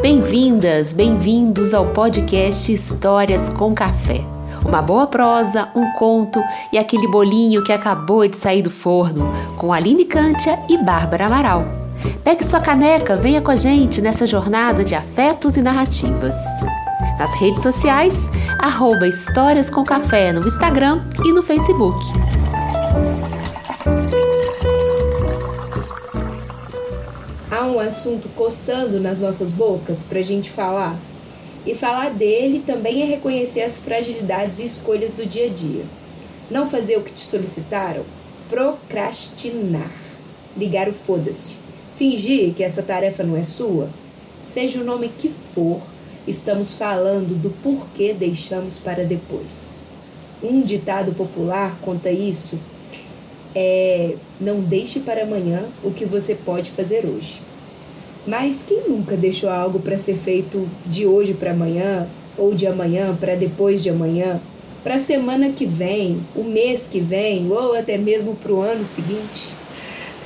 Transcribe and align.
Bem-vindas, 0.00 0.92
bem-vindos 0.92 1.72
ao 1.72 1.86
podcast 1.92 2.72
Histórias 2.72 3.48
com 3.48 3.72
Café. 3.72 4.22
Uma 4.64 4.82
boa 4.82 5.06
prosa, 5.06 5.68
um 5.74 5.92
conto 5.92 6.42
e 6.72 6.78
aquele 6.78 7.06
bolinho 7.06 7.62
que 7.62 7.72
acabou 7.72 8.26
de 8.26 8.36
sair 8.36 8.62
do 8.62 8.70
forno, 8.70 9.32
com 9.56 9.72
Aline 9.72 10.04
Cântia 10.04 10.58
e 10.68 10.76
Bárbara 10.78 11.26
Amaral. 11.26 11.64
Pegue 12.24 12.44
sua 12.44 12.60
caneca, 12.60 13.16
venha 13.16 13.40
com 13.40 13.52
a 13.52 13.56
gente 13.56 14.00
nessa 14.00 14.26
jornada 14.26 14.84
de 14.84 14.94
afetos 14.94 15.56
e 15.56 15.62
narrativas. 15.62 16.34
Nas 17.18 17.32
redes 17.40 17.62
sociais, 17.62 18.28
arroba 18.58 19.06
Histórias 19.06 19.68
com 19.68 19.84
Café 19.84 20.32
no 20.32 20.46
Instagram 20.46 21.02
e 21.24 21.32
no 21.32 21.42
Facebook. 21.42 22.04
Há 27.50 27.66
um 27.66 27.78
assunto 27.78 28.28
coçando 28.30 28.98
nas 28.98 29.20
nossas 29.20 29.52
bocas 29.52 30.02
para 30.02 30.18
a 30.18 30.22
gente 30.22 30.50
falar? 30.50 30.98
E 31.64 31.74
falar 31.74 32.10
dele 32.10 32.62
também 32.64 33.02
é 33.02 33.04
reconhecer 33.04 33.62
as 33.62 33.78
fragilidades 33.78 34.58
e 34.58 34.64
escolhas 34.64 35.12
do 35.12 35.24
dia 35.24 35.46
a 35.46 35.48
dia. 35.48 35.84
Não 36.50 36.68
fazer 36.68 36.96
o 36.96 37.02
que 37.02 37.12
te 37.12 37.20
solicitaram? 37.20 38.04
Procrastinar. 38.48 39.90
Ligar 40.56 40.88
o 40.88 40.92
foda-se. 40.92 41.56
Fingir 41.96 42.52
que 42.52 42.64
essa 42.64 42.82
tarefa 42.82 43.22
não 43.22 43.36
é 43.36 43.42
sua? 43.42 43.90
Seja 44.42 44.80
o 44.80 44.84
nome 44.84 45.08
que 45.08 45.32
for, 45.54 45.80
estamos 46.26 46.72
falando 46.72 47.40
do 47.40 47.50
porquê 47.62 48.12
deixamos 48.12 48.78
para 48.78 49.04
depois. 49.04 49.84
Um 50.42 50.62
ditado 50.62 51.12
popular 51.12 51.78
conta 51.80 52.10
isso. 52.10 52.58
É: 53.54 54.16
não 54.40 54.60
deixe 54.60 55.00
para 55.00 55.22
amanhã 55.22 55.64
o 55.84 55.90
que 55.90 56.04
você 56.04 56.34
pode 56.34 56.70
fazer 56.70 57.04
hoje. 57.06 57.40
Mas 58.26 58.62
quem 58.62 58.88
nunca 58.88 59.16
deixou 59.16 59.50
algo 59.50 59.80
para 59.80 59.98
ser 59.98 60.16
feito 60.16 60.68
de 60.86 61.06
hoje 61.06 61.34
para 61.34 61.50
amanhã, 61.50 62.08
ou 62.38 62.54
de 62.54 62.66
amanhã 62.66 63.16
para 63.16 63.34
depois 63.34 63.82
de 63.82 63.90
amanhã, 63.90 64.40
para 64.82 64.94
a 64.94 64.98
semana 64.98 65.50
que 65.50 65.66
vem, 65.66 66.20
o 66.34 66.42
mês 66.42 66.86
que 66.86 67.00
vem, 67.00 67.50
ou 67.50 67.74
até 67.74 67.98
mesmo 67.98 68.34
para 68.34 68.52
o 68.52 68.60
ano 68.60 68.86
seguinte? 68.86 69.56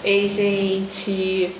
Ei, 0.04 0.28
gente! 0.28 1.50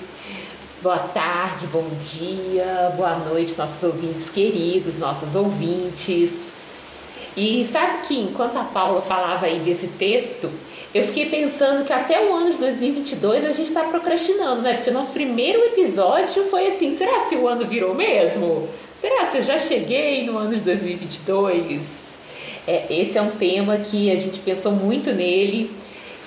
Boa 0.79 0.99
tarde, 0.99 1.65
bom 1.73 1.89
dia, 1.99 2.93
boa 2.95 3.15
noite, 3.15 3.57
nossos 3.57 3.83
ouvintes 3.83 4.29
queridos, 4.29 4.99
nossos 4.99 5.35
ouvintes. 5.35 6.51
E 7.35 7.65
sabe 7.65 8.05
que 8.07 8.19
enquanto 8.19 8.57
a 8.57 8.63
Paula 8.63 9.01
falava 9.01 9.47
aí 9.47 9.57
desse 9.57 9.87
texto, 9.87 10.51
eu 10.93 11.03
fiquei 11.03 11.31
pensando 11.31 11.83
que 11.83 11.91
até 11.91 12.29
o 12.29 12.31
ano 12.31 12.51
de 12.51 12.59
2022 12.59 13.43
a 13.45 13.53
gente 13.53 13.69
está 13.69 13.85
procrastinando, 13.85 14.61
né? 14.61 14.75
Porque 14.75 14.91
o 14.91 14.93
nosso 14.93 15.13
primeiro 15.13 15.63
episódio 15.65 16.43
foi 16.43 16.67
assim: 16.67 16.95
será 16.95 17.21
se 17.21 17.35
o 17.35 17.47
ano 17.47 17.65
virou 17.65 17.95
mesmo? 17.95 18.69
Será 19.01 19.25
se 19.25 19.37
eu 19.37 19.43
já 19.43 19.57
cheguei 19.57 20.27
no 20.27 20.37
ano 20.37 20.55
de 20.55 20.61
2022? 20.61 22.09
É, 22.67 22.85
esse 22.91 23.17
é 23.17 23.21
um 23.23 23.31
tema 23.31 23.77
que 23.77 24.11
a 24.11 24.19
gente 24.19 24.39
pensou 24.41 24.73
muito 24.73 25.11
nele. 25.11 25.71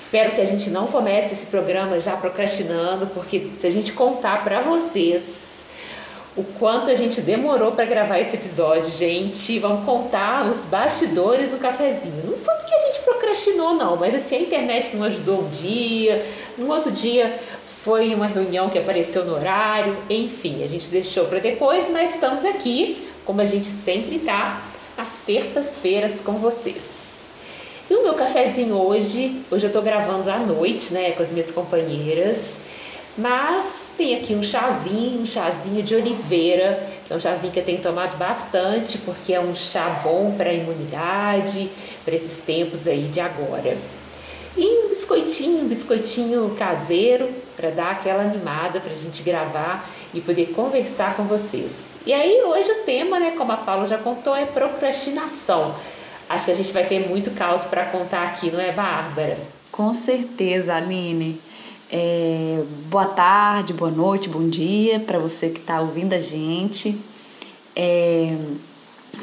Espero 0.01 0.31
que 0.33 0.41
a 0.41 0.47
gente 0.47 0.71
não 0.71 0.87
comece 0.87 1.35
esse 1.35 1.45
programa 1.45 2.01
já 2.01 2.17
procrastinando, 2.17 3.07
porque 3.09 3.51
se 3.59 3.67
a 3.67 3.71
gente 3.71 3.93
contar 3.93 4.43
para 4.43 4.63
vocês 4.63 5.67
o 6.35 6.43
quanto 6.43 6.91
a 6.91 6.95
gente 6.95 7.21
demorou 7.21 7.73
para 7.73 7.85
gravar 7.85 8.19
esse 8.19 8.35
episódio, 8.35 8.91
gente. 8.91 9.59
Vamos 9.59 9.85
contar 9.85 10.47
os 10.47 10.65
bastidores 10.65 11.51
do 11.51 11.59
cafezinho. 11.59 12.23
Não 12.25 12.39
foi 12.39 12.55
porque 12.55 12.75
a 12.75 12.81
gente 12.87 13.01
procrastinou, 13.05 13.75
não, 13.75 13.95
mas 13.97 14.15
assim, 14.15 14.37
a 14.37 14.41
internet 14.41 14.97
não 14.97 15.05
ajudou 15.05 15.43
um 15.43 15.51
dia, 15.51 16.25
no 16.57 16.73
outro 16.73 16.91
dia 16.91 17.39
foi 17.83 18.15
uma 18.15 18.27
reunião 18.27 18.71
que 18.71 18.79
apareceu 18.79 19.27
no 19.27 19.35
horário, 19.35 19.95
enfim, 20.09 20.65
a 20.65 20.67
gente 20.67 20.89
deixou 20.89 21.27
para 21.27 21.41
depois, 21.41 21.91
mas 21.91 22.15
estamos 22.15 22.43
aqui, 22.47 23.07
como 23.27 23.43
a 23.43 23.45
gente 23.45 23.67
sempre 23.67 24.19
tá, 24.19 24.63
às 24.97 25.19
terças-feiras 25.19 26.23
com 26.23 26.33
vocês. 26.33 27.00
E 27.91 27.95
o 27.97 28.05
meu 28.05 28.15
cafezinho 28.15 28.77
hoje, 28.77 29.43
hoje 29.51 29.67
eu 29.67 29.73
tô 29.73 29.83
gravando 29.83 30.31
à 30.31 30.39
noite, 30.39 30.95
né, 30.95 31.11
com 31.11 31.23
as 31.25 31.29
minhas 31.29 31.51
companheiras. 31.51 32.59
Mas 33.19 33.95
tem 33.99 34.15
aqui 34.15 34.33
um 34.33 34.45
chazinho, 34.45 35.23
um 35.23 35.27
chazinho 35.27 35.83
de 35.83 35.97
oliveira, 35.97 36.87
que 37.05 37.13
é 37.13 37.17
um 37.17 37.19
chazinho 37.19 37.53
que 37.53 37.59
eu 37.59 37.65
tenho 37.65 37.83
tomado 37.83 38.17
bastante, 38.17 38.97
porque 38.99 39.35
é 39.35 39.41
um 39.41 39.57
chá 39.57 40.01
bom 40.05 40.37
para 40.37 40.51
a 40.51 40.53
imunidade, 40.53 41.69
para 42.05 42.15
esses 42.15 42.39
tempos 42.45 42.87
aí 42.87 43.09
de 43.09 43.19
agora. 43.19 43.77
E 44.57 44.85
um 44.85 44.89
biscoitinho, 44.91 45.65
um 45.65 45.69
biscoitinho 45.69 46.55
caseiro, 46.57 47.29
para 47.57 47.71
dar 47.71 47.91
aquela 47.91 48.23
animada 48.23 48.79
para 48.79 48.93
a 48.93 48.97
gente 48.97 49.21
gravar 49.25 49.91
e 50.15 50.21
poder 50.21 50.53
conversar 50.53 51.17
com 51.17 51.25
vocês. 51.25 51.97
E 52.07 52.13
aí 52.13 52.41
hoje 52.45 52.71
o 52.71 52.85
tema, 52.85 53.19
né, 53.19 53.35
como 53.37 53.51
a 53.51 53.57
Paula 53.57 53.89
já 53.89 53.99
contou, 53.99 54.37
é 54.37 54.47
procrastinação. 54.47 55.75
Acho 56.31 56.45
que 56.45 56.51
a 56.53 56.55
gente 56.55 56.73
vai 56.73 56.87
ter 56.87 57.09
muito 57.09 57.33
caos 57.33 57.65
para 57.65 57.87
contar 57.87 58.23
aqui, 58.23 58.53
não 58.53 58.61
é, 58.61 58.71
Bárbara? 58.71 59.37
Com 59.73 59.93
certeza, 59.93 60.77
Aline. 60.77 61.41
É, 61.91 62.63
boa 62.89 63.07
tarde, 63.07 63.73
boa 63.73 63.91
noite, 63.91 64.29
bom 64.29 64.49
dia 64.49 65.01
para 65.01 65.19
você 65.19 65.49
que 65.49 65.59
está 65.59 65.81
ouvindo 65.81 66.13
a 66.13 66.21
gente. 66.21 66.97
É, 67.75 68.37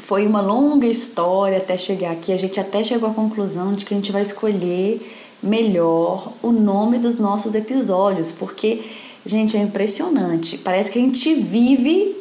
foi 0.01 0.27
uma 0.27 0.41
longa 0.41 0.85
história 0.85 1.59
até 1.59 1.77
chegar 1.77 2.11
aqui. 2.11 2.33
A 2.33 2.37
gente 2.37 2.59
até 2.59 2.83
chegou 2.83 3.09
à 3.09 3.13
conclusão 3.13 3.71
de 3.71 3.85
que 3.85 3.93
a 3.93 3.97
gente 3.97 4.11
vai 4.11 4.21
escolher 4.21 4.99
melhor 5.41 6.33
o 6.43 6.51
nome 6.51 6.97
dos 6.97 7.15
nossos 7.15 7.55
episódios, 7.55 8.33
porque, 8.33 8.81
gente, 9.25 9.55
é 9.55 9.61
impressionante. 9.61 10.57
Parece 10.57 10.91
que 10.91 10.99
a 10.99 11.01
gente 11.01 11.33
vive 11.35 12.16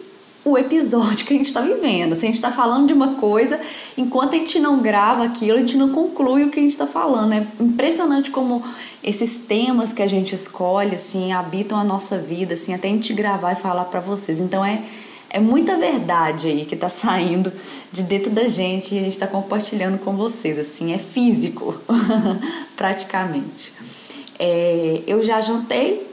o 0.47 0.57
episódio 0.57 1.27
que 1.27 1.35
a 1.35 1.37
gente 1.37 1.49
está 1.49 1.61
vivendo. 1.61 2.15
Se 2.15 2.25
a 2.25 2.29
gente 2.29 2.37
está 2.37 2.53
falando 2.53 2.87
de 2.87 2.93
uma 2.93 3.15
coisa, 3.15 3.61
enquanto 3.99 4.35
a 4.35 4.37
gente 4.37 4.61
não 4.61 4.79
grava 4.79 5.25
aquilo, 5.25 5.59
a 5.59 5.61
gente 5.61 5.77
não 5.77 5.89
conclui 5.89 6.45
o 6.45 6.51
que 6.51 6.61
a 6.61 6.63
gente 6.63 6.71
está 6.71 6.87
falando. 6.87 7.33
É 7.33 7.45
impressionante 7.59 8.31
como 8.31 8.63
esses 9.03 9.39
temas 9.39 9.93
que 9.93 10.01
a 10.01 10.07
gente 10.07 10.37
escolhe, 10.37 10.95
assim, 10.95 11.33
habitam 11.33 11.77
a 11.77 11.83
nossa 11.83 12.17
vida, 12.17 12.55
assim, 12.55 12.73
até 12.73 12.87
a 12.87 12.93
gente 12.93 13.13
gravar 13.13 13.55
e 13.55 13.57
falar 13.57 13.87
para 13.87 13.99
vocês. 13.99 14.39
Então 14.39 14.65
é, 14.65 14.85
é 15.31 15.41
muita 15.41 15.77
verdade 15.77 16.47
aí 16.47 16.65
que 16.65 16.77
está 16.77 16.89
saindo 16.89 17.53
de 17.91 18.05
dentro 18.05 18.31
da 18.31 18.47
gente 18.47 18.95
e 18.95 18.99
a 19.01 19.03
gente 19.03 19.15
está 19.15 19.27
compartilhando 19.27 19.99
com 19.99 20.15
vocês, 20.15 20.61
assim, 20.61 20.93
é 20.93 20.99
físico, 20.99 21.75
praticamente. 22.77 23.73
É, 24.39 25.03
eu 25.09 25.25
já 25.25 25.41
jantei, 25.41 26.07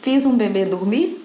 fiz 0.00 0.24
um 0.26 0.36
bebê 0.36 0.64
dormir, 0.64 1.23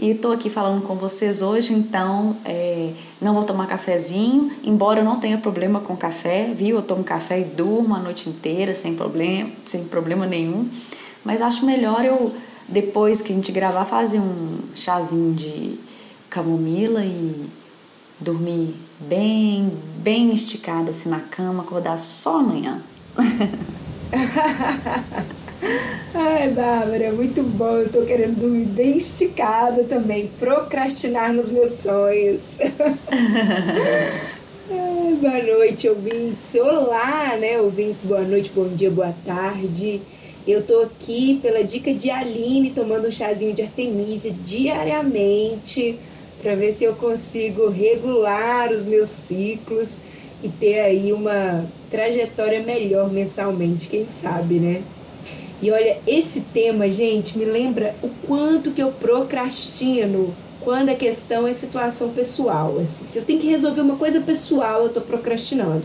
e 0.00 0.12
estou 0.12 0.32
aqui 0.32 0.48
falando 0.48 0.80
com 0.80 0.94
vocês 0.94 1.42
hoje, 1.42 1.74
então 1.74 2.34
é, 2.42 2.94
não 3.20 3.34
vou 3.34 3.44
tomar 3.44 3.66
cafezinho, 3.66 4.50
embora 4.64 5.00
eu 5.00 5.04
não 5.04 5.20
tenha 5.20 5.36
problema 5.36 5.78
com 5.78 5.94
café, 5.94 6.54
viu? 6.56 6.76
Eu 6.76 6.82
tomo 6.82 7.04
café 7.04 7.40
e 7.40 7.44
durmo 7.44 7.94
a 7.94 7.98
noite 7.98 8.26
inteira 8.26 8.72
sem 8.72 8.96
problema, 8.96 9.50
sem 9.66 9.84
problema 9.84 10.26
nenhum. 10.26 10.66
Mas 11.22 11.42
acho 11.42 11.66
melhor 11.66 12.02
eu, 12.02 12.34
depois 12.66 13.20
que 13.20 13.30
a 13.30 13.36
gente 13.36 13.52
gravar, 13.52 13.84
fazer 13.84 14.20
um 14.20 14.60
chazinho 14.74 15.34
de 15.34 15.78
camomila 16.30 17.04
e 17.04 17.50
dormir 18.18 18.74
bem, 19.00 19.70
bem 19.98 20.32
esticada 20.32 20.88
assim 20.88 21.10
na 21.10 21.20
cama, 21.20 21.62
acordar 21.62 21.98
só 21.98 22.38
amanhã. 22.38 22.80
Ai, 26.14 26.48
Bárbara, 26.48 27.12
muito 27.12 27.42
bom. 27.42 27.78
Eu 27.78 27.90
tô 27.90 28.02
querendo 28.02 28.40
dormir 28.40 28.64
bem 28.64 28.96
esticada 28.96 29.84
também, 29.84 30.30
procrastinar 30.38 31.32
nos 31.32 31.48
meus 31.48 31.70
sonhos. 31.70 32.58
Ai, 34.70 35.14
boa 35.20 35.42
noite, 35.42 35.88
ouvintes. 35.88 36.54
Olá, 36.54 37.36
né, 37.36 37.60
ouvintes. 37.60 38.04
Boa 38.04 38.22
noite, 38.22 38.50
bom 38.54 38.68
dia, 38.68 38.90
boa 38.90 39.14
tarde. 39.24 40.00
Eu 40.46 40.62
tô 40.62 40.80
aqui 40.80 41.38
pela 41.42 41.62
dica 41.62 41.92
de 41.92 42.10
Aline, 42.10 42.70
tomando 42.70 43.08
um 43.08 43.10
chazinho 43.10 43.52
de 43.52 43.60
Artemisia 43.62 44.32
diariamente, 44.32 45.98
para 46.42 46.54
ver 46.54 46.72
se 46.72 46.84
eu 46.84 46.94
consigo 46.94 47.68
regular 47.68 48.72
os 48.72 48.86
meus 48.86 49.10
ciclos 49.10 50.00
e 50.42 50.48
ter 50.48 50.80
aí 50.80 51.12
uma 51.12 51.66
trajetória 51.90 52.62
melhor 52.62 53.12
mensalmente, 53.12 53.88
quem 53.88 54.08
sabe, 54.08 54.58
né? 54.58 54.82
E 55.62 55.70
olha, 55.70 55.98
esse 56.06 56.40
tema, 56.40 56.88
gente, 56.88 57.36
me 57.36 57.44
lembra 57.44 57.94
o 58.02 58.08
quanto 58.26 58.70
que 58.70 58.82
eu 58.82 58.92
procrastino 58.92 60.34
quando 60.60 60.90
a 60.90 60.94
questão 60.94 61.46
é 61.46 61.52
situação 61.52 62.10
pessoal. 62.10 62.78
Assim. 62.78 63.06
Se 63.06 63.18
eu 63.18 63.24
tenho 63.24 63.38
que 63.38 63.46
resolver 63.46 63.80
uma 63.80 63.96
coisa 63.96 64.20
pessoal, 64.20 64.82
eu 64.82 64.86
estou 64.86 65.02
procrastinando. 65.02 65.84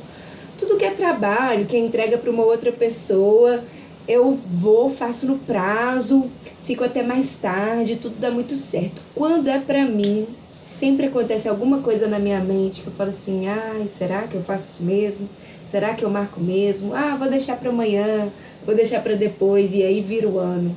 Tudo 0.58 0.78
que 0.78 0.86
é 0.86 0.92
trabalho, 0.92 1.66
que 1.66 1.76
é 1.76 1.80
entrega 1.80 2.18
para 2.18 2.32
uma 2.32 2.44
outra 2.44 2.72
pessoa, 2.72 3.64
eu 4.08 4.40
vou, 4.50 4.90
faço 4.90 5.28
no 5.28 5.38
prazo, 5.40 6.30
fico 6.64 6.84
até 6.84 7.04
mais 7.04 7.36
tarde, 7.36 7.98
tudo 7.98 8.16
dá 8.18 8.32
muito 8.32 8.56
certo. 8.56 9.02
Quando 9.14 9.50
é 9.50 9.60
para 9.60 9.84
mim, 9.84 10.28
sempre 10.66 11.06
acontece 11.06 11.48
alguma 11.48 11.80
coisa 11.82 12.08
na 12.08 12.20
minha 12.20 12.40
mente 12.40 12.82
que 12.82 12.88
eu 12.88 12.94
falo 12.94 13.12
assim: 13.12 13.48
ai, 13.48 13.88
será 13.88 14.24
que 14.24 14.36
eu 14.36 14.44
faço 14.44 14.74
isso 14.74 14.84
mesmo? 14.84 15.30
Será 15.66 15.94
que 15.94 16.04
eu 16.04 16.10
marco 16.10 16.40
mesmo? 16.40 16.94
Ah, 16.94 17.16
vou 17.16 17.30
deixar 17.30 17.58
para 17.58 17.70
amanhã, 17.70 18.32
vou 18.66 18.76
deixar 18.76 19.02
para 19.02 19.16
depois, 19.16 19.74
e 19.74 19.84
aí 19.84 20.02
vira 20.02 20.28
o 20.28 20.40
ano. 20.40 20.76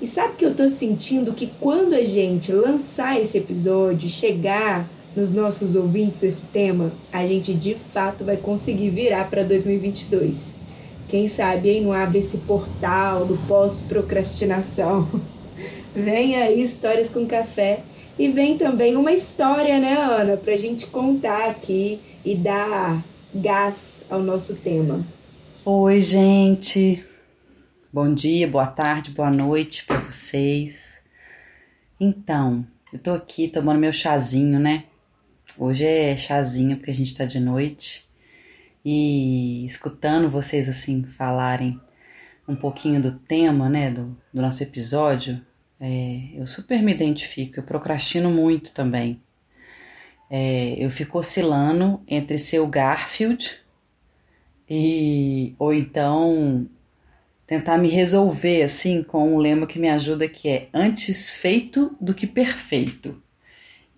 E 0.00 0.06
sabe 0.06 0.34
que 0.36 0.44
eu 0.44 0.54
tô 0.54 0.68
sentindo 0.68 1.32
que 1.32 1.50
quando 1.60 1.94
a 1.94 2.04
gente 2.04 2.52
lançar 2.52 3.20
esse 3.20 3.36
episódio, 3.38 4.08
chegar 4.08 4.88
nos 5.16 5.32
nossos 5.32 5.74
ouvintes 5.74 6.22
esse 6.22 6.42
tema, 6.42 6.92
a 7.12 7.26
gente 7.26 7.52
de 7.52 7.74
fato 7.74 8.24
vai 8.24 8.36
conseguir 8.36 8.90
virar 8.90 9.28
para 9.28 9.42
2022. 9.42 10.58
Quem 11.08 11.26
sabe, 11.26 11.70
hein, 11.70 11.82
não 11.82 11.92
abre 11.92 12.18
esse 12.18 12.38
portal 12.38 13.24
do 13.24 13.36
pós-procrastinação. 13.48 15.08
vem 15.94 16.36
aí 16.36 16.62
histórias 16.62 17.10
com 17.10 17.26
café 17.26 17.82
e 18.18 18.28
vem 18.28 18.58
também 18.58 18.96
uma 18.96 19.12
história, 19.12 19.78
né, 19.78 19.94
Ana, 19.94 20.36
pra 20.36 20.56
gente 20.56 20.88
contar 20.88 21.50
aqui 21.50 22.00
e 22.24 22.34
dar 22.34 23.04
gás 23.32 24.04
ao 24.10 24.20
nosso 24.20 24.56
tema. 24.56 25.06
Oi, 25.64 26.00
gente. 26.00 27.04
Bom 27.92 28.12
dia, 28.12 28.48
boa 28.48 28.66
tarde, 28.66 29.12
boa 29.12 29.30
noite 29.30 29.84
para 29.84 29.98
vocês. 29.98 30.98
Então, 32.00 32.66
eu 32.92 32.98
tô 32.98 33.12
aqui 33.12 33.46
tomando 33.48 33.78
meu 33.78 33.92
chazinho, 33.92 34.58
né? 34.58 34.84
Hoje 35.56 35.84
é 35.84 36.16
chazinho 36.16 36.76
porque 36.76 36.90
a 36.90 36.94
gente 36.94 37.14
tá 37.14 37.24
de 37.24 37.38
noite 37.38 38.04
e 38.84 39.64
escutando 39.66 40.28
vocês 40.28 40.68
assim 40.68 41.02
falarem 41.04 41.80
um 42.48 42.56
pouquinho 42.56 43.00
do 43.00 43.12
tema, 43.12 43.68
né, 43.68 43.90
do, 43.90 44.16
do 44.32 44.40
nosso 44.40 44.62
episódio, 44.62 45.40
é, 45.80 46.30
eu 46.34 46.46
super 46.46 46.82
me 46.82 46.92
identifico, 46.92 47.58
eu 47.58 47.62
procrastino 47.62 48.30
muito 48.30 48.72
também. 48.72 49.20
É, 50.30 50.74
eu 50.78 50.90
fico 50.90 51.18
oscilando 51.18 52.02
entre 52.06 52.38
ser 52.38 52.58
o 52.58 52.66
Garfield 52.66 53.58
e 54.68 55.54
ou 55.58 55.72
então 55.72 56.68
tentar 57.46 57.78
me 57.78 57.88
resolver 57.88 58.62
assim 58.62 59.02
com 59.02 59.34
um 59.34 59.38
lema 59.38 59.66
que 59.66 59.78
me 59.78 59.88
ajuda 59.88 60.28
que 60.28 60.48
é 60.48 60.68
antes 60.74 61.30
feito 61.30 61.96
do 61.98 62.12
que 62.12 62.26
perfeito. 62.26 63.22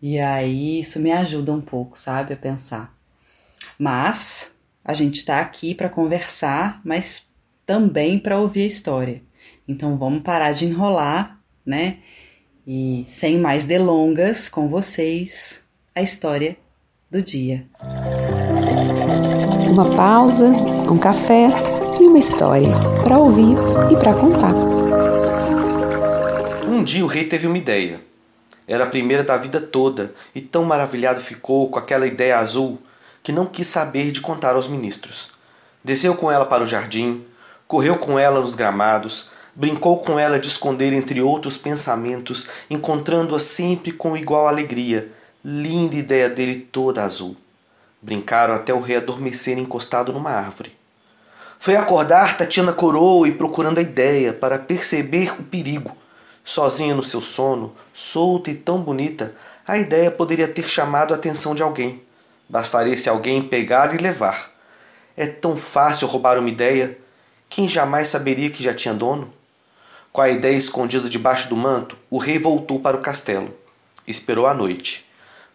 E 0.00 0.18
aí 0.18 0.80
isso 0.80 1.00
me 1.00 1.10
ajuda 1.10 1.52
um 1.52 1.60
pouco, 1.60 1.98
sabe, 1.98 2.32
a 2.32 2.36
pensar. 2.36 2.96
Mas 3.78 4.54
a 4.84 4.94
gente 4.94 5.16
está 5.16 5.40
aqui 5.40 5.74
para 5.74 5.88
conversar, 5.88 6.80
mas 6.84 7.28
também 7.66 8.18
para 8.18 8.38
ouvir 8.38 8.62
a 8.62 8.66
história. 8.66 9.22
Então 9.66 9.96
vamos 9.96 10.22
parar 10.22 10.52
de 10.52 10.64
enrolar, 10.66 11.39
né? 11.64 11.98
E 12.66 13.04
sem 13.08 13.38
mais 13.38 13.66
delongas, 13.66 14.48
com 14.48 14.68
vocês, 14.68 15.62
a 15.94 16.02
história 16.02 16.56
do 17.10 17.22
dia. 17.22 17.66
Uma 19.68 19.96
pausa, 19.96 20.46
um 20.46 20.98
café 20.98 21.48
e 22.00 22.04
uma 22.04 22.18
história 22.18 22.70
para 23.02 23.18
ouvir 23.18 23.56
e 23.90 23.96
para 23.96 24.14
contar. 24.14 24.54
Um 26.66 26.84
dia 26.84 27.04
o 27.04 27.08
rei 27.08 27.24
teve 27.24 27.46
uma 27.46 27.58
ideia 27.58 28.00
era 28.70 28.84
a 28.84 28.86
primeira 28.86 29.24
da 29.24 29.36
vida 29.36 29.60
toda, 29.60 30.14
e 30.32 30.40
tão 30.40 30.62
maravilhado 30.62 31.20
ficou 31.20 31.68
com 31.68 31.78
aquela 31.80 32.06
ideia 32.06 32.38
azul 32.38 32.80
que 33.20 33.32
não 33.32 33.44
quis 33.44 33.66
saber 33.66 34.12
de 34.12 34.20
contar 34.20 34.54
aos 34.54 34.68
ministros. 34.68 35.32
Desceu 35.82 36.14
com 36.14 36.30
ela 36.30 36.46
para 36.46 36.62
o 36.62 36.66
jardim, 36.66 37.24
correu 37.66 37.98
com 37.98 38.16
ela 38.16 38.38
nos 38.38 38.54
gramados, 38.54 39.28
brincou 39.54 39.98
com 39.98 40.18
ela 40.18 40.38
de 40.38 40.48
esconder 40.48 40.92
entre 40.92 41.20
outros 41.20 41.58
pensamentos, 41.58 42.48
encontrando-a 42.68 43.38
sempre 43.38 43.92
com 43.92 44.16
igual 44.16 44.48
alegria. 44.48 45.10
Linda 45.44 45.96
ideia 45.96 46.28
dele 46.28 46.56
toda 46.56 47.04
azul. 47.04 47.36
Brincaram 48.02 48.54
até 48.54 48.72
o 48.72 48.80
rei 48.80 48.96
adormecer 48.96 49.58
encostado 49.58 50.12
numa 50.12 50.30
árvore. 50.30 50.76
Foi 51.58 51.76
acordar 51.76 52.36
Tatiana 52.36 52.72
coroa 52.72 53.28
e 53.28 53.32
procurando 53.32 53.78
a 53.78 53.82
ideia 53.82 54.32
para 54.32 54.58
perceber 54.58 55.32
o 55.38 55.44
perigo 55.44 55.96
Sozinha 56.44 56.94
no 56.94 57.02
seu 57.02 57.20
sono, 57.20 57.74
solta 57.92 58.50
e 58.50 58.54
tão 58.54 58.80
bonita, 58.80 59.34
a 59.66 59.78
ideia 59.78 60.10
poderia 60.10 60.48
ter 60.48 60.68
chamado 60.68 61.12
a 61.12 61.16
atenção 61.16 61.54
de 61.54 61.62
alguém. 61.62 62.02
Bastaria 62.48 62.96
se 62.98 63.08
alguém 63.08 63.42
pegar 63.42 63.94
e 63.94 63.98
levar. 63.98 64.50
É 65.16 65.26
tão 65.26 65.56
fácil 65.56 66.08
roubar 66.08 66.38
uma 66.38 66.48
ideia. 66.48 66.98
Quem 67.48 67.68
jamais 67.68 68.08
saberia 68.08 68.50
que 68.50 68.62
já 68.62 68.74
tinha 68.74 68.94
dono? 68.94 69.32
Com 70.12 70.20
a 70.20 70.28
ideia 70.28 70.56
escondida 70.56 71.08
debaixo 71.08 71.48
do 71.48 71.56
manto, 71.56 71.96
o 72.08 72.18
rei 72.18 72.38
voltou 72.38 72.80
para 72.80 72.96
o 72.96 73.00
castelo. 73.00 73.54
Esperou 74.06 74.46
a 74.46 74.54
noite. 74.54 75.08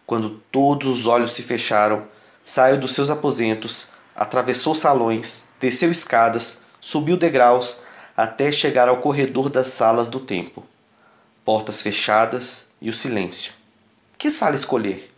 Quando 0.06 0.42
todos 0.50 0.86
os 0.86 1.06
olhos 1.06 1.32
se 1.32 1.42
fecharam, 1.42 2.06
saiu 2.44 2.78
dos 2.78 2.94
seus 2.94 3.10
aposentos, 3.10 3.88
atravessou 4.14 4.74
salões, 4.74 5.48
desceu 5.60 5.90
escadas, 5.90 6.62
subiu 6.80 7.16
degraus, 7.16 7.82
até 8.16 8.50
chegar 8.50 8.88
ao 8.88 8.98
corredor 8.98 9.50
das 9.50 9.68
salas 9.68 10.08
do 10.08 10.20
templo 10.20 10.64
portas 11.46 11.80
fechadas 11.80 12.70
e 12.80 12.90
o 12.90 12.92
silêncio. 12.92 13.54
Que 14.18 14.32
sala 14.32 14.56
escolher? 14.56 15.14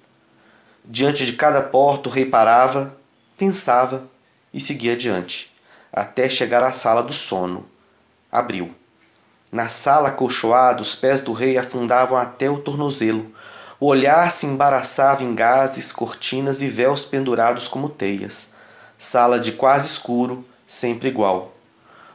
Diante 0.84 1.24
de 1.24 1.32
cada 1.32 1.62
porta 1.62 2.10
o 2.10 2.12
rei 2.12 2.26
parava, 2.26 2.94
pensava 3.38 4.06
e 4.52 4.60
seguia 4.60 4.92
adiante, 4.92 5.56
até 5.90 6.28
chegar 6.28 6.62
à 6.62 6.70
sala 6.70 7.02
do 7.02 7.14
sono. 7.14 7.66
Abriu. 8.30 8.74
Na 9.50 9.68
sala 9.68 10.10
acolchoada, 10.10 10.82
os 10.82 10.94
pés 10.94 11.20
do 11.20 11.32
rei 11.32 11.56
afundavam 11.56 12.18
até 12.18 12.50
o 12.50 12.58
tornozelo. 12.58 13.32
O 13.80 13.86
olhar 13.86 14.30
se 14.30 14.44
embaraçava 14.44 15.22
em 15.22 15.34
gases, 15.34 15.90
cortinas 15.90 16.60
e 16.60 16.68
véus 16.68 17.04
pendurados 17.04 17.66
como 17.66 17.88
teias. 17.88 18.54
Sala 18.98 19.40
de 19.40 19.52
quase 19.52 19.86
escuro, 19.88 20.44
sempre 20.66 21.08
igual. 21.08 21.54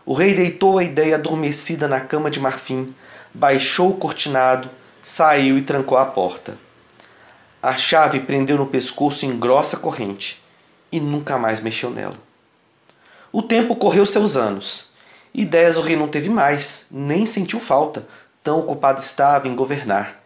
O 0.05 0.13
rei 0.13 0.35
deitou 0.35 0.77
a 0.77 0.83
ideia 0.83 1.15
adormecida 1.15 1.87
na 1.87 2.01
cama 2.01 2.29
de 2.29 2.39
marfim, 2.39 2.93
baixou 3.33 3.91
o 3.91 3.97
cortinado, 3.97 4.69
saiu 5.01 5.57
e 5.57 5.61
trancou 5.61 5.97
a 5.97 6.05
porta. 6.05 6.57
A 7.61 7.77
chave 7.77 8.19
prendeu 8.19 8.57
no 8.57 8.67
pescoço 8.67 9.25
em 9.25 9.39
grossa 9.39 9.77
corrente 9.77 10.43
e 10.91 10.99
nunca 10.99 11.37
mais 11.37 11.61
mexeu 11.61 11.89
nela. 11.89 12.13
O 13.31 13.41
tempo 13.41 13.75
correu 13.75 14.05
seus 14.05 14.37
anos. 14.37 14.92
Ideias 15.33 15.77
o 15.77 15.81
rei 15.81 15.95
não 15.95 16.07
teve 16.07 16.29
mais, 16.29 16.87
nem 16.91 17.25
sentiu 17.25 17.59
falta, 17.59 18.07
tão 18.43 18.59
ocupado 18.59 19.01
estava 19.01 19.47
em 19.47 19.55
governar. 19.55 20.21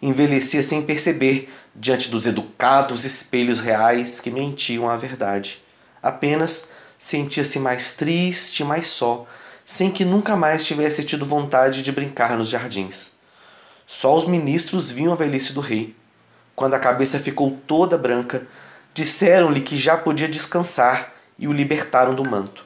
Envelhecia 0.00 0.62
sem 0.62 0.82
perceber, 0.82 1.52
diante 1.74 2.10
dos 2.10 2.26
educados 2.26 3.04
espelhos 3.04 3.60
reais 3.60 4.18
que 4.18 4.30
mentiam 4.30 4.88
a 4.88 4.96
verdade. 4.96 5.62
Apenas 6.02 6.70
sentia-se 6.98 7.58
mais 7.58 7.92
triste, 7.92 8.64
mais 8.64 8.86
só, 8.86 9.26
sem 9.64 9.90
que 9.90 10.04
nunca 10.04 10.34
mais 10.34 10.64
tivesse 10.64 11.04
tido 11.04 11.26
vontade 11.26 11.82
de 11.82 11.92
brincar 11.92 12.36
nos 12.38 12.48
jardins. 12.48 13.12
Só 13.86 14.16
os 14.16 14.26
ministros 14.26 14.90
viam 14.90 15.12
a 15.12 15.16
velhice 15.16 15.52
do 15.52 15.60
rei. 15.60 15.94
Quando 16.54 16.74
a 16.74 16.78
cabeça 16.78 17.18
ficou 17.18 17.58
toda 17.66 17.98
branca, 17.98 18.46
disseram-lhe 18.94 19.60
que 19.60 19.76
já 19.76 19.98
podia 19.98 20.28
descansar 20.28 21.12
e 21.38 21.46
o 21.46 21.52
libertaram 21.52 22.14
do 22.14 22.28
manto. 22.28 22.65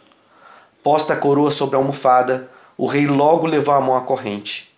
Posta 0.82 1.12
a 1.12 1.16
coroa 1.16 1.50
sobre 1.50 1.76
a 1.76 1.78
almofada, 1.78 2.50
o 2.76 2.86
rei 2.86 3.06
logo 3.06 3.46
levou 3.46 3.74
a 3.74 3.80
mão 3.80 3.94
à 3.94 4.00
corrente. 4.00 4.74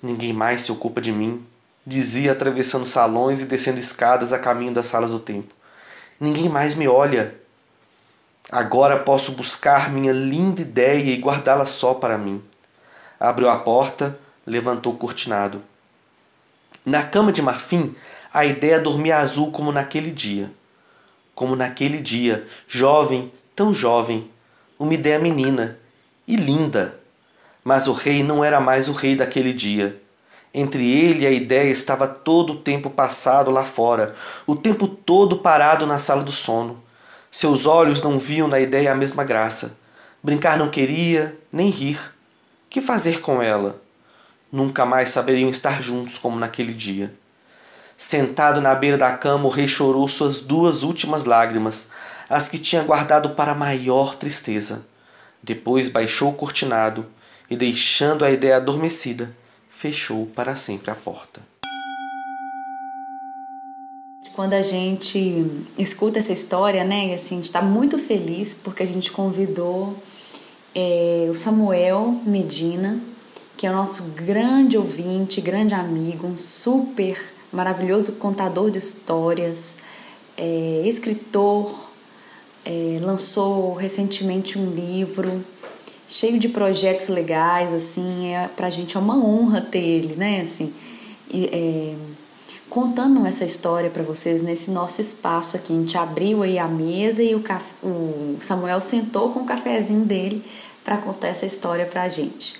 Ninguém 0.00 0.32
mais 0.32 0.62
se 0.62 0.70
ocupa 0.70 1.00
de 1.00 1.10
mim, 1.10 1.44
dizia 1.84 2.32
atravessando 2.32 2.86
salões 2.86 3.40
e 3.40 3.46
descendo 3.46 3.80
escadas 3.80 4.32
a 4.32 4.38
caminho 4.38 4.72
das 4.72 4.86
salas 4.86 5.10
do 5.10 5.18
templo. 5.18 5.56
Ninguém 6.20 6.48
mais 6.48 6.76
me 6.76 6.86
olha. 6.86 7.34
Agora 8.50 8.98
posso 8.98 9.32
buscar 9.32 9.90
minha 9.90 10.12
linda 10.12 10.60
ideia 10.60 11.12
e 11.12 11.20
guardá-la 11.20 11.66
só 11.66 11.94
para 11.94 12.16
mim. 12.16 12.42
Abriu 13.18 13.48
a 13.48 13.56
porta, 13.56 14.16
levantou 14.46 14.92
o 14.92 14.96
cortinado. 14.96 15.62
Na 16.84 17.02
cama 17.02 17.32
de 17.32 17.42
marfim, 17.42 17.94
a 18.32 18.44
ideia 18.44 18.80
dormia 18.80 19.18
azul 19.18 19.50
como 19.50 19.72
naquele 19.72 20.10
dia. 20.10 20.52
Como 21.34 21.56
naquele 21.56 22.00
dia, 22.00 22.46
jovem, 22.68 23.32
tão 23.54 23.72
jovem, 23.72 24.30
uma 24.84 24.94
ideia 24.94 25.18
menina 25.18 25.78
e 26.26 26.36
linda. 26.36 26.98
Mas 27.64 27.86
o 27.88 27.92
rei 27.92 28.22
não 28.22 28.44
era 28.44 28.60
mais 28.60 28.88
o 28.88 28.92
rei 28.92 29.14
daquele 29.14 29.52
dia. 29.52 30.00
Entre 30.52 30.90
ele 30.90 31.22
e 31.22 31.26
a 31.26 31.30
ideia 31.30 31.70
estava 31.70 32.06
todo 32.06 32.54
o 32.54 32.58
tempo 32.58 32.90
passado 32.90 33.50
lá 33.50 33.64
fora, 33.64 34.14
o 34.46 34.54
tempo 34.54 34.86
todo 34.86 35.38
parado 35.38 35.86
na 35.86 35.98
sala 35.98 36.22
do 36.22 36.32
sono 36.32 36.82
seus 37.32 37.64
olhos 37.64 38.02
não 38.02 38.18
viam 38.18 38.46
na 38.46 38.60
ideia 38.60 38.92
a 38.92 38.94
mesma 38.94 39.24
graça. 39.24 39.78
Brincar 40.22 40.58
não 40.58 40.68
queria, 40.68 41.34
nem 41.50 41.70
rir. 41.70 41.98
Que 42.68 42.82
fazer 42.82 43.22
com 43.22 43.40
ela? 43.40 43.80
Nunca 44.52 44.84
mais 44.84 45.08
saberiam 45.08 45.48
estar 45.48 45.82
juntos 45.82 46.18
como 46.18 46.38
naquele 46.38 46.74
dia. 46.74 47.14
Sentado 47.96 48.60
na 48.60 48.74
beira 48.74 48.98
da 48.98 49.12
cama, 49.12 49.46
o 49.46 49.48
rei 49.48 49.66
chorou 49.66 50.06
suas 50.08 50.40
duas 50.40 50.82
últimas 50.82 51.24
lágrimas, 51.24 51.90
as 52.32 52.48
que 52.48 52.58
tinha 52.58 52.82
guardado 52.82 53.30
para 53.30 53.54
maior 53.54 54.16
tristeza. 54.16 54.86
Depois 55.42 55.90
baixou 55.90 56.30
o 56.30 56.34
cortinado 56.34 57.06
e, 57.50 57.56
deixando 57.56 58.24
a 58.24 58.30
ideia 58.30 58.56
adormecida, 58.56 59.36
fechou 59.68 60.26
para 60.26 60.56
sempre 60.56 60.90
a 60.90 60.94
porta. 60.94 61.42
quando 64.34 64.54
a 64.54 64.62
gente 64.62 65.46
escuta 65.76 66.18
essa 66.18 66.32
história, 66.32 66.82
né? 66.84 67.08
E 67.08 67.12
assim, 67.12 67.34
a 67.34 67.36
gente 67.36 67.44
está 67.44 67.60
muito 67.60 67.98
feliz 67.98 68.54
porque 68.54 68.82
a 68.82 68.86
gente 68.86 69.10
convidou 69.10 69.94
é, 70.74 71.28
o 71.30 71.34
Samuel 71.34 72.18
Medina, 72.24 72.98
que 73.58 73.66
é 73.66 73.70
o 73.70 73.74
nosso 73.74 74.04
grande 74.16 74.78
ouvinte, 74.78 75.38
grande 75.42 75.74
amigo, 75.74 76.26
um 76.26 76.38
super 76.38 77.22
maravilhoso 77.52 78.12
contador 78.12 78.70
de 78.70 78.78
histórias, 78.78 79.76
é, 80.34 80.82
escritor, 80.86 81.91
é, 82.64 82.98
lançou 83.00 83.74
recentemente 83.74 84.58
um 84.58 84.70
livro 84.70 85.44
cheio 86.08 86.38
de 86.38 86.48
projetos 86.48 87.08
legais, 87.08 87.72
assim, 87.72 88.34
é, 88.34 88.48
pra 88.54 88.68
gente 88.70 88.96
é 88.96 89.00
uma 89.00 89.16
honra 89.16 89.60
ter 89.60 89.78
ele, 89.78 90.14
né, 90.14 90.42
assim, 90.42 90.72
e, 91.30 91.46
é, 91.46 91.94
contando 92.68 93.26
essa 93.26 93.44
história 93.44 93.90
para 93.90 94.02
vocês 94.02 94.42
nesse 94.42 94.70
nosso 94.70 95.00
espaço 95.00 95.56
aqui. 95.56 95.72
A 95.72 95.76
gente 95.76 95.96
abriu 95.96 96.42
aí 96.42 96.58
a 96.58 96.68
mesa 96.68 97.22
e 97.22 97.34
o, 97.34 97.42
o 97.82 98.38
Samuel 98.42 98.80
sentou 98.80 99.30
com 99.30 99.40
o 99.40 99.44
cafezinho 99.44 100.04
dele 100.04 100.42
para 100.84 100.96
contar 100.96 101.28
essa 101.28 101.46
história 101.46 101.86
pra 101.86 102.08
gente. 102.08 102.58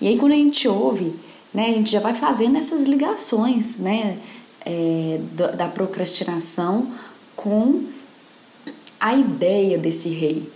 E 0.00 0.08
aí 0.08 0.18
quando 0.18 0.32
a 0.32 0.36
gente 0.36 0.66
ouve, 0.68 1.14
né, 1.52 1.66
a 1.66 1.72
gente 1.72 1.90
já 1.90 2.00
vai 2.00 2.14
fazendo 2.14 2.56
essas 2.56 2.84
ligações, 2.84 3.78
né, 3.78 4.18
é, 4.64 5.20
da 5.56 5.68
procrastinação 5.68 6.88
com 7.36 7.84
a 9.02 9.16
ideia 9.16 9.76
desse 9.76 10.10
rei, 10.10 10.48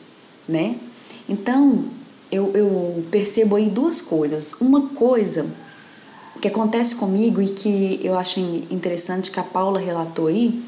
né? 0.49 0.79
Então 1.29 1.87
eu, 2.31 2.53
eu 2.55 3.05
percebo 3.11 3.57
aí 3.57 3.69
duas 3.69 4.01
coisas. 4.01 4.53
Uma 4.61 4.89
coisa 4.91 5.49
que 6.41 6.47
acontece 6.47 6.95
comigo 6.95 7.43
e 7.43 7.49
que 7.49 7.99
eu 8.05 8.17
acho 8.17 8.39
interessante 8.71 9.33
que 9.33 9.41
a 9.41 9.43
Paula 9.43 9.81
relatou 9.81 10.29
aí 10.29 10.63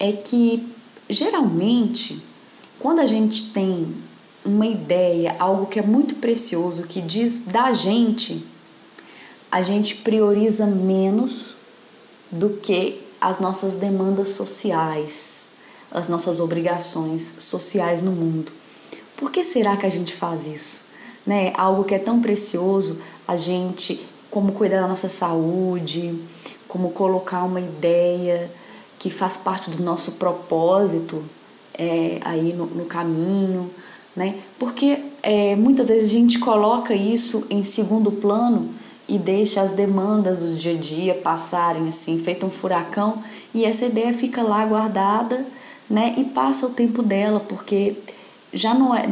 é 0.00 0.12
que 0.12 0.66
geralmente 1.10 2.22
quando 2.78 3.00
a 3.00 3.06
gente 3.06 3.50
tem 3.50 3.86
uma 4.42 4.66
ideia, 4.66 5.36
algo 5.38 5.66
que 5.66 5.78
é 5.78 5.82
muito 5.82 6.16
precioso, 6.16 6.84
que 6.84 7.02
diz 7.02 7.40
da 7.40 7.72
gente, 7.74 8.44
a 9.52 9.60
gente 9.60 9.96
prioriza 9.96 10.66
menos 10.66 11.58
do 12.30 12.50
que 12.50 13.00
as 13.20 13.40
nossas 13.40 13.74
demandas 13.74 14.30
sociais, 14.30 15.53
as 15.94 16.08
nossas 16.08 16.40
obrigações 16.40 17.36
sociais 17.38 18.02
no 18.02 18.10
mundo. 18.10 18.52
Por 19.16 19.30
que 19.30 19.44
será 19.44 19.76
que 19.76 19.86
a 19.86 19.90
gente 19.90 20.14
faz 20.14 20.46
isso? 20.46 20.84
Né? 21.24 21.52
Algo 21.56 21.84
que 21.84 21.94
é 21.94 21.98
tão 21.98 22.20
precioso, 22.20 23.00
a 23.26 23.36
gente, 23.36 24.04
como 24.30 24.52
cuidar 24.52 24.82
da 24.82 24.88
nossa 24.88 25.08
saúde, 25.08 26.18
como 26.66 26.90
colocar 26.90 27.44
uma 27.44 27.60
ideia 27.60 28.50
que 28.98 29.08
faz 29.08 29.36
parte 29.36 29.70
do 29.70 29.82
nosso 29.82 30.12
propósito 30.12 31.24
é, 31.78 32.18
aí 32.24 32.52
no, 32.52 32.66
no 32.66 32.84
caminho, 32.84 33.70
né? 34.16 34.36
Porque 34.58 34.98
é, 35.22 35.56
muitas 35.56 35.88
vezes 35.88 36.10
a 36.10 36.12
gente 36.12 36.38
coloca 36.38 36.94
isso 36.94 37.46
em 37.50 37.64
segundo 37.64 38.10
plano 38.12 38.70
e 39.08 39.18
deixa 39.18 39.60
as 39.60 39.72
demandas 39.72 40.40
do 40.40 40.54
dia 40.54 40.72
a 40.72 40.76
dia 40.76 41.14
passarem 41.14 41.88
assim, 41.88 42.18
feito 42.18 42.46
um 42.46 42.50
furacão, 42.50 43.22
e 43.52 43.64
essa 43.64 43.84
ideia 43.84 44.12
fica 44.12 44.42
lá 44.42 44.64
guardada, 44.64 45.44
né? 45.88 46.14
E 46.16 46.24
passa 46.24 46.66
o 46.66 46.70
tempo 46.70 47.02
dela, 47.02 47.40
porque 47.40 47.96
já 48.52 48.74
não 48.74 48.94
é 48.94 49.04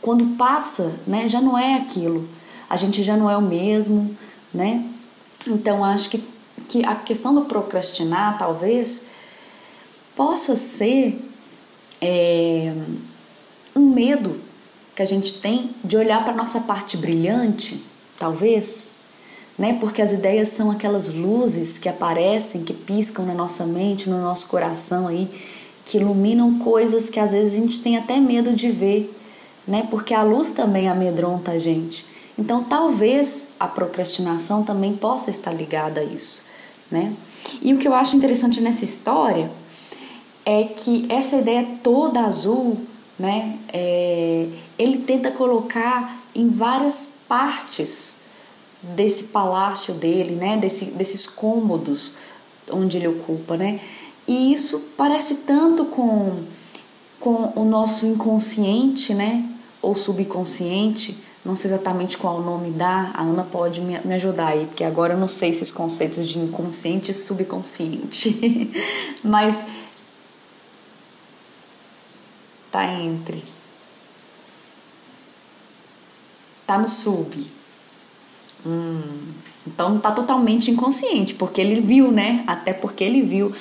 quando 0.00 0.36
passa, 0.36 0.94
né, 1.06 1.28
já 1.28 1.40
não 1.40 1.58
é 1.58 1.74
aquilo. 1.74 2.28
A 2.70 2.76
gente 2.76 3.02
já 3.02 3.16
não 3.16 3.28
é 3.28 3.36
o 3.36 3.42
mesmo, 3.42 4.16
né? 4.54 4.84
Então 5.48 5.84
acho 5.84 6.10
que 6.10 6.22
que 6.68 6.84
a 6.84 6.94
questão 6.94 7.34
do 7.34 7.42
procrastinar 7.42 8.38
talvez 8.38 9.02
possa 10.14 10.56
ser 10.56 11.20
é, 12.00 12.72
um 13.74 13.90
medo 13.90 14.40
que 14.94 15.02
a 15.02 15.04
gente 15.04 15.34
tem 15.34 15.70
de 15.84 15.96
olhar 15.96 16.24
para 16.24 16.34
nossa 16.34 16.60
parte 16.60 16.96
brilhante, 16.96 17.84
talvez, 18.18 18.94
né? 19.58 19.76
Porque 19.78 20.00
as 20.00 20.12
ideias 20.12 20.48
são 20.48 20.70
aquelas 20.70 21.12
luzes 21.14 21.78
que 21.78 21.88
aparecem, 21.88 22.64
que 22.64 22.72
piscam 22.72 23.26
na 23.26 23.34
nossa 23.34 23.64
mente, 23.64 24.08
no 24.08 24.20
nosso 24.20 24.48
coração 24.48 25.06
aí, 25.06 25.28
que 25.86 25.98
iluminam 25.98 26.58
coisas 26.58 27.08
que 27.08 27.20
às 27.20 27.30
vezes 27.30 27.54
a 27.54 27.62
gente 27.62 27.80
tem 27.80 27.96
até 27.96 28.18
medo 28.18 28.52
de 28.52 28.72
ver, 28.72 29.16
né? 29.66 29.86
Porque 29.88 30.12
a 30.12 30.24
luz 30.24 30.50
também 30.50 30.88
amedronta 30.88 31.52
a 31.52 31.58
gente. 31.58 32.04
Então, 32.36 32.64
talvez 32.64 33.48
a 33.58 33.68
procrastinação 33.68 34.64
também 34.64 34.96
possa 34.96 35.30
estar 35.30 35.52
ligada 35.52 36.00
a 36.00 36.04
isso, 36.04 36.46
né? 36.90 37.14
E 37.62 37.72
o 37.72 37.78
que 37.78 37.86
eu 37.86 37.94
acho 37.94 38.16
interessante 38.16 38.60
nessa 38.60 38.84
história 38.84 39.48
é 40.44 40.64
que 40.64 41.06
essa 41.08 41.36
ideia 41.36 41.64
toda 41.84 42.20
azul, 42.20 42.78
né? 43.16 43.56
É, 43.72 44.48
ele 44.76 44.98
tenta 44.98 45.30
colocar 45.30 46.20
em 46.34 46.48
várias 46.48 47.10
partes 47.28 48.18
desse 48.82 49.24
palácio 49.24 49.94
dele, 49.94 50.34
né? 50.34 50.56
Desse, 50.56 50.86
desses 50.86 51.28
cômodos 51.28 52.16
onde 52.72 52.96
ele 52.96 53.06
ocupa, 53.06 53.56
né? 53.56 53.80
E 54.26 54.52
isso 54.52 54.88
parece 54.96 55.36
tanto 55.36 55.84
com, 55.84 56.42
com 57.20 57.52
o 57.54 57.64
nosso 57.64 58.06
inconsciente, 58.06 59.14
né? 59.14 59.48
Ou 59.80 59.94
subconsciente, 59.94 61.16
não 61.46 61.54
sei 61.54 61.70
exatamente 61.70 62.18
qual 62.18 62.42
nome 62.42 62.70
dá, 62.70 63.12
a 63.14 63.22
Ana 63.22 63.44
pode 63.44 63.80
me, 63.80 63.98
me 64.04 64.14
ajudar 64.14 64.48
aí, 64.48 64.66
porque 64.66 64.82
agora 64.82 65.14
eu 65.14 65.18
não 65.18 65.28
sei 65.28 65.50
esses 65.50 65.70
conceitos 65.70 66.28
de 66.28 66.40
inconsciente 66.40 67.12
e 67.12 67.14
subconsciente, 67.14 68.72
mas 69.22 69.64
tá 72.72 72.84
entre. 73.00 73.44
Tá 76.66 76.76
no 76.78 76.88
sub. 76.88 77.46
Hum, 78.66 79.32
então 79.64 80.00
tá 80.00 80.10
totalmente 80.10 80.70
inconsciente, 80.72 81.34
porque 81.34 81.60
ele 81.60 81.80
viu, 81.80 82.10
né? 82.10 82.42
Até 82.46 82.72
porque 82.72 83.04
ele 83.04 83.22
viu. 83.22 83.54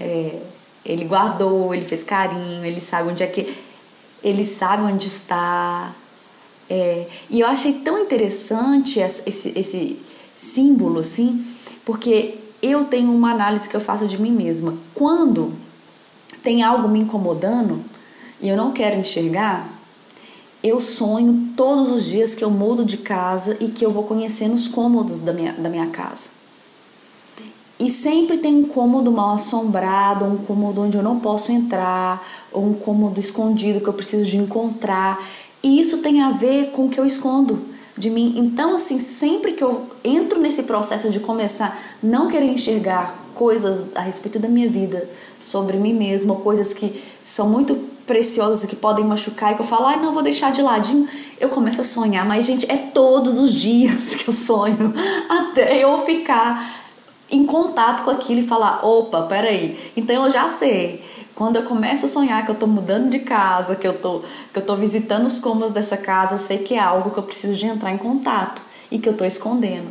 É, 0.00 0.40
ele 0.84 1.04
guardou, 1.04 1.74
ele 1.74 1.84
fez 1.84 2.02
carinho, 2.02 2.64
ele 2.64 2.80
sabe 2.80 3.10
onde 3.10 3.22
é 3.22 3.26
que. 3.26 3.56
Ele 4.22 4.44
sabe 4.44 4.82
onde 4.82 5.06
está. 5.06 5.94
É, 6.68 7.06
e 7.28 7.40
eu 7.40 7.46
achei 7.46 7.74
tão 7.74 7.98
interessante 7.98 8.98
esse, 9.00 9.52
esse 9.58 9.98
símbolo, 10.34 11.00
assim, 11.00 11.44
porque 11.84 12.36
eu 12.62 12.84
tenho 12.84 13.12
uma 13.12 13.30
análise 13.32 13.68
que 13.68 13.76
eu 13.76 13.80
faço 13.80 14.06
de 14.06 14.20
mim 14.20 14.32
mesma. 14.32 14.76
Quando 14.94 15.52
tem 16.42 16.62
algo 16.62 16.88
me 16.88 17.00
incomodando, 17.00 17.82
e 18.40 18.48
eu 18.48 18.56
não 18.56 18.72
quero 18.72 18.98
enxergar, 18.98 19.68
eu 20.62 20.80
sonho 20.80 21.48
todos 21.56 21.90
os 21.90 22.04
dias 22.04 22.34
que 22.34 22.44
eu 22.44 22.50
mudo 22.50 22.84
de 22.84 22.96
casa 22.96 23.56
e 23.60 23.68
que 23.68 23.84
eu 23.84 23.90
vou 23.90 24.04
conhecendo 24.04 24.54
os 24.54 24.68
cômodos 24.68 25.20
da 25.20 25.32
minha, 25.32 25.52
da 25.52 25.68
minha 25.68 25.88
casa. 25.88 26.41
E 27.82 27.90
sempre 27.90 28.38
tem 28.38 28.54
um 28.54 28.62
cômodo 28.62 29.10
mal 29.10 29.34
assombrado, 29.34 30.24
um 30.24 30.36
cômodo 30.36 30.82
onde 30.82 30.96
eu 30.96 31.02
não 31.02 31.18
posso 31.18 31.50
entrar, 31.50 32.24
ou 32.52 32.64
um 32.64 32.74
cômodo 32.74 33.18
escondido 33.18 33.80
que 33.80 33.88
eu 33.88 33.92
preciso 33.92 34.22
de 34.22 34.36
encontrar. 34.36 35.20
E 35.60 35.80
isso 35.80 35.98
tem 35.98 36.22
a 36.22 36.30
ver 36.30 36.70
com 36.70 36.86
o 36.86 36.88
que 36.88 37.00
eu 37.00 37.04
escondo 37.04 37.58
de 37.98 38.08
mim. 38.08 38.34
Então, 38.36 38.76
assim, 38.76 39.00
sempre 39.00 39.54
que 39.54 39.64
eu 39.64 39.82
entro 40.04 40.40
nesse 40.40 40.62
processo 40.62 41.10
de 41.10 41.18
começar 41.18 41.76
não 42.00 42.28
querer 42.28 42.46
enxergar 42.46 43.18
coisas 43.34 43.84
a 43.96 44.00
respeito 44.00 44.38
da 44.38 44.48
minha 44.48 44.70
vida, 44.70 45.10
sobre 45.40 45.76
mim 45.76 45.92
mesma, 45.92 46.36
coisas 46.36 46.72
que 46.72 47.02
são 47.24 47.48
muito 47.48 47.74
preciosas 48.06 48.62
e 48.62 48.68
que 48.68 48.76
podem 48.76 49.04
machucar 49.04 49.52
e 49.52 49.54
que 49.56 49.62
eu 49.62 49.66
falo, 49.66 49.86
ai, 49.86 50.00
não, 50.00 50.12
vou 50.12 50.22
deixar 50.22 50.52
de 50.52 50.62
ladinho, 50.62 51.08
eu 51.40 51.48
começo 51.48 51.80
a 51.80 51.84
sonhar. 51.84 52.24
Mas, 52.24 52.46
gente, 52.46 52.70
é 52.70 52.76
todos 52.76 53.38
os 53.38 53.52
dias 53.52 54.14
que 54.22 54.28
eu 54.28 54.32
sonho 54.32 54.94
até 55.28 55.82
eu 55.82 55.98
ficar 56.04 56.81
em 57.32 57.46
contato 57.46 58.04
com 58.04 58.10
aquilo 58.10 58.40
e 58.40 58.46
falar, 58.46 58.84
opa, 58.84 59.22
peraí. 59.22 59.90
Então 59.96 60.26
eu 60.26 60.30
já 60.30 60.46
sei. 60.46 61.02
Quando 61.34 61.56
eu 61.56 61.62
começo 61.62 62.04
a 62.04 62.08
sonhar 62.08 62.44
que 62.44 62.50
eu 62.50 62.54
tô 62.54 62.66
mudando 62.66 63.10
de 63.10 63.20
casa, 63.20 63.74
que 63.74 63.88
eu 63.88 63.98
tô, 63.98 64.20
que 64.52 64.58
eu 64.58 64.64
tô 64.64 64.76
visitando 64.76 65.26
os 65.26 65.38
cômodos 65.38 65.72
dessa 65.72 65.96
casa, 65.96 66.34
eu 66.34 66.38
sei 66.38 66.58
que 66.58 66.74
é 66.74 66.78
algo 66.78 67.10
que 67.10 67.18
eu 67.18 67.22
preciso 67.22 67.54
de 67.54 67.66
entrar 67.66 67.90
em 67.90 67.96
contato 67.96 68.60
e 68.90 68.98
que 68.98 69.08
eu 69.08 69.16
tô 69.16 69.24
escondendo. 69.24 69.88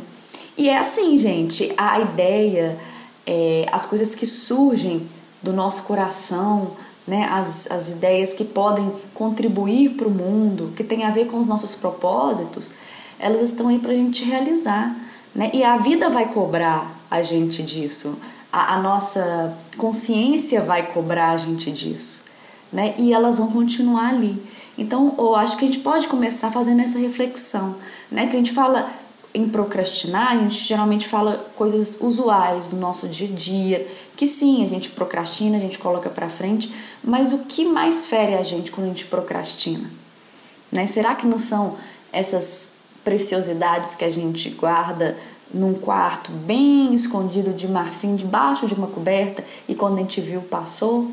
E 0.56 0.68
é 0.68 0.78
assim, 0.78 1.18
gente, 1.18 1.72
a 1.76 1.98
ideia, 1.98 2.78
é, 3.26 3.66
as 3.72 3.84
coisas 3.84 4.14
que 4.14 4.24
surgem 4.24 5.08
do 5.42 5.52
nosso 5.52 5.82
coração, 5.82 6.72
né, 7.04 7.28
as, 7.28 7.68
as 7.68 7.88
ideias 7.88 8.32
que 8.32 8.44
podem 8.44 8.92
contribuir 9.12 9.90
para 9.90 10.06
o 10.06 10.10
mundo, 10.10 10.72
que 10.76 10.84
tem 10.84 11.02
a 11.02 11.10
ver 11.10 11.26
com 11.26 11.40
os 11.40 11.48
nossos 11.48 11.74
propósitos, 11.74 12.74
elas 13.18 13.40
estão 13.40 13.66
aí 13.66 13.80
para 13.80 13.90
a 13.90 13.96
gente 13.96 14.24
realizar. 14.24 14.94
Né? 15.34 15.50
E 15.52 15.64
a 15.64 15.76
vida 15.78 16.08
vai 16.08 16.26
cobrar 16.26 17.01
a 17.12 17.22
gente 17.22 17.62
disso, 17.62 18.18
a, 18.50 18.74
a, 18.74 18.80
nossa 18.80 19.54
consciência 19.76 20.62
vai 20.62 20.86
cobrar 20.92 21.32
a 21.32 21.36
gente 21.36 21.70
disso. 21.70 22.24
Né? 22.72 22.94
E 22.96 23.12
elas 23.12 23.36
vão 23.36 23.48
continuar 23.50 24.08
ali. 24.08 24.42
Então, 24.78 25.14
eu 25.18 25.34
acho 25.34 25.58
que 25.58 25.64
a 25.66 25.68
gente 25.68 25.80
pode 25.80 26.08
começar 26.08 26.50
fazendo 26.50 26.80
essa 26.80 26.98
reflexão, 26.98 27.76
né? 28.10 28.26
Que 28.26 28.34
a 28.34 28.38
gente 28.38 28.52
fala, 28.52 28.90
em 29.34 29.46
procrastinar, 29.46 30.32
a 30.32 30.38
gente 30.38 30.64
geralmente 30.64 31.06
fala 31.06 31.46
coisas 31.54 31.98
usuais 32.00 32.66
do 32.66 32.76
nosso 32.76 33.06
dia 33.06 33.28
a 33.28 33.30
dia, 33.30 33.86
que 34.16 34.26
sim, 34.26 34.64
a 34.64 34.68
gente 34.68 34.88
procrastina, 34.88 35.58
a 35.58 35.60
gente 35.60 35.78
coloca 35.78 36.08
para 36.08 36.30
frente, 36.30 36.72
mas 37.04 37.34
o 37.34 37.40
que 37.40 37.66
mais 37.66 38.06
fere 38.06 38.34
a 38.34 38.42
gente 38.42 38.72
quando 38.72 38.86
a 38.86 38.88
gente 38.88 39.04
procrastina? 39.04 39.90
Né? 40.70 40.86
Será 40.86 41.14
que 41.14 41.26
não 41.26 41.38
são 41.38 41.76
essas 42.10 42.72
preciosidades 43.04 43.94
que 43.94 44.04
a 44.04 44.10
gente 44.10 44.48
guarda 44.50 45.18
num 45.52 45.74
quarto 45.74 46.30
bem 46.30 46.94
escondido 46.94 47.52
de 47.52 47.68
marfim 47.68 48.16
debaixo 48.16 48.66
de 48.66 48.74
uma 48.74 48.86
coberta 48.86 49.44
e 49.68 49.74
quando 49.74 49.98
a 49.98 50.00
gente 50.00 50.20
viu 50.20 50.40
passou? 50.42 51.10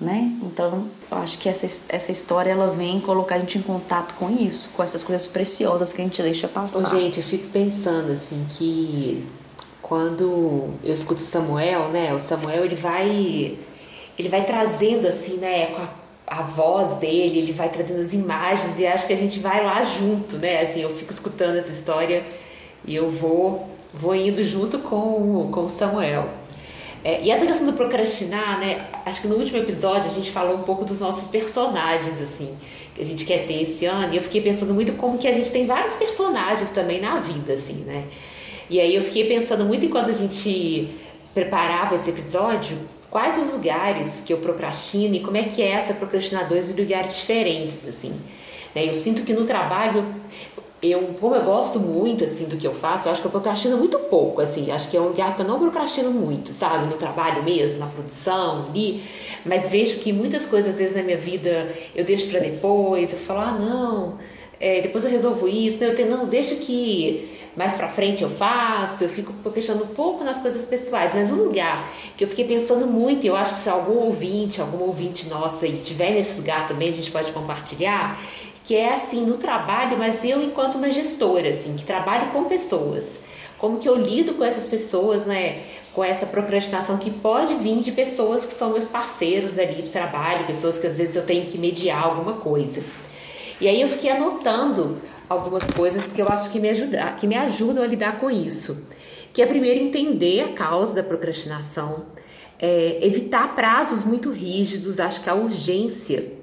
né? 0.00 0.32
Então, 0.42 0.86
eu 1.10 1.18
acho 1.18 1.38
que 1.38 1.48
essa, 1.48 1.66
essa 1.94 2.10
história 2.10 2.50
ela 2.50 2.72
vem 2.72 3.00
colocar 3.00 3.34
a 3.34 3.38
gente 3.38 3.58
em 3.58 3.62
contato 3.62 4.14
com 4.14 4.30
isso, 4.30 4.72
com 4.72 4.82
essas 4.82 5.04
coisas 5.04 5.26
preciosas 5.26 5.92
que 5.92 6.00
a 6.00 6.04
gente 6.04 6.22
deixa 6.22 6.48
passar. 6.48 6.78
Ô, 6.78 6.98
gente, 6.98 7.18
eu 7.18 7.24
fico 7.24 7.48
pensando 7.48 8.10
assim 8.12 8.46
que 8.48 9.26
quando 9.82 10.70
eu 10.82 10.94
escuto 10.94 11.20
Samuel, 11.20 11.90
né? 11.90 12.14
O 12.14 12.20
Samuel 12.20 12.64
ele 12.64 12.76
vai 12.76 13.58
ele 14.18 14.28
vai 14.28 14.44
trazendo 14.44 15.06
assim, 15.06 15.36
né, 15.36 15.66
com 15.66 15.82
a, 15.82 15.88
a 16.26 16.42
voz 16.42 16.94
dele, 16.94 17.38
ele 17.38 17.52
vai 17.52 17.68
trazendo 17.68 18.00
as 18.00 18.12
imagens 18.12 18.78
e 18.78 18.86
acho 18.86 19.06
que 19.06 19.12
a 19.12 19.16
gente 19.16 19.38
vai 19.38 19.64
lá 19.64 19.82
junto, 19.82 20.36
né? 20.36 20.62
Assim, 20.62 20.80
eu 20.80 20.90
fico 20.96 21.12
escutando 21.12 21.56
essa 21.56 21.72
história 21.72 22.24
e 22.84 22.94
eu 22.94 23.08
vou 23.08 23.68
vou 23.92 24.14
indo 24.14 24.42
junto 24.44 24.78
com 24.78 25.50
com 25.52 25.66
o 25.66 25.70
Samuel. 25.70 26.40
É, 27.02 27.22
e 27.22 27.30
essa 27.30 27.46
questão 27.46 27.66
do 27.66 27.72
procrastinar, 27.72 28.60
né? 28.60 28.86
Acho 29.06 29.22
que 29.22 29.28
no 29.28 29.36
último 29.36 29.58
episódio 29.58 30.10
a 30.10 30.12
gente 30.12 30.30
falou 30.30 30.56
um 30.56 30.62
pouco 30.62 30.84
dos 30.84 31.00
nossos 31.00 31.28
personagens, 31.28 32.20
assim, 32.20 32.54
que 32.94 33.00
a 33.00 33.04
gente 33.04 33.24
quer 33.24 33.46
ter 33.46 33.62
esse 33.62 33.86
ano. 33.86 34.12
E 34.12 34.16
eu 34.16 34.22
fiquei 34.22 34.42
pensando 34.42 34.74
muito 34.74 34.92
como 34.92 35.16
que 35.16 35.26
a 35.26 35.32
gente 35.32 35.50
tem 35.50 35.66
vários 35.66 35.94
personagens 35.94 36.70
também 36.70 37.00
na 37.00 37.18
vida, 37.18 37.54
assim, 37.54 37.84
né? 37.86 38.04
E 38.68 38.78
aí 38.78 38.94
eu 38.94 39.02
fiquei 39.02 39.26
pensando 39.26 39.64
muito 39.64 39.86
enquanto 39.86 40.10
a 40.10 40.12
gente 40.12 40.90
preparava 41.32 41.94
esse 41.94 42.10
episódio, 42.10 42.76
quais 43.10 43.36
os 43.38 43.52
lugares 43.52 44.22
que 44.24 44.32
eu 44.32 44.38
procrastino 44.38 45.14
e 45.14 45.20
como 45.20 45.36
é 45.36 45.44
que 45.44 45.62
é 45.62 45.70
essa 45.70 45.94
procrastinadores 45.94 46.70
em 46.70 46.80
lugares 46.80 47.16
diferentes, 47.16 47.88
assim. 47.88 48.12
Né? 48.74 48.86
Eu 48.86 48.94
sinto 48.94 49.22
que 49.22 49.32
no 49.32 49.44
trabalho 49.44 50.14
eu, 50.82 51.14
como 51.20 51.34
eu 51.34 51.44
gosto 51.44 51.78
muito, 51.78 52.24
assim, 52.24 52.46
do 52.46 52.56
que 52.56 52.66
eu 52.66 52.74
faço, 52.74 53.06
eu 53.06 53.12
acho 53.12 53.20
que 53.20 53.26
eu 53.26 53.30
procrastino 53.30 53.76
muito 53.76 53.98
pouco, 53.98 54.40
assim, 54.40 54.70
acho 54.70 54.88
que 54.88 54.96
é 54.96 55.00
um 55.00 55.08
lugar 55.08 55.36
que 55.36 55.42
eu 55.42 55.46
não 55.46 55.58
procrastino 55.58 56.10
muito, 56.10 56.52
sabe, 56.52 56.86
no 56.86 56.96
trabalho 56.96 57.42
mesmo, 57.42 57.80
na 57.80 57.86
produção, 57.86 58.66
ali, 58.68 59.02
mas 59.44 59.70
vejo 59.70 59.98
que 59.98 60.12
muitas 60.12 60.46
coisas, 60.46 60.74
às 60.74 60.80
vezes, 60.80 60.96
na 60.96 61.02
minha 61.02 61.18
vida, 61.18 61.68
eu 61.94 62.04
deixo 62.04 62.28
para 62.28 62.40
depois, 62.40 63.12
eu 63.12 63.18
falo, 63.18 63.40
ah, 63.40 63.52
não, 63.52 64.18
é, 64.58 64.80
depois 64.80 65.04
eu 65.04 65.10
resolvo 65.10 65.46
isso, 65.46 65.84
eu 65.84 65.94
tenho, 65.94 66.10
não, 66.10 66.26
deixa 66.26 66.54
que 66.56 67.28
mais 67.56 67.74
para 67.74 67.88
frente 67.88 68.22
eu 68.22 68.30
faço, 68.30 69.04
eu 69.04 69.08
fico 69.08 69.32
procrastinando 69.42 69.84
um 69.84 69.88
pouco 69.88 70.22
nas 70.22 70.38
coisas 70.38 70.64
pessoais, 70.66 71.14
mas 71.14 71.30
um 71.30 71.42
lugar 71.42 71.90
que 72.16 72.24
eu 72.24 72.28
fiquei 72.28 72.44
pensando 72.44 72.86
muito, 72.86 73.24
e 73.24 73.26
eu 73.26 73.36
acho 73.36 73.54
que 73.54 73.58
se 73.58 73.68
algum 73.68 73.98
ouvinte, 73.98 74.60
algum 74.60 74.84
ouvinte 74.84 75.28
nossa 75.28 75.66
aí 75.66 75.78
tiver 75.78 76.12
nesse 76.12 76.38
lugar 76.38 76.68
também, 76.68 76.90
a 76.90 76.92
gente 76.92 77.10
pode 77.10 77.32
compartilhar, 77.32 78.18
que 78.70 78.76
é 78.76 78.94
assim 78.94 79.26
no 79.26 79.36
trabalho, 79.36 79.98
mas 79.98 80.22
eu 80.22 80.40
enquanto 80.40 80.76
uma 80.76 80.92
gestora, 80.92 81.48
assim, 81.48 81.74
que 81.74 81.84
trabalho 81.84 82.30
com 82.30 82.44
pessoas. 82.44 83.18
Como 83.58 83.80
que 83.80 83.88
eu 83.88 83.96
lido 83.96 84.34
com 84.34 84.44
essas 84.44 84.68
pessoas, 84.68 85.26
né? 85.26 85.58
Com 85.92 86.04
essa 86.04 86.24
procrastinação 86.24 86.96
que 86.96 87.10
pode 87.10 87.56
vir 87.56 87.80
de 87.80 87.90
pessoas 87.90 88.46
que 88.46 88.54
são 88.54 88.70
meus 88.70 88.86
parceiros 88.86 89.58
ali 89.58 89.82
de 89.82 89.90
trabalho, 89.90 90.46
pessoas 90.46 90.78
que 90.78 90.86
às 90.86 90.96
vezes 90.96 91.16
eu 91.16 91.26
tenho 91.26 91.46
que 91.46 91.58
mediar 91.58 92.04
alguma 92.04 92.34
coisa. 92.34 92.80
E 93.60 93.66
aí 93.66 93.80
eu 93.80 93.88
fiquei 93.88 94.12
anotando 94.12 94.98
algumas 95.28 95.68
coisas 95.72 96.12
que 96.12 96.22
eu 96.22 96.28
acho 96.28 96.48
que 96.50 96.60
me, 96.60 96.68
ajuda, 96.68 97.10
que 97.18 97.26
me 97.26 97.34
ajudam 97.34 97.82
a 97.82 97.86
lidar 97.88 98.20
com 98.20 98.30
isso. 98.30 98.86
Que 99.32 99.42
é 99.42 99.46
primeiro 99.46 99.80
entender 99.80 100.42
a 100.42 100.52
causa 100.52 100.94
da 100.94 101.02
procrastinação, 101.02 102.06
é, 102.56 103.04
evitar 103.04 103.52
prazos 103.56 104.04
muito 104.04 104.30
rígidos, 104.30 105.00
acho 105.00 105.22
que 105.22 105.28
a 105.28 105.34
urgência 105.34 106.38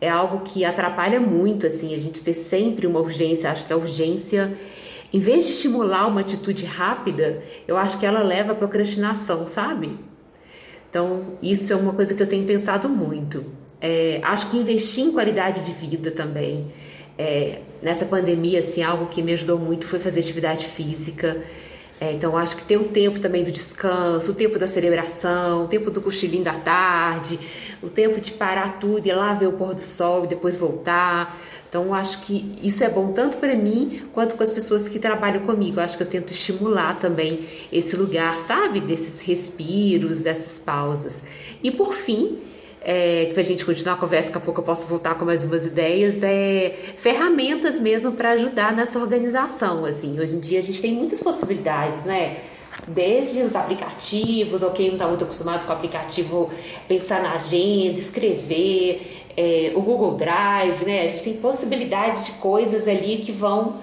é 0.00 0.08
algo 0.08 0.40
que 0.44 0.64
atrapalha 0.64 1.20
muito, 1.20 1.66
assim, 1.66 1.94
a 1.94 1.98
gente 1.98 2.22
ter 2.22 2.34
sempre 2.34 2.86
uma 2.86 3.00
urgência. 3.00 3.50
Acho 3.50 3.66
que 3.66 3.72
a 3.72 3.76
urgência, 3.76 4.52
em 5.12 5.18
vez 5.18 5.46
de 5.46 5.52
estimular 5.52 6.06
uma 6.06 6.20
atitude 6.20 6.64
rápida, 6.64 7.42
eu 7.66 7.76
acho 7.76 7.98
que 7.98 8.04
ela 8.04 8.22
leva 8.22 8.52
à 8.52 8.54
procrastinação, 8.54 9.46
sabe? 9.46 9.98
Então, 10.88 11.38
isso 11.42 11.72
é 11.72 11.76
uma 11.76 11.92
coisa 11.92 12.14
que 12.14 12.22
eu 12.22 12.26
tenho 12.26 12.44
pensado 12.44 12.88
muito. 12.88 13.44
É, 13.80 14.20
acho 14.22 14.50
que 14.50 14.56
investir 14.56 15.04
em 15.04 15.12
qualidade 15.12 15.62
de 15.62 15.72
vida 15.72 16.10
também. 16.10 16.66
É, 17.18 17.60
nessa 17.82 18.04
pandemia, 18.04 18.58
assim, 18.58 18.82
algo 18.82 19.06
que 19.06 19.22
me 19.22 19.32
ajudou 19.32 19.58
muito 19.58 19.86
foi 19.86 19.98
fazer 19.98 20.20
atividade 20.20 20.66
física. 20.66 21.42
É, 21.98 22.12
então, 22.12 22.36
acho 22.36 22.56
que 22.56 22.62
ter 22.62 22.76
o 22.76 22.84
tempo 22.84 23.18
também 23.18 23.42
do 23.42 23.50
descanso, 23.50 24.32
o 24.32 24.34
tempo 24.34 24.58
da 24.58 24.66
celebração, 24.66 25.64
o 25.64 25.68
tempo 25.68 25.90
do 25.90 26.00
cochilinho 26.00 26.44
da 26.44 26.52
tarde, 26.52 27.38
o 27.82 27.88
tempo 27.88 28.20
de 28.20 28.32
parar 28.32 28.78
tudo 28.78 29.06
e 29.06 29.12
lá 29.12 29.34
ver 29.34 29.46
o 29.46 29.52
pôr 29.52 29.74
do 29.74 29.80
sol 29.80 30.24
e 30.24 30.26
depois 30.26 30.56
voltar. 30.56 31.36
Então, 31.68 31.92
acho 31.92 32.22
que 32.22 32.54
isso 32.62 32.82
é 32.84 32.88
bom 32.88 33.12
tanto 33.12 33.36
para 33.38 33.54
mim 33.54 34.02
quanto 34.14 34.34
com 34.36 34.42
as 34.42 34.52
pessoas 34.52 34.88
que 34.88 34.98
trabalham 34.98 35.40
comigo. 35.44 35.80
acho 35.80 35.96
que 35.96 36.02
eu 36.02 36.06
tento 36.06 36.32
estimular 36.32 36.98
também 36.98 37.46
esse 37.72 37.96
lugar, 37.96 38.38
sabe? 38.40 38.80
Desses 38.80 39.20
respiros, 39.20 40.22
dessas 40.22 40.58
pausas. 40.58 41.22
E 41.62 41.70
por 41.70 41.92
fim, 41.92 42.38
é, 42.80 43.30
para 43.32 43.40
a 43.40 43.44
gente 43.44 43.64
continuar 43.64 43.94
a 43.94 43.98
conversa, 43.98 44.28
daqui 44.28 44.38
a 44.38 44.40
pouco 44.40 44.60
eu 44.60 44.64
posso 44.64 44.86
voltar 44.86 45.16
com 45.16 45.24
mais 45.24 45.42
umas 45.42 45.66
ideias, 45.66 46.22
é, 46.22 46.72
ferramentas 46.96 47.80
mesmo 47.80 48.12
para 48.12 48.30
ajudar 48.30 48.72
nessa 48.72 49.00
organização. 49.00 49.84
Assim, 49.84 50.18
hoje 50.20 50.36
em 50.36 50.40
dia 50.40 50.60
a 50.60 50.62
gente 50.62 50.80
tem 50.80 50.92
muitas 50.92 51.20
possibilidades, 51.20 52.04
né? 52.04 52.36
Desde 52.86 53.42
os 53.42 53.56
aplicativos, 53.56 54.62
ou 54.62 54.70
quem 54.70 54.88
não 54.88 54.94
está 54.94 55.08
muito 55.08 55.24
acostumado 55.24 55.66
com 55.66 55.72
o 55.72 55.76
aplicativo, 55.76 56.50
pensar 56.86 57.22
na 57.22 57.32
agenda, 57.32 57.98
escrever, 57.98 59.24
é, 59.36 59.72
o 59.74 59.80
Google 59.80 60.14
Drive, 60.14 60.84
né? 60.84 61.02
A 61.02 61.08
gente 61.08 61.24
tem 61.24 61.36
possibilidades 61.36 62.26
de 62.26 62.32
coisas 62.32 62.88
ali 62.88 63.18
que 63.18 63.32
vão, 63.32 63.80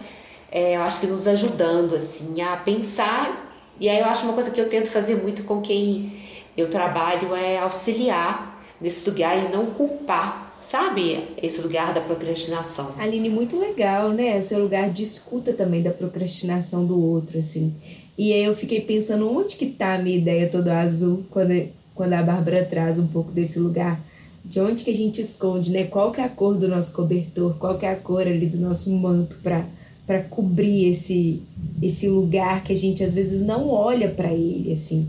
é, 0.51 0.77
eu 0.77 0.81
acho 0.81 0.99
que 0.99 1.07
nos 1.07 1.27
ajudando 1.27 1.95
assim 1.95 2.41
a 2.41 2.57
pensar. 2.57 3.51
E 3.79 3.89
aí 3.89 3.99
eu 3.99 4.05
acho 4.05 4.23
uma 4.23 4.33
coisa 4.33 4.51
que 4.51 4.59
eu 4.59 4.69
tento 4.69 4.89
fazer 4.89 5.15
muito 5.15 5.43
com 5.43 5.61
quem 5.61 6.11
eu 6.55 6.69
trabalho 6.69 7.35
é 7.35 7.57
auxiliar 7.57 8.61
nesse 8.79 9.09
lugar 9.09 9.37
e 9.37 9.51
não 9.51 9.67
culpar, 9.67 10.57
sabe? 10.61 11.29
Esse 11.41 11.61
lugar 11.61 11.93
da 11.93 12.01
procrastinação. 12.01 12.93
Aline, 12.97 13.29
muito 13.29 13.57
legal, 13.57 14.09
né? 14.09 14.37
Esse 14.37 14.55
lugar 14.55 14.89
de 14.89 15.03
escuta 15.03 15.53
também 15.53 15.81
da 15.81 15.91
procrastinação 15.91 16.85
do 16.85 17.01
outro, 17.01 17.39
assim. 17.39 17.75
E 18.17 18.31
aí 18.31 18.43
eu 18.43 18.55
fiquei 18.55 18.81
pensando 18.81 19.29
onde 19.29 19.55
que 19.55 19.65
tá 19.65 19.95
a 19.95 19.97
minha 19.97 20.17
ideia 20.17 20.47
toda 20.47 20.79
azul 20.79 21.23
quando, 21.29 21.67
quando 21.95 22.13
a 22.13 22.21
Bárbara 22.21 22.63
traz 22.63 22.99
um 22.99 23.07
pouco 23.07 23.31
desse 23.31 23.59
lugar. 23.59 24.03
De 24.45 24.59
onde 24.59 24.83
que 24.83 24.91
a 24.91 24.95
gente 24.95 25.21
esconde, 25.21 25.71
né? 25.71 25.85
Qual 25.85 26.11
que 26.11 26.19
é 26.19 26.25
a 26.25 26.29
cor 26.29 26.55
do 26.55 26.67
nosso 26.67 26.93
cobertor? 26.93 27.55
Qual 27.57 27.77
que 27.77 27.85
é 27.85 27.91
a 27.91 27.95
cor 27.95 28.27
ali 28.27 28.45
do 28.45 28.59
nosso 28.59 28.91
manto 28.91 29.37
para 29.41 29.65
para 30.05 30.21
cobrir 30.21 30.89
esse 30.89 31.41
esse 31.81 32.07
lugar 32.07 32.63
que 32.63 32.73
a 32.73 32.75
gente 32.75 33.03
às 33.03 33.13
vezes 33.13 33.41
não 33.41 33.69
olha 33.69 34.09
para 34.09 34.33
ele 34.33 34.71
assim. 34.71 35.07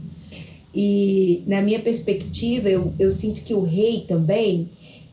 E 0.75 1.43
na 1.47 1.63
minha 1.63 1.79
perspectiva, 1.79 2.69
eu, 2.69 2.93
eu 2.99 3.13
sinto 3.13 3.43
que 3.43 3.55
o 3.55 3.63
rei 3.63 4.05
também, 4.09 4.69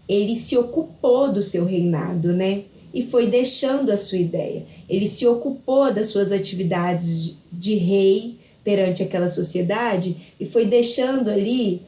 ele 0.10 0.36
se 0.36 0.58
ocupou 0.58 1.32
do 1.32 1.43
seu 1.43 1.65
reinado, 1.65 2.34
né? 2.34 2.63
E 2.93 3.04
foi 3.04 3.27
deixando 3.27 3.91
a 3.91 3.97
sua 3.97 4.17
ideia. 4.17 4.65
Ele 4.89 5.08
se 5.08 5.25
ocupou 5.25 5.93
das 5.93 6.08
suas 6.08 6.32
atividades 6.32 7.38
de 7.51 7.75
rei 7.75 8.38
perante 8.63 9.01
aquela 9.01 9.30
sociedade 9.30 10.15
e 10.39 10.45
foi 10.45 10.65
deixando 10.65 11.30
ali 11.30 11.82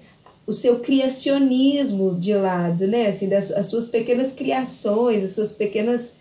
o 0.45 0.53
seu 0.53 0.79
criacionismo 0.79 2.15
de 2.19 2.33
lado, 2.33 2.87
né? 2.87 3.07
Assim, 3.07 3.29
das, 3.29 3.51
as 3.51 3.67
suas 3.67 3.87
pequenas 3.87 4.31
criações, 4.31 5.23
as 5.23 5.31
suas 5.31 5.51
pequenas 5.51 6.15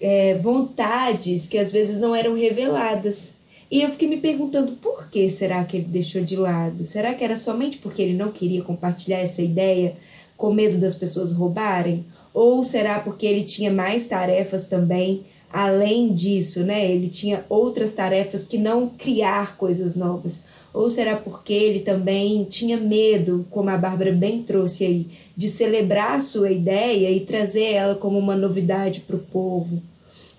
é, 0.00 0.38
vontades 0.38 1.46
que 1.46 1.58
às 1.58 1.70
vezes 1.70 1.98
não 1.98 2.14
eram 2.14 2.34
reveladas. 2.34 3.32
E 3.70 3.82
eu 3.82 3.90
fiquei 3.90 4.08
me 4.08 4.16
perguntando 4.16 4.72
por 4.72 5.08
que 5.10 5.28
será 5.28 5.62
que 5.64 5.76
ele 5.76 5.86
deixou 5.86 6.22
de 6.22 6.36
lado? 6.36 6.84
Será 6.84 7.14
que 7.14 7.22
era 7.22 7.36
somente 7.36 7.78
porque 7.78 8.00
ele 8.00 8.14
não 8.14 8.32
queria 8.32 8.62
compartilhar 8.62 9.18
essa 9.18 9.42
ideia 9.42 9.96
com 10.36 10.52
medo 10.52 10.78
das 10.78 10.94
pessoas 10.94 11.32
roubarem? 11.32 12.04
Ou 12.32 12.62
será 12.62 13.00
porque 13.00 13.26
ele 13.26 13.42
tinha 13.42 13.72
mais 13.72 14.06
tarefas 14.06 14.66
também 14.66 15.24
além 15.52 16.12
disso, 16.12 16.62
né? 16.62 16.90
Ele 16.90 17.08
tinha 17.08 17.44
outras 17.48 17.92
tarefas 17.92 18.44
que 18.44 18.58
não 18.58 18.88
criar 18.88 19.56
coisas 19.56 19.96
novas. 19.96 20.44
Ou 20.72 20.90
será 20.90 21.16
porque 21.16 21.52
ele 21.52 21.80
também 21.80 22.44
tinha 22.44 22.76
medo, 22.76 23.46
como 23.50 23.70
a 23.70 23.78
Bárbara 23.78 24.12
bem 24.12 24.42
trouxe 24.42 24.84
aí, 24.84 25.06
de 25.36 25.48
celebrar 25.48 26.20
sua 26.20 26.50
ideia 26.50 27.10
e 27.10 27.20
trazer 27.20 27.72
ela 27.72 27.94
como 27.94 28.18
uma 28.18 28.36
novidade 28.36 29.00
para 29.00 29.16
o 29.16 29.20
povo? 29.20 29.82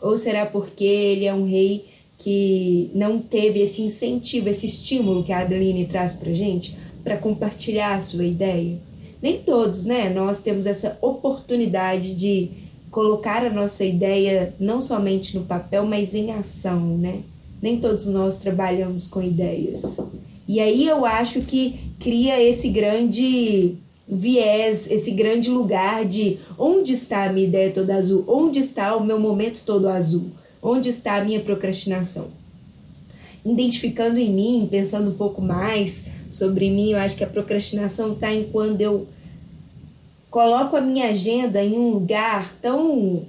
Ou 0.01 0.15
será 0.15 0.45
porque 0.45 0.85
ele 0.85 1.25
é 1.25 1.33
um 1.33 1.45
rei 1.45 1.85
que 2.17 2.91
não 2.93 3.19
teve 3.19 3.59
esse 3.59 3.81
incentivo, 3.81 4.49
esse 4.49 4.65
estímulo 4.65 5.23
que 5.23 5.31
a 5.31 5.39
Adeline 5.39 5.85
traz 5.85 6.13
para 6.13 6.33
gente 6.33 6.77
para 7.03 7.17
compartilhar 7.17 7.95
a 7.95 8.01
sua 8.01 8.25
ideia. 8.25 8.77
Nem 9.21 9.39
todos, 9.39 9.85
né? 9.85 10.09
Nós 10.09 10.41
temos 10.41 10.65
essa 10.65 10.97
oportunidade 11.01 12.13
de 12.13 12.49
colocar 12.89 13.45
a 13.45 13.49
nossa 13.49 13.83
ideia 13.83 14.53
não 14.59 14.81
somente 14.81 15.37
no 15.37 15.45
papel, 15.45 15.85
mas 15.85 16.13
em 16.13 16.31
ação, 16.31 16.97
né? 16.97 17.21
Nem 17.61 17.79
todos 17.79 18.07
nós 18.07 18.37
trabalhamos 18.37 19.07
com 19.07 19.21
ideias. 19.21 19.97
E 20.47 20.59
aí 20.59 20.87
eu 20.87 21.05
acho 21.05 21.41
que 21.41 21.79
cria 21.99 22.41
esse 22.41 22.69
grande 22.69 23.75
viés, 24.07 24.89
esse 24.89 25.11
grande 25.11 25.49
lugar 25.51 26.05
de 26.05 26.39
onde 26.57 26.93
está 26.93 27.25
a 27.25 27.31
minha 27.31 27.45
ideia 27.45 27.69
toda 27.69 27.95
azul, 27.95 28.23
onde 28.27 28.59
está 28.59 28.95
o 28.95 29.05
meu 29.05 29.19
momento 29.19 29.63
todo 29.63 29.87
azul, 29.87 30.31
onde 30.61 30.89
está 30.89 31.17
a 31.17 31.23
minha 31.23 31.39
procrastinação. 31.41 32.27
Identificando 33.45 34.17
em 34.17 34.31
mim, 34.31 34.67
pensando 34.69 35.11
um 35.11 35.13
pouco 35.13 35.41
mais 35.41 36.05
sobre 36.29 36.69
mim, 36.69 36.91
eu 36.91 36.99
acho 36.99 37.17
que 37.17 37.23
a 37.23 37.27
procrastinação 37.27 38.13
está 38.13 38.31
em 38.33 38.43
quando 38.45 38.81
eu 38.81 39.07
coloco 40.29 40.75
a 40.75 40.81
minha 40.81 41.09
agenda 41.09 41.63
em 41.63 41.77
um 41.77 41.89
lugar 41.89 42.53
tão 42.61 43.25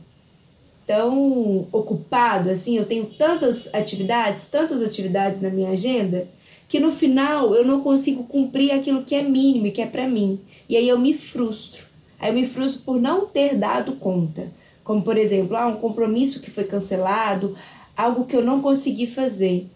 tão 0.87 1.69
ocupado 1.71 2.51
assim, 2.51 2.77
eu 2.77 2.85
tenho 2.85 3.07
tantas 3.07 3.73
atividades, 3.73 4.49
tantas 4.49 4.83
atividades 4.83 5.41
na 5.41 5.49
minha 5.49 5.71
agenda, 5.71 6.29
que 6.69 6.81
no 6.81 6.91
final 6.91 7.55
eu 7.55 7.65
não 7.65 7.81
consigo 7.81 8.25
cumprir 8.25 8.73
aquilo 8.73 9.05
que 9.05 9.15
é 9.15 9.23
mínimo 9.23 9.69
e 9.69 9.71
que 9.71 9.81
é 9.81 9.87
para 9.87 10.09
mim. 10.09 10.41
E 10.69 10.77
aí 10.77 10.89
eu 10.89 10.99
me 10.99 11.15
frustro. 11.15 11.87
Aí 12.19 12.31
eu 12.31 12.35
me 12.35 12.45
frustro 12.45 12.83
por 12.83 13.01
não 13.01 13.25
ter 13.25 13.57
dado 13.57 13.93
conta. 13.95 14.53
Como 14.83 15.01
por 15.01 15.17
exemplo, 15.17 15.57
ah, 15.57 15.69
um 15.69 15.77
compromisso 15.77 16.41
que 16.41 16.51
foi 16.51 16.65
cancelado, 16.65 17.57
algo 17.97 18.25
que 18.25 18.35
eu 18.35 18.43
não 18.43 18.61
consegui 18.61 19.07
fazer. 19.07 19.69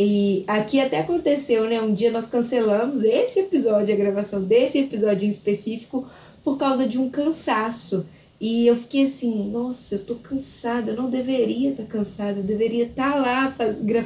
E 0.00 0.44
aqui 0.46 0.78
até 0.78 1.00
aconteceu, 1.00 1.68
né? 1.68 1.82
Um 1.82 1.92
dia 1.92 2.12
nós 2.12 2.28
cancelamos 2.28 3.02
esse 3.02 3.40
episódio, 3.40 3.92
a 3.92 3.98
gravação 3.98 4.40
desse 4.40 4.78
episódio 4.78 5.26
em 5.26 5.30
específico, 5.30 6.06
por 6.44 6.56
causa 6.56 6.86
de 6.86 7.00
um 7.00 7.10
cansaço. 7.10 8.06
E 8.40 8.64
eu 8.68 8.76
fiquei 8.76 9.02
assim, 9.02 9.50
nossa, 9.50 9.96
eu 9.96 10.04
tô 10.04 10.14
cansada, 10.14 10.92
eu 10.92 10.96
não 10.96 11.10
deveria 11.10 11.70
estar 11.70 11.82
tá 11.82 11.88
cansada, 11.88 12.38
eu 12.38 12.44
deveria 12.44 12.84
estar 12.84 13.14
tá 13.14 13.18
lá 13.18 13.52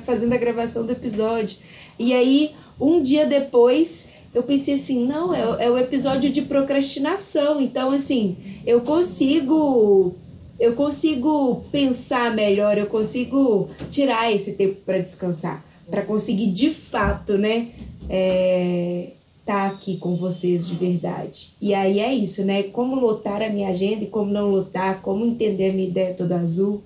fazendo 0.02 0.32
a 0.32 0.38
gravação 0.38 0.86
do 0.86 0.92
episódio. 0.92 1.58
E 1.98 2.14
aí, 2.14 2.52
um 2.80 3.02
dia 3.02 3.26
depois, 3.26 4.08
eu 4.34 4.42
pensei 4.44 4.76
assim, 4.76 5.04
não, 5.04 5.34
é, 5.34 5.66
é 5.66 5.70
o 5.70 5.76
episódio 5.76 6.30
de 6.30 6.40
procrastinação. 6.40 7.60
Então, 7.60 7.90
assim, 7.90 8.38
eu 8.64 8.80
consigo 8.80 10.16
eu 10.58 10.74
consigo 10.74 11.64
pensar 11.72 12.32
melhor, 12.32 12.78
eu 12.78 12.86
consigo 12.86 13.68
tirar 13.90 14.32
esse 14.32 14.52
tempo 14.52 14.76
para 14.86 14.98
descansar, 14.98 15.64
para 15.92 16.06
conseguir 16.06 16.46
de 16.46 16.70
fato, 16.70 17.36
né, 17.36 17.68
é, 18.08 19.10
tá 19.44 19.66
aqui 19.66 19.98
com 19.98 20.16
vocês 20.16 20.66
de 20.66 20.74
verdade. 20.74 21.50
E 21.60 21.74
aí 21.74 22.00
é 22.00 22.10
isso, 22.14 22.42
né? 22.46 22.62
Como 22.62 22.98
lotar 22.98 23.42
a 23.42 23.50
minha 23.50 23.68
agenda 23.68 24.02
e 24.02 24.06
como 24.06 24.32
não 24.32 24.48
lotar, 24.48 25.02
como 25.02 25.22
entender 25.22 25.68
a 25.68 25.72
minha 25.74 25.86
ideia 25.86 26.14
toda 26.14 26.36
azul. 26.36 26.82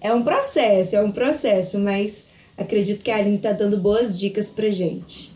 É 0.00 0.14
um 0.14 0.22
processo, 0.22 0.94
é 0.94 1.02
um 1.02 1.10
processo, 1.10 1.80
mas 1.80 2.28
acredito 2.56 3.02
que 3.02 3.10
a 3.10 3.16
Aline 3.16 3.38
tá 3.38 3.50
dando 3.50 3.76
boas 3.76 4.16
dicas 4.16 4.50
pra 4.50 4.70
gente. 4.70 5.32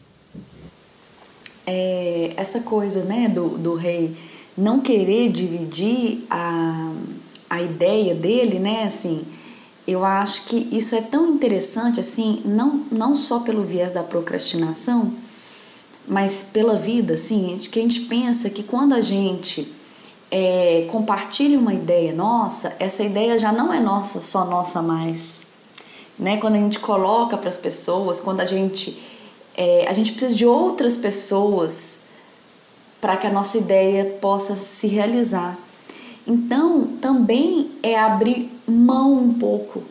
É, 1.66 2.34
essa 2.36 2.60
coisa, 2.60 3.02
né, 3.02 3.28
do, 3.28 3.58
do 3.58 3.74
rei 3.74 4.14
não 4.56 4.78
querer 4.78 5.32
dividir 5.32 6.24
a, 6.30 6.94
a 7.50 7.62
ideia 7.62 8.14
dele, 8.14 8.60
né, 8.60 8.84
assim, 8.84 9.22
eu 9.88 10.04
acho 10.04 10.42
que 10.42 10.68
isso 10.70 10.94
é 10.94 11.00
tão 11.00 11.30
interessante, 11.30 11.98
assim, 11.98 12.42
não, 12.44 12.84
não 12.92 13.16
só 13.16 13.40
pelo 13.40 13.62
viés 13.62 13.90
da 13.90 14.02
procrastinação, 14.02 15.14
mas 16.06 16.42
pela 16.42 16.76
vida, 16.76 17.14
assim, 17.14 17.58
que 17.70 17.78
a 17.78 17.82
gente 17.82 18.02
pensa 18.02 18.50
que 18.50 18.62
quando 18.62 18.92
a 18.92 19.00
gente 19.00 19.72
é, 20.30 20.86
compartilha 20.90 21.58
uma 21.58 21.72
ideia 21.72 22.12
nossa, 22.12 22.76
essa 22.78 23.02
ideia 23.02 23.38
já 23.38 23.50
não 23.50 23.72
é 23.72 23.80
nossa, 23.80 24.20
só 24.20 24.44
nossa 24.44 24.82
mais. 24.82 25.46
Né? 26.18 26.36
Quando 26.36 26.56
a 26.56 26.58
gente 26.58 26.78
coloca 26.78 27.38
para 27.38 27.48
as 27.48 27.56
pessoas, 27.56 28.20
quando 28.20 28.40
a 28.40 28.46
gente 28.46 28.94
é, 29.56 29.86
a 29.88 29.92
gente 29.94 30.12
precisa 30.12 30.34
de 30.34 30.44
outras 30.44 30.98
pessoas 30.98 32.00
para 33.00 33.16
que 33.16 33.26
a 33.26 33.32
nossa 33.32 33.56
ideia 33.56 34.04
possa 34.20 34.54
se 34.54 34.86
realizar. 34.86 35.56
Então, 36.28 36.86
também 37.00 37.70
é 37.82 37.98
abrir 37.98 38.50
mão 38.66 39.14
um 39.14 39.32
pouco, 39.32 39.82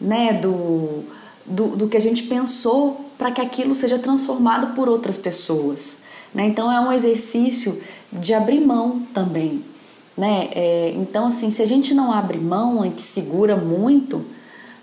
né, 0.00 0.32
do, 0.32 1.04
do, 1.44 1.76
do 1.76 1.88
que 1.88 1.98
a 1.98 2.00
gente 2.00 2.22
pensou 2.22 3.04
para 3.18 3.30
que 3.30 3.40
aquilo 3.40 3.74
seja 3.74 3.98
transformado 3.98 4.74
por 4.74 4.88
outras 4.88 5.18
pessoas. 5.18 5.98
Né? 6.34 6.46
Então 6.46 6.72
é 6.72 6.80
um 6.80 6.90
exercício 6.90 7.80
de 8.12 8.32
abrir 8.34 8.60
mão 8.60 9.02
também. 9.12 9.62
Né? 10.16 10.48
É, 10.52 10.92
então, 10.96 11.26
assim, 11.26 11.50
se 11.50 11.62
a 11.62 11.66
gente 11.66 11.94
não 11.94 12.10
abre 12.10 12.38
mão, 12.38 12.82
a 12.82 12.86
gente 12.86 13.02
segura 13.02 13.56
muito, 13.56 14.24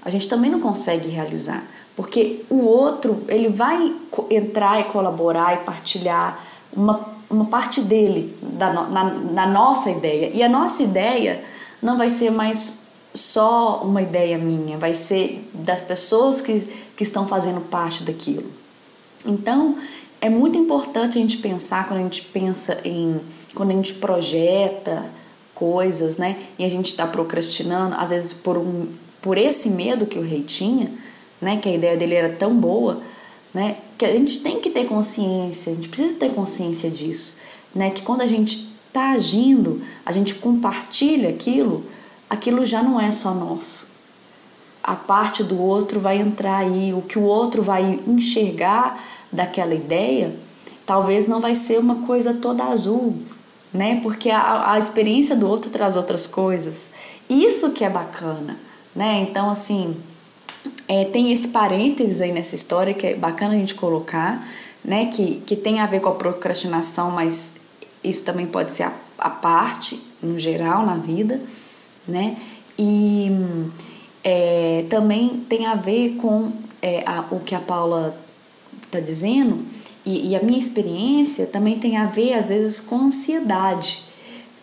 a 0.04 0.10
gente 0.10 0.28
também 0.28 0.50
não 0.50 0.60
consegue 0.60 1.10
realizar. 1.10 1.64
Porque 1.96 2.46
o 2.50 2.60
outro, 2.60 3.24
ele 3.28 3.50
vai 3.50 3.94
entrar 4.30 4.80
e 4.80 4.86
colaborar 4.86 5.56
e 5.56 5.66
partilhar 5.66 6.40
uma, 6.72 7.06
uma 7.30 7.46
parte 7.46 7.82
dele, 7.82 8.36
da, 8.42 8.74
na, 8.74 9.04
na 9.04 9.48
nossa 9.48 9.90
ideia. 9.90 10.32
E 10.34 10.42
a 10.42 10.50
nossa 10.50 10.82
ideia 10.84 11.44
não 11.82 11.98
vai 11.98 12.10
ser 12.10 12.32
mais 12.32 12.80
só 13.14 13.82
uma 13.84 14.02
ideia 14.02 14.38
minha, 14.38 14.78
vai 14.78 14.96
ser 14.96 15.50
das 15.54 15.82
pessoas 15.82 16.42
que 16.42 16.68
que 17.00 17.04
estão 17.04 17.26
fazendo 17.26 17.62
parte 17.62 18.04
daquilo. 18.04 18.52
Então, 19.26 19.78
é 20.20 20.30
muito 20.30 20.58
importante 20.58 21.18
a 21.18 21.22
gente 21.22 21.38
pensar 21.38 21.88
quando 21.88 22.02
a 22.02 22.04
gente 22.04 22.24
pensa 22.24 22.78
em 22.84 23.22
quando 23.56 23.70
a 23.70 23.74
gente 23.74 23.94
projeta 23.94 25.06
coisas, 25.56 26.18
né? 26.18 26.36
E 26.58 26.66
a 26.66 26.70
gente 26.70 26.88
está 26.88 27.08
procrastinando, 27.08 27.96
às 27.96 28.10
vezes 28.10 28.34
por 28.34 28.58
um 28.58 28.90
por 29.22 29.38
esse 29.38 29.70
medo 29.70 30.06
que 30.06 30.20
o 30.20 30.22
rei 30.22 30.44
tinha, 30.44 30.92
né? 31.42 31.56
Que 31.56 31.70
a 31.70 31.74
ideia 31.74 31.96
dele 31.96 32.16
era 32.16 32.36
tão 32.36 32.54
boa, 32.54 33.02
né? 33.54 33.78
Que 33.98 34.06
a 34.06 34.12
gente 34.12 34.40
tem 34.40 34.60
que 34.60 34.70
ter 34.70 34.86
consciência, 34.86 35.72
a 35.72 35.76
gente 35.76 35.90
precisa 35.90 36.18
ter 36.18 36.34
consciência 36.34 36.90
disso, 36.90 37.38
né? 37.74 37.90
Que 37.90 38.02
quando 38.02 38.22
a 38.22 38.28
gente 38.28 38.70
está 38.88 39.12
agindo, 39.12 39.82
a 40.06 40.12
gente 40.12 40.36
compartilha 40.36 41.30
aquilo, 41.30 41.84
aquilo 42.30 42.66
já 42.66 42.82
não 42.82 43.00
é 43.00 43.12
só 43.12 43.34
nosso, 43.34 43.88
a 44.84 44.96
parte 44.96 45.44
do 45.44 45.60
outro 45.60 46.00
vai 46.00 46.18
entrar 46.18 46.58
aí, 46.58 46.94
o 46.94 47.02
que 47.02 47.20
o 47.20 47.24
outro 47.24 47.62
vai 47.62 48.00
enxergar 48.08 49.02
daquela 49.32 49.76
ideia, 49.76 50.36
talvez 50.86 51.28
não 51.28 51.40
vai 51.40 51.56
ser 51.56 51.80
uma 51.80 52.08
coisa 52.08 52.34
toda 52.34 52.64
azul, 52.64 53.16
né? 53.74 54.00
Porque 54.02 54.30
a, 54.30 54.74
a 54.74 54.80
experiência 54.80 55.36
do 55.36 55.48
outro 55.48 55.70
traz 55.70 55.96
outras 55.96 56.26
coisas. 56.26 56.90
Isso 57.30 57.72
que 57.72 57.86
é 57.86 57.90
bacana, 57.90 58.58
né? 58.96 59.22
Então, 59.30 59.52
assim, 59.52 59.96
é, 60.90 61.06
tem 61.06 61.32
esse 61.32 61.50
parênteses 61.50 62.20
aí 62.20 62.32
nessa 62.32 62.56
história 62.56 62.96
que 62.96 63.06
é 63.06 63.14
bacana 63.14 63.54
a 63.54 63.58
gente 63.58 63.76
colocar, 63.76 64.44
né? 64.84 65.06
Que, 65.06 65.36
que 65.46 65.56
tem 65.56 65.80
a 65.80 65.86
ver 65.86 66.02
com 66.02 66.10
a 66.10 66.16
procrastinação, 66.16 67.12
mas 67.12 67.54
isso 68.04 68.24
também 68.24 68.48
pode 68.48 68.72
ser 68.72 68.84
a, 68.84 68.94
a 69.20 69.30
parte, 69.30 70.02
no 70.22 70.40
geral, 70.40 70.84
na 70.84 70.96
vida, 70.96 71.40
né? 72.08 72.36
E 72.78 73.30
é, 74.24 74.84
também 74.90 75.42
tem 75.48 75.68
a 75.68 75.76
ver 75.76 76.16
com 76.16 76.52
é, 76.82 77.04
a, 77.06 77.24
o 77.30 77.40
que 77.40 77.54
a 77.54 77.60
Paula 77.60 78.18
está 78.84 79.00
dizendo, 79.00 79.64
e, 80.04 80.30
e, 80.30 80.36
a 80.36 80.42
minha 80.42 80.58
experiência 80.58 81.46
também 81.46 81.78
tem 81.78 81.98
a 81.98 82.06
ver, 82.08 82.34
às 82.34 82.50
vezes, 82.50 82.80
com 82.80 82.96
ansiedade. 82.96 84.02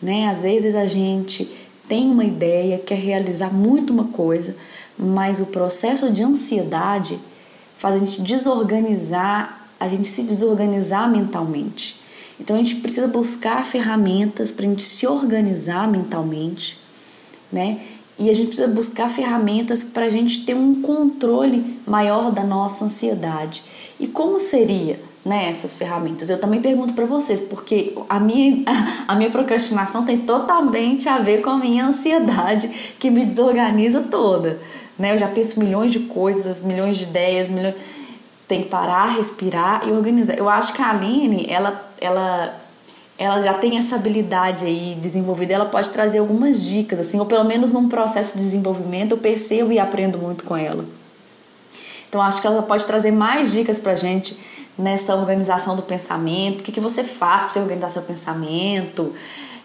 Né? 0.02 0.28
Às 0.28 0.42
vezes 0.42 0.74
a 0.74 0.86
gente 0.86 1.48
tem 1.88 2.06
uma 2.10 2.24
ideia, 2.24 2.78
quer 2.78 2.98
realizar 2.98 3.52
muito 3.52 3.92
uma 3.92 4.06
coisa, 4.06 4.56
mas 4.98 5.40
o 5.40 5.46
processo 5.46 6.10
de 6.10 6.22
ansiedade 6.22 7.18
faz 7.78 7.96
a 7.96 7.98
gente 7.98 8.20
desorganizar, 8.22 9.68
a 9.78 9.88
gente 9.88 10.08
se 10.08 10.22
desorganizar 10.22 11.10
mentalmente. 11.10 12.00
Então 12.40 12.56
a 12.56 12.58
gente 12.58 12.76
precisa 12.76 13.06
buscar 13.06 13.64
ferramentas 13.64 14.52
para 14.52 14.66
a 14.66 14.68
gente 14.68 14.82
se 14.82 15.06
organizar 15.06 15.88
mentalmente, 15.88 16.78
né? 17.52 17.80
E 18.18 18.30
a 18.30 18.34
gente 18.34 18.48
precisa 18.48 18.68
buscar 18.68 19.10
ferramentas 19.10 19.84
para 19.84 20.06
a 20.06 20.08
gente 20.08 20.44
ter 20.44 20.54
um 20.54 20.80
controle 20.80 21.78
maior 21.86 22.30
da 22.30 22.42
nossa 22.42 22.84
ansiedade. 22.86 23.62
E 24.00 24.06
como 24.06 24.40
seria 24.40 24.98
né, 25.22 25.50
essas 25.50 25.76
ferramentas? 25.76 26.30
Eu 26.30 26.40
também 26.40 26.62
pergunto 26.62 26.94
para 26.94 27.04
vocês, 27.04 27.42
porque 27.42 27.94
a 28.08 28.18
minha, 28.18 28.64
a 29.06 29.14
minha 29.14 29.30
procrastinação 29.30 30.04
tem 30.04 30.18
totalmente 30.20 31.08
a 31.10 31.18
ver 31.18 31.42
com 31.42 31.50
a 31.50 31.58
minha 31.58 31.86
ansiedade, 31.86 32.68
que 32.98 33.10
me 33.10 33.24
desorganiza 33.24 34.00
toda. 34.00 34.58
Né? 34.98 35.14
Eu 35.14 35.18
já 35.18 35.28
penso 35.28 35.58
milhões 35.60 35.92
de 35.92 36.00
coisas, 36.00 36.62
milhões 36.62 36.96
de 36.96 37.04
ideias, 37.04 37.48
milhões... 37.48 37.74
tem 38.48 38.62
que 38.62 38.68
parar, 38.68 39.16
respirar 39.16 39.86
e 39.86 39.92
organizar. 39.92 40.36
Eu 40.36 40.48
acho 40.48 40.72
que 40.72 40.82
a 40.82 40.90
Aline, 40.90 41.46
ela, 41.48 41.90
ela 42.00 42.66
ela 43.18 43.40
já 43.40 43.54
tem 43.54 43.78
essa 43.78 43.96
habilidade 43.96 44.66
aí 44.66 44.96
desenvolvida, 45.00 45.54
ela 45.54 45.64
pode 45.64 45.88
trazer 45.90 46.18
algumas 46.18 46.62
dicas, 46.62 47.00
assim, 47.00 47.18
ou 47.18 47.24
pelo 47.24 47.44
menos 47.44 47.72
num 47.72 47.88
processo 47.88 48.36
de 48.36 48.44
desenvolvimento 48.44 49.12
eu 49.12 49.18
percebo 49.18 49.72
e 49.72 49.78
aprendo 49.78 50.18
muito 50.18 50.44
com 50.44 50.54
ela. 50.54 50.84
Então 52.08 52.20
acho 52.20 52.40
que 52.40 52.46
ela 52.46 52.62
pode 52.62 52.84
trazer 52.84 53.10
mais 53.10 53.50
dicas 53.52 53.78
pra 53.78 53.96
gente 53.96 54.38
nessa 54.78 55.14
organização 55.14 55.74
do 55.74 55.82
pensamento, 55.82 56.60
o 56.60 56.62
que, 56.62 56.70
que 56.72 56.80
você 56.80 57.02
faz 57.02 57.44
para 57.44 57.52
você 57.52 57.58
organizar 57.60 57.88
seu 57.88 58.02
pensamento, 58.02 59.14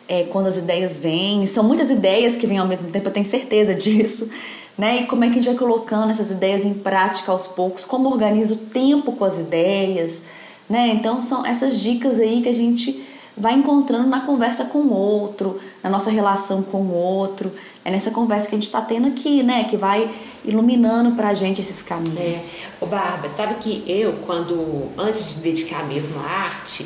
é, 0.08 0.24
quando 0.24 0.48
as 0.48 0.58
ideias 0.58 0.98
vêm. 0.98 1.46
São 1.46 1.64
muitas 1.64 1.90
ideias 1.90 2.38
que 2.38 2.48
vêm 2.48 2.58
ao 2.58 2.68
mesmo 2.68 2.90
tempo, 2.90 3.10
eu 3.10 3.14
tenho 3.14 3.26
certeza 3.26 3.76
disso. 3.76 4.30
Né? 4.78 5.02
E 5.02 5.06
como 5.06 5.24
é 5.24 5.28
que 5.28 5.34
a 5.34 5.42
gente 5.42 5.48
vai 5.48 5.56
colocando 5.56 6.12
essas 6.12 6.32
ideias 6.32 6.66
em 6.66 6.74
prática 6.74 7.32
aos 7.32 7.48
poucos? 7.48 7.86
Como 7.86 8.10
organiza 8.10 8.54
o 8.54 8.58
tempo 8.58 9.12
com 9.12 9.26
as 9.26 9.40
ideias? 9.40 10.22
Né? 10.70 10.90
Então 10.90 11.22
são 11.22 11.46
essas 11.46 11.80
dicas 11.80 12.20
aí 12.20 12.42
que 12.42 12.50
a 12.50 12.54
gente 12.54 13.06
vai 13.36 13.54
encontrando 13.54 14.08
na 14.08 14.22
conversa 14.22 14.66
com 14.66 14.80
o 14.80 14.94
outro, 14.94 15.60
na 15.84 15.90
nossa 15.90 16.10
relação 16.12 16.62
com 16.62 16.78
o 16.78 16.94
outro. 16.94 17.52
É 17.84 17.90
nessa 17.90 18.12
conversa 18.12 18.48
que 18.48 18.56
a 18.56 18.58
gente 18.58 18.68
está 18.68 18.82
tendo 18.82 19.08
aqui, 19.08 19.42
né? 19.42 19.64
Que 19.64 19.76
vai 19.76 20.10
iluminando 20.46 21.16
pra 21.16 21.34
gente 21.34 21.62
esses 21.62 21.82
caminhos. 21.82 22.20
É. 22.20 22.40
Ô, 22.80 22.86
Bárbara, 22.86 23.30
sabe 23.30 23.56
que 23.56 23.84
eu, 23.88 24.14
quando, 24.26 24.90
antes 24.98 25.30
de 25.30 25.36
me 25.38 25.44
dedicar 25.44 25.88
mesmo 25.88 26.20
à 26.20 26.24
arte, 26.24 26.86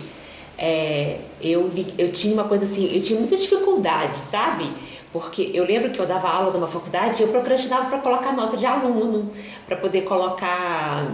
é, 0.57 1.19
eu, 1.41 1.69
eu 1.97 2.11
tinha 2.11 2.33
uma 2.33 2.45
coisa 2.45 2.65
assim, 2.65 2.89
eu 2.93 3.01
tinha 3.01 3.19
muita 3.19 3.35
dificuldade, 3.35 4.19
sabe? 4.19 4.71
Porque 5.15 5.49
eu 5.53 5.63
lembro 5.63 5.91
que 5.91 5.99
eu 5.99 6.05
dava 6.05 6.27
aula 6.27 6.51
numa 6.51 6.67
faculdade 6.67 7.21
e 7.21 7.23
eu 7.23 7.29
procrastinava 7.29 7.85
para 7.85 7.99
colocar 7.99 8.33
nota 8.33 8.57
de 8.57 8.65
aluno, 8.65 9.31
para 9.65 9.77
poder 9.77 10.01
colocar 10.01 11.09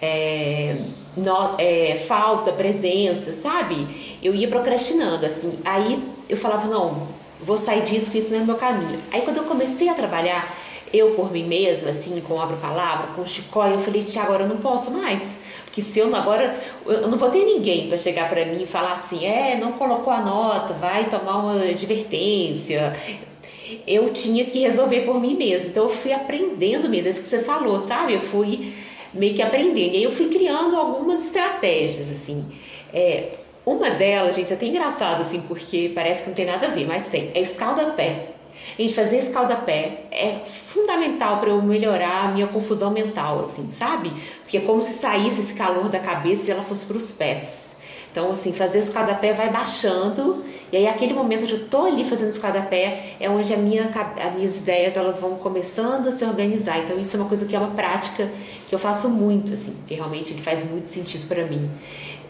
é, 0.00 0.86
no, 1.14 1.54
é, 1.58 1.96
falta, 1.96 2.50
presença, 2.50 3.34
sabe? 3.34 4.16
Eu 4.22 4.34
ia 4.34 4.48
procrastinando, 4.48 5.26
assim. 5.26 5.58
Aí 5.66 6.02
eu 6.30 6.36
falava, 6.38 6.66
não, 6.66 7.06
vou 7.42 7.58
sair 7.58 7.82
disso, 7.82 8.10
que 8.10 8.16
isso 8.16 8.30
não 8.32 8.40
é 8.40 8.42
meu 8.42 8.56
caminho. 8.56 8.98
Aí 9.12 9.20
quando 9.20 9.36
eu 9.36 9.44
comecei 9.44 9.90
a 9.90 9.92
trabalhar, 9.92 10.50
eu 10.90 11.10
por 11.10 11.30
mim 11.30 11.44
mesma, 11.44 11.90
assim, 11.90 12.18
com 12.22 12.32
obra 12.32 12.56
palavra, 12.56 13.08
com 13.08 13.26
chicó, 13.26 13.66
eu 13.66 13.78
falei, 13.78 14.02
Tiago, 14.02 14.28
agora 14.28 14.44
eu 14.44 14.48
não 14.48 14.56
posso 14.56 14.90
mais. 14.92 15.40
Porque 15.74 15.82
se 15.82 15.98
eu 15.98 16.14
agora, 16.14 16.56
eu 16.86 17.08
não 17.08 17.18
vou 17.18 17.28
ter 17.30 17.44
ninguém 17.44 17.88
para 17.88 17.98
chegar 17.98 18.28
para 18.28 18.44
mim 18.44 18.62
e 18.62 18.66
falar 18.66 18.92
assim, 18.92 19.26
é, 19.26 19.58
não 19.58 19.72
colocou 19.72 20.12
a 20.12 20.20
nota, 20.20 20.72
vai 20.72 21.08
tomar 21.08 21.38
uma 21.38 21.62
advertência. 21.64 22.92
Eu 23.84 24.12
tinha 24.12 24.44
que 24.44 24.60
resolver 24.60 25.00
por 25.00 25.20
mim 25.20 25.36
mesma. 25.36 25.70
Então 25.70 25.82
eu 25.82 25.90
fui 25.90 26.12
aprendendo 26.12 26.88
mesmo, 26.88 27.08
é 27.08 27.10
isso 27.10 27.22
que 27.22 27.26
você 27.26 27.42
falou, 27.42 27.80
sabe? 27.80 28.14
Eu 28.14 28.20
fui 28.20 28.72
meio 29.12 29.34
que 29.34 29.42
aprendendo. 29.42 29.94
E 29.94 29.96
aí 29.96 30.04
eu 30.04 30.12
fui 30.12 30.28
criando 30.28 30.76
algumas 30.76 31.26
estratégias, 31.26 32.08
assim. 32.08 32.46
É, 32.92 33.30
uma 33.66 33.90
delas, 33.90 34.36
gente, 34.36 34.52
é 34.52 34.54
até 34.54 34.66
engraçado, 34.66 35.22
assim, 35.22 35.40
porque 35.40 35.90
parece 35.92 36.22
que 36.22 36.28
não 36.28 36.36
tem 36.36 36.46
nada 36.46 36.68
a 36.68 36.70
ver, 36.70 36.86
mas 36.86 37.08
tem. 37.08 37.32
É 37.34 37.40
escalda-pé. 37.40 38.28
Gente 38.78 38.94
fazer 38.94 39.18
escalda-pé 39.18 40.04
é 40.10 40.40
fundamental 40.44 41.40
para 41.40 41.50
eu 41.50 41.62
melhorar 41.62 42.24
a 42.24 42.28
minha 42.32 42.46
confusão 42.46 42.90
mental, 42.90 43.40
assim, 43.40 43.70
sabe? 43.70 44.12
Porque 44.42 44.58
é 44.58 44.60
como 44.60 44.82
se 44.82 44.92
saísse 44.92 45.40
esse 45.40 45.54
calor 45.54 45.88
da 45.88 45.98
cabeça 45.98 46.48
e 46.48 46.50
ela 46.50 46.62
fosse 46.62 46.84
para 46.86 46.96
os 46.96 47.10
pés. 47.10 47.74
Então, 48.14 48.30
assim, 48.30 48.52
fazer 48.52 48.78
escada-pé 48.78 49.32
vai 49.32 49.50
baixando, 49.50 50.44
e 50.70 50.76
aí 50.76 50.86
aquele 50.86 51.12
momento 51.12 51.42
onde 51.42 51.52
eu 51.52 51.68
tô 51.68 51.84
ali 51.84 52.04
fazendo 52.04 52.28
escada-pé 52.28 53.16
é 53.18 53.28
onde 53.28 53.52
a 53.52 53.56
minha, 53.56 53.90
as 54.16 54.34
minhas 54.36 54.56
ideias 54.56 54.96
elas 54.96 55.18
vão 55.18 55.34
começando 55.34 56.06
a 56.06 56.12
se 56.12 56.24
organizar. 56.24 56.78
Então, 56.78 56.96
isso 57.00 57.16
é 57.16 57.20
uma 57.20 57.28
coisa 57.28 57.44
que 57.44 57.56
é 57.56 57.58
uma 57.58 57.72
prática 57.72 58.30
que 58.68 58.74
eu 58.74 58.78
faço 58.78 59.08
muito, 59.08 59.52
assim, 59.52 59.76
que 59.84 59.94
realmente 59.94 60.32
ele 60.32 60.40
faz 60.40 60.62
muito 60.64 60.86
sentido 60.86 61.26
para 61.26 61.44
mim. 61.44 61.68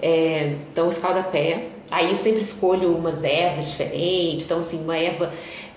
É, 0.01 0.57
então, 0.73 0.88
escalda-pé. 0.88 1.68
Aí 1.90 2.09
eu 2.09 2.16
sempre 2.16 2.40
escolho 2.40 2.97
umas 2.97 3.23
ervas 3.23 3.73
diferentes. 3.73 4.47
Então, 4.47 4.61
assim, 4.61 4.83
uma 4.83 4.97
erva. 4.97 5.35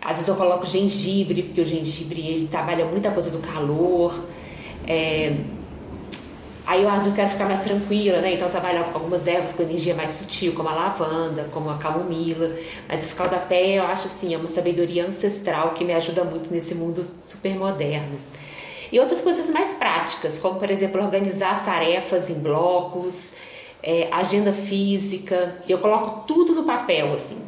Às 0.07 0.15
vezes 0.15 0.29
eu 0.29 0.35
coloco 0.35 0.65
gengibre, 0.65 1.43
porque 1.43 1.59
o 1.59 1.65
gengibre 1.65 2.25
ele 2.25 2.47
trabalha 2.47 2.85
muita 2.85 3.11
coisa 3.11 3.29
do 3.29 3.39
calor. 3.39 4.23
É, 4.87 5.35
Aí 6.65 6.83
eu, 6.83 6.89
às 6.89 6.95
vezes, 6.95 7.09
eu 7.09 7.15
quero 7.15 7.29
ficar 7.29 7.45
mais 7.45 7.59
tranquila, 7.59 8.19
né? 8.19 8.33
Então 8.33 8.47
eu 8.47 8.51
trabalho 8.51 8.85
algumas 8.93 9.25
ervas 9.25 9.53
com 9.53 9.63
energia 9.63 9.95
mais 9.95 10.11
sutil, 10.11 10.53
como 10.53 10.67
a 10.67 10.73
lavanda, 10.73 11.49
como 11.51 11.69
a 11.69 11.77
camomila. 11.77 12.53
Mas 12.87 13.05
escaldapé 13.05 13.77
eu 13.79 13.83
acho 13.83 14.07
assim, 14.07 14.33
é 14.33 14.37
uma 14.37 14.49
sabedoria 14.49 15.05
ancestral 15.05 15.71
que 15.71 15.85
me 15.85 15.93
ajuda 15.93 16.25
muito 16.25 16.51
nesse 16.53 16.75
mundo 16.75 17.05
super 17.21 17.55
moderno. 17.55 18.19
E 18.91 18.99
outras 18.99 19.21
coisas 19.21 19.49
mais 19.49 19.73
práticas, 19.75 20.39
como 20.39 20.57
por 20.59 20.69
exemplo 20.69 21.01
organizar 21.01 21.51
as 21.51 21.65
tarefas 21.65 22.29
em 22.29 22.35
blocos, 22.35 23.33
é, 23.83 24.09
agenda 24.11 24.51
física. 24.53 25.57
Eu 25.67 25.79
coloco 25.79 26.25
tudo 26.27 26.53
no 26.53 26.63
papel, 26.63 27.13
assim. 27.13 27.41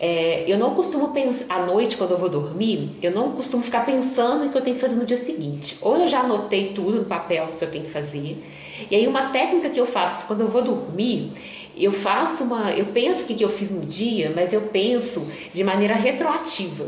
É, 0.00 0.44
eu 0.46 0.56
não 0.56 0.74
costumo 0.74 1.08
pensar, 1.08 1.52
à 1.52 1.66
noite, 1.66 1.96
quando 1.96 2.12
eu 2.12 2.18
vou 2.18 2.28
dormir, 2.28 2.90
eu 3.02 3.10
não 3.10 3.32
costumo 3.32 3.64
ficar 3.64 3.84
pensando 3.84 4.44
em 4.44 4.48
que 4.48 4.56
eu 4.56 4.62
tenho 4.62 4.76
que 4.76 4.80
fazer 4.80 4.94
no 4.94 5.04
dia 5.04 5.16
seguinte. 5.16 5.76
Ou 5.80 5.96
eu 5.96 6.06
já 6.06 6.20
anotei 6.20 6.72
tudo 6.72 6.98
no 6.98 7.04
papel 7.04 7.48
que 7.58 7.64
eu 7.64 7.70
tenho 7.70 7.84
que 7.84 7.90
fazer. 7.90 8.42
E 8.90 8.94
aí, 8.94 9.06
uma 9.08 9.30
técnica 9.30 9.70
que 9.70 9.80
eu 9.80 9.86
faço 9.86 10.26
quando 10.28 10.42
eu 10.42 10.48
vou 10.48 10.62
dormir, 10.62 11.32
eu 11.76 11.90
faço 11.90 12.44
uma. 12.44 12.72
Eu 12.72 12.86
penso 12.86 13.24
o 13.24 13.26
que, 13.26 13.34
que 13.34 13.44
eu 13.44 13.48
fiz 13.48 13.70
no 13.72 13.84
dia, 13.84 14.32
mas 14.34 14.52
eu 14.52 14.62
penso 14.62 15.26
de 15.52 15.64
maneira 15.64 15.94
retroativa 15.94 16.86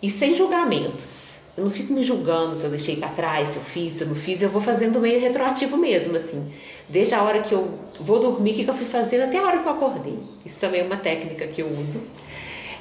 e 0.00 0.08
sem 0.08 0.34
julgamentos. 0.34 1.40
Eu 1.56 1.64
não 1.64 1.70
fico 1.70 1.92
me 1.92 2.02
julgando 2.02 2.56
se 2.56 2.64
eu 2.64 2.70
deixei 2.70 2.96
para 2.96 3.08
trás, 3.08 3.48
se 3.48 3.58
eu 3.58 3.62
fiz, 3.62 3.94
se 3.94 4.04
eu 4.04 4.08
não 4.08 4.14
fiz, 4.14 4.40
eu 4.40 4.48
vou 4.48 4.62
fazendo 4.62 5.00
meio 5.00 5.20
retroativo 5.20 5.76
mesmo, 5.76 6.16
assim. 6.16 6.50
Desde 6.90 7.14
a 7.14 7.22
hora 7.22 7.40
que 7.40 7.52
eu 7.52 7.68
vou 8.00 8.18
dormir, 8.18 8.50
o 8.50 8.54
que, 8.54 8.68
eu 8.68 8.74
fui 8.74 8.84
fazendo 8.84 9.22
até 9.22 9.38
a 9.38 9.42
hora 9.42 9.58
que 9.58 9.66
eu 9.66 9.72
acordei. 9.72 10.18
Isso 10.44 10.60
também 10.60 10.80
é 10.80 10.84
uma 10.84 10.96
técnica 10.96 11.46
que 11.46 11.62
eu 11.62 11.68
uso. 11.80 12.02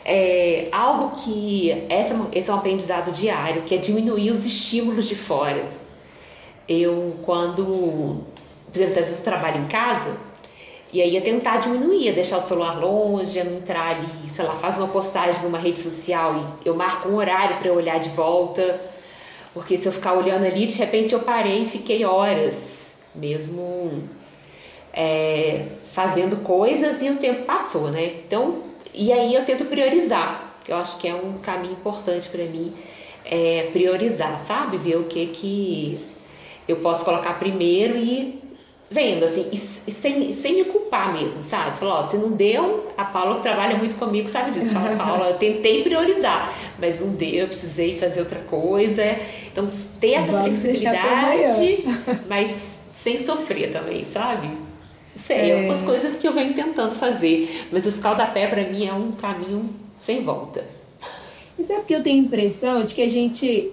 É, 0.04 0.68
algo 0.72 1.16
que 1.16 1.86
essa, 1.88 2.20
esse 2.32 2.50
é 2.50 2.54
um 2.54 2.58
aprendizado 2.58 3.12
diário, 3.12 3.62
que 3.62 3.76
é 3.76 3.78
diminuir 3.78 4.32
os 4.32 4.46
estímulos 4.46 5.08
de 5.08 5.16
fora. 5.16 5.64
Eu, 6.68 7.18
quando, 7.24 8.24
por 8.66 8.76
exemplo, 8.76 8.96
vezes 8.96 9.20
eu 9.20 9.24
trabalho 9.24 9.62
em 9.62 9.68
casa, 9.68 10.18
e 10.92 11.04
aí 11.04 11.12
ia 11.12 11.22
tentar 11.22 11.58
diminuir, 11.58 12.12
deixar 12.14 12.38
o 12.38 12.42
celular 12.42 12.80
longe, 12.80 13.44
não 13.44 13.58
entrar 13.58 13.98
ali, 13.98 14.28
sei 14.28 14.44
lá, 14.44 14.56
faz 14.56 14.76
uma 14.80 14.88
postagem 14.88 15.44
numa 15.44 15.60
rede 15.60 15.80
social 15.80 16.58
e 16.66 16.68
eu 16.68 16.76
marco 16.76 17.10
um 17.10 17.16
horário 17.16 17.58
para 17.58 17.72
olhar 17.72 18.00
de 18.00 18.10
volta, 18.10 18.82
porque 19.54 19.78
se 19.78 19.88
eu 19.88 19.92
ficar 19.92 20.14
olhando 20.14 20.46
ali, 20.46 20.66
de 20.66 20.80
repente 20.80 21.14
eu 21.14 21.20
parei 21.20 21.62
e 21.64 21.66
fiquei 21.68 22.04
horas 22.04 22.89
mesmo 23.14 24.04
é, 24.94 25.66
fazendo 25.86 26.38
coisas 26.44 27.02
e 27.02 27.10
o 27.10 27.16
tempo 27.16 27.44
passou, 27.44 27.90
né? 27.90 28.22
Então, 28.26 28.64
e 28.94 29.12
aí 29.12 29.34
eu 29.34 29.46
tento 29.46 29.66
priorizar. 29.66 30.56
Eu 30.68 30.78
acho 30.78 31.00
que 31.00 31.08
é 31.08 31.16
um 31.16 31.38
caminho 31.38 31.74
importante 31.74 32.30
para 32.30 32.44
mim 32.46 32.74
é, 33.26 33.70
priorizar, 33.72 34.38
sabe? 34.40 34.78
Ver 34.78 34.98
o 34.98 35.06
que 35.06 35.28
que 35.28 36.00
eu 36.68 36.78
posso 36.78 37.04
colocar 37.04 37.34
primeiro 37.40 37.98
e 37.98 38.40
vendo, 38.92 39.24
assim, 39.24 39.48
e, 39.52 39.56
e 39.56 39.58
sem, 39.58 40.34
sem 40.34 40.56
me 40.56 40.64
culpar 40.66 41.14
mesmo, 41.14 41.44
sabe? 41.44 41.78
Falar, 41.78 42.00
ó, 42.00 42.04
se 42.04 42.18
não 42.18 42.32
deu, 42.32 42.92
a 42.98 43.06
Paula 43.06 43.36
que 43.36 43.44
trabalha 43.44 43.78
muito 43.78 43.96
comigo 43.96 44.28
sabe 44.28 44.52
disso. 44.52 44.72
Fala, 44.72 44.96
Paula, 44.96 45.30
eu 45.30 45.36
tentei 45.36 45.84
priorizar, 45.84 46.54
mas 46.80 47.00
não 47.00 47.10
deu, 47.10 47.42
eu 47.42 47.48
precisei 47.48 47.98
fazer 48.00 48.20
outra 48.22 48.40
coisa. 48.40 49.04
Então, 49.52 49.68
ter 50.00 50.14
essa 50.14 50.32
Vamos 50.32 50.60
flexibilidade, 50.60 51.86
mas 52.28 52.79
sem 53.02 53.18
sofrer 53.18 53.72
também, 53.72 54.04
sabe? 54.04 54.50
Sei, 55.16 55.52
é. 55.52 55.54
algumas 55.56 55.82
coisas 55.82 56.18
que 56.18 56.28
eu 56.28 56.34
venho 56.34 56.54
tentando 56.54 56.94
fazer, 56.96 57.66
mas 57.72 57.86
o 57.86 57.90
escaldapé 57.90 58.46
para 58.48 58.70
mim 58.70 58.86
é 58.86 58.94
um 58.94 59.14
caminho 59.14 59.70
sem 60.02 60.22
volta. 60.22 60.66
E 61.58 61.64
sabe 61.64 61.86
que 61.86 61.96
eu 61.96 62.04
tenho 62.04 62.22
a 62.22 62.26
impressão 62.26 62.84
de 62.84 62.94
que 62.94 63.02
a 63.02 63.08
gente 63.08 63.72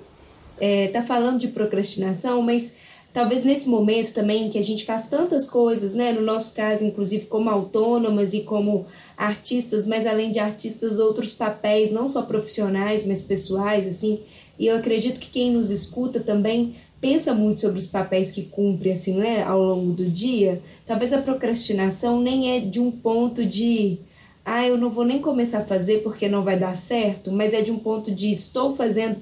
é, 0.61 0.89
tá 0.89 1.03
falando 1.03 1.41
de 1.41 1.49
procrastinação, 1.49 2.41
mas 2.41 2.75
talvez 3.13 3.43
nesse 3.43 3.69
momento 3.69 4.13
também 4.13 4.49
que 4.49 4.59
a 4.59 4.63
gente 4.63 4.85
faz 4.85 5.07
tantas 5.07 5.51
coisas, 5.51 5.93
né? 5.93 6.13
No 6.13 6.23
nosso 6.23 6.55
caso, 6.55 6.85
inclusive 6.85 7.27
como 7.27 7.51
autônomas 7.51 8.33
e 8.33 8.43
como 8.43 8.87
artistas, 9.17 9.87
mas 9.87 10.07
além 10.07 10.31
de 10.31 10.39
artistas, 10.39 11.01
outros 11.01 11.33
papéis, 11.33 11.91
não 11.91 12.07
só 12.07 12.23
profissionais, 12.23 13.05
mas 13.05 13.23
pessoais, 13.23 13.89
assim. 13.89 14.21
E 14.57 14.69
eu 14.69 14.77
acredito 14.77 15.19
que 15.19 15.31
quem 15.31 15.51
nos 15.51 15.71
escuta 15.71 16.21
também 16.21 16.77
pensa 17.01 17.35
muito 17.35 17.61
sobre 17.61 17.79
os 17.79 17.87
papéis 17.87 18.31
que 18.31 18.43
cumpre 18.43 18.91
assim, 18.91 19.17
né, 19.17 19.43
ao 19.43 19.63
longo 19.63 19.93
do 19.93 20.07
dia, 20.07 20.63
talvez 20.87 21.13
a 21.13 21.23
procrastinação 21.23 22.21
nem 22.21 22.57
é 22.57 22.61
de 22.61 22.81
um 22.81 22.91
ponto 22.91 23.45
de 23.45 23.99
ah, 24.45 24.65
eu 24.65 24.79
não 24.79 24.91
vou 24.91 25.05
nem 25.05 25.21
começar 25.21 25.59
a 25.59 25.65
fazer 25.65 26.03
porque 26.03 26.29
não 26.29 26.45
vai 26.45 26.57
dar 26.57 26.77
certo, 26.77 27.33
mas 27.33 27.53
é 27.53 27.63
de 27.63 27.73
um 27.73 27.79
ponto 27.79 28.13
de 28.13 28.31
estou 28.31 28.75
fazendo 28.77 29.17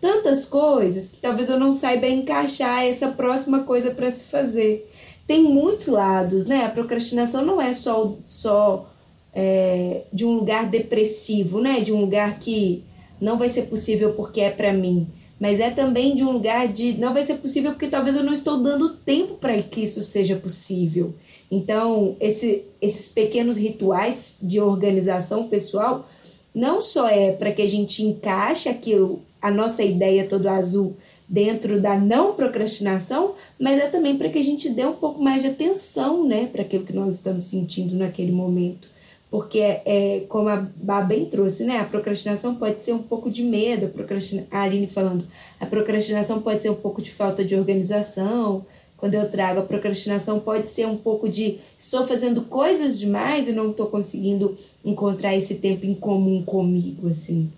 tantas 0.00 0.44
coisas 0.44 1.08
que 1.08 1.18
talvez 1.18 1.48
eu 1.48 1.58
não 1.58 1.72
saiba 1.72 2.08
encaixar 2.08 2.84
essa 2.84 3.08
próxima 3.08 3.60
coisa 3.60 3.92
para 3.92 4.10
se 4.10 4.24
fazer. 4.24 4.90
Tem 5.26 5.42
muitos 5.42 5.86
lados, 5.86 6.44
né? 6.44 6.64
A 6.64 6.70
procrastinação 6.70 7.44
não 7.44 7.62
é 7.62 7.72
só, 7.72 8.16
só 8.26 8.90
é, 9.32 10.02
de 10.12 10.26
um 10.26 10.32
lugar 10.32 10.68
depressivo, 10.68 11.60
né? 11.60 11.80
De 11.80 11.92
um 11.92 12.00
lugar 12.00 12.38
que 12.38 12.84
não 13.20 13.38
vai 13.38 13.48
ser 13.48 13.62
possível 13.62 14.12
porque 14.12 14.40
é 14.40 14.50
para 14.50 14.72
mim 14.72 15.06
mas 15.38 15.60
é 15.60 15.70
também 15.70 16.14
de 16.14 16.22
um 16.22 16.32
lugar 16.32 16.68
de 16.68 16.94
não 16.98 17.12
vai 17.12 17.22
ser 17.22 17.36
possível 17.36 17.72
porque 17.72 17.88
talvez 17.88 18.16
eu 18.16 18.22
não 18.22 18.32
estou 18.32 18.62
dando 18.62 18.96
tempo 18.96 19.34
para 19.34 19.60
que 19.62 19.82
isso 19.82 20.02
seja 20.02 20.36
possível. 20.36 21.14
Então, 21.50 22.16
esse, 22.20 22.64
esses 22.80 23.08
pequenos 23.08 23.56
rituais 23.56 24.38
de 24.42 24.60
organização 24.60 25.48
pessoal 25.48 26.08
não 26.54 26.80
só 26.80 27.08
é 27.08 27.32
para 27.32 27.52
que 27.52 27.62
a 27.62 27.68
gente 27.68 28.02
encaixe 28.02 28.68
aquilo, 28.68 29.22
a 29.42 29.50
nossa 29.50 29.82
ideia 29.82 30.24
todo 30.24 30.48
azul 30.48 30.96
dentro 31.28 31.80
da 31.80 31.98
não 31.98 32.34
procrastinação, 32.34 33.34
mas 33.58 33.80
é 33.80 33.88
também 33.88 34.16
para 34.16 34.28
que 34.28 34.38
a 34.38 34.42
gente 34.42 34.68
dê 34.70 34.84
um 34.84 34.94
pouco 34.94 35.22
mais 35.22 35.42
de 35.42 35.48
atenção, 35.48 36.26
né, 36.26 36.46
para 36.46 36.62
aquilo 36.62 36.84
que 36.84 36.92
nós 36.92 37.16
estamos 37.16 37.46
sentindo 37.46 37.96
naquele 37.96 38.30
momento. 38.30 38.93
Porque 39.34 39.58
é, 39.58 40.22
como 40.28 40.48
a 40.48 40.64
Bá 40.76 41.00
bem 41.00 41.24
trouxe, 41.24 41.64
né? 41.64 41.78
A 41.78 41.84
procrastinação 41.84 42.54
pode 42.54 42.80
ser 42.80 42.92
um 42.92 43.02
pouco 43.02 43.28
de 43.28 43.42
medo, 43.42 43.86
a, 43.86 43.88
procrastina, 43.88 44.46
a 44.48 44.62
Aline 44.62 44.86
falando, 44.86 45.26
a 45.58 45.66
procrastinação 45.66 46.40
pode 46.40 46.62
ser 46.62 46.70
um 46.70 46.76
pouco 46.76 47.02
de 47.02 47.10
falta 47.10 47.44
de 47.44 47.56
organização. 47.56 48.64
Quando 48.96 49.14
eu 49.14 49.28
trago 49.28 49.58
a 49.58 49.64
procrastinação, 49.64 50.38
pode 50.38 50.68
ser 50.68 50.86
um 50.86 50.96
pouco 50.96 51.28
de 51.28 51.58
estou 51.76 52.06
fazendo 52.06 52.42
coisas 52.42 52.96
demais 52.96 53.48
e 53.48 53.52
não 53.52 53.72
estou 53.72 53.88
conseguindo 53.88 54.56
encontrar 54.84 55.34
esse 55.34 55.56
tempo 55.56 55.84
em 55.84 55.94
comum 55.94 56.44
comigo, 56.44 57.08
assim. 57.08 57.50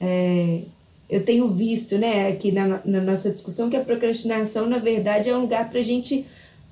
É, 0.00 0.60
eu 1.10 1.24
tenho 1.24 1.48
visto, 1.48 1.98
né, 1.98 2.28
aqui 2.28 2.52
na, 2.52 2.80
na 2.84 3.00
nossa 3.00 3.28
discussão, 3.28 3.68
que 3.68 3.76
a 3.76 3.82
procrastinação, 3.82 4.68
na 4.68 4.78
verdade, 4.78 5.30
é 5.30 5.36
um 5.36 5.40
lugar 5.40 5.68
para 5.68 5.80
a 5.80 5.82
gente 5.82 6.24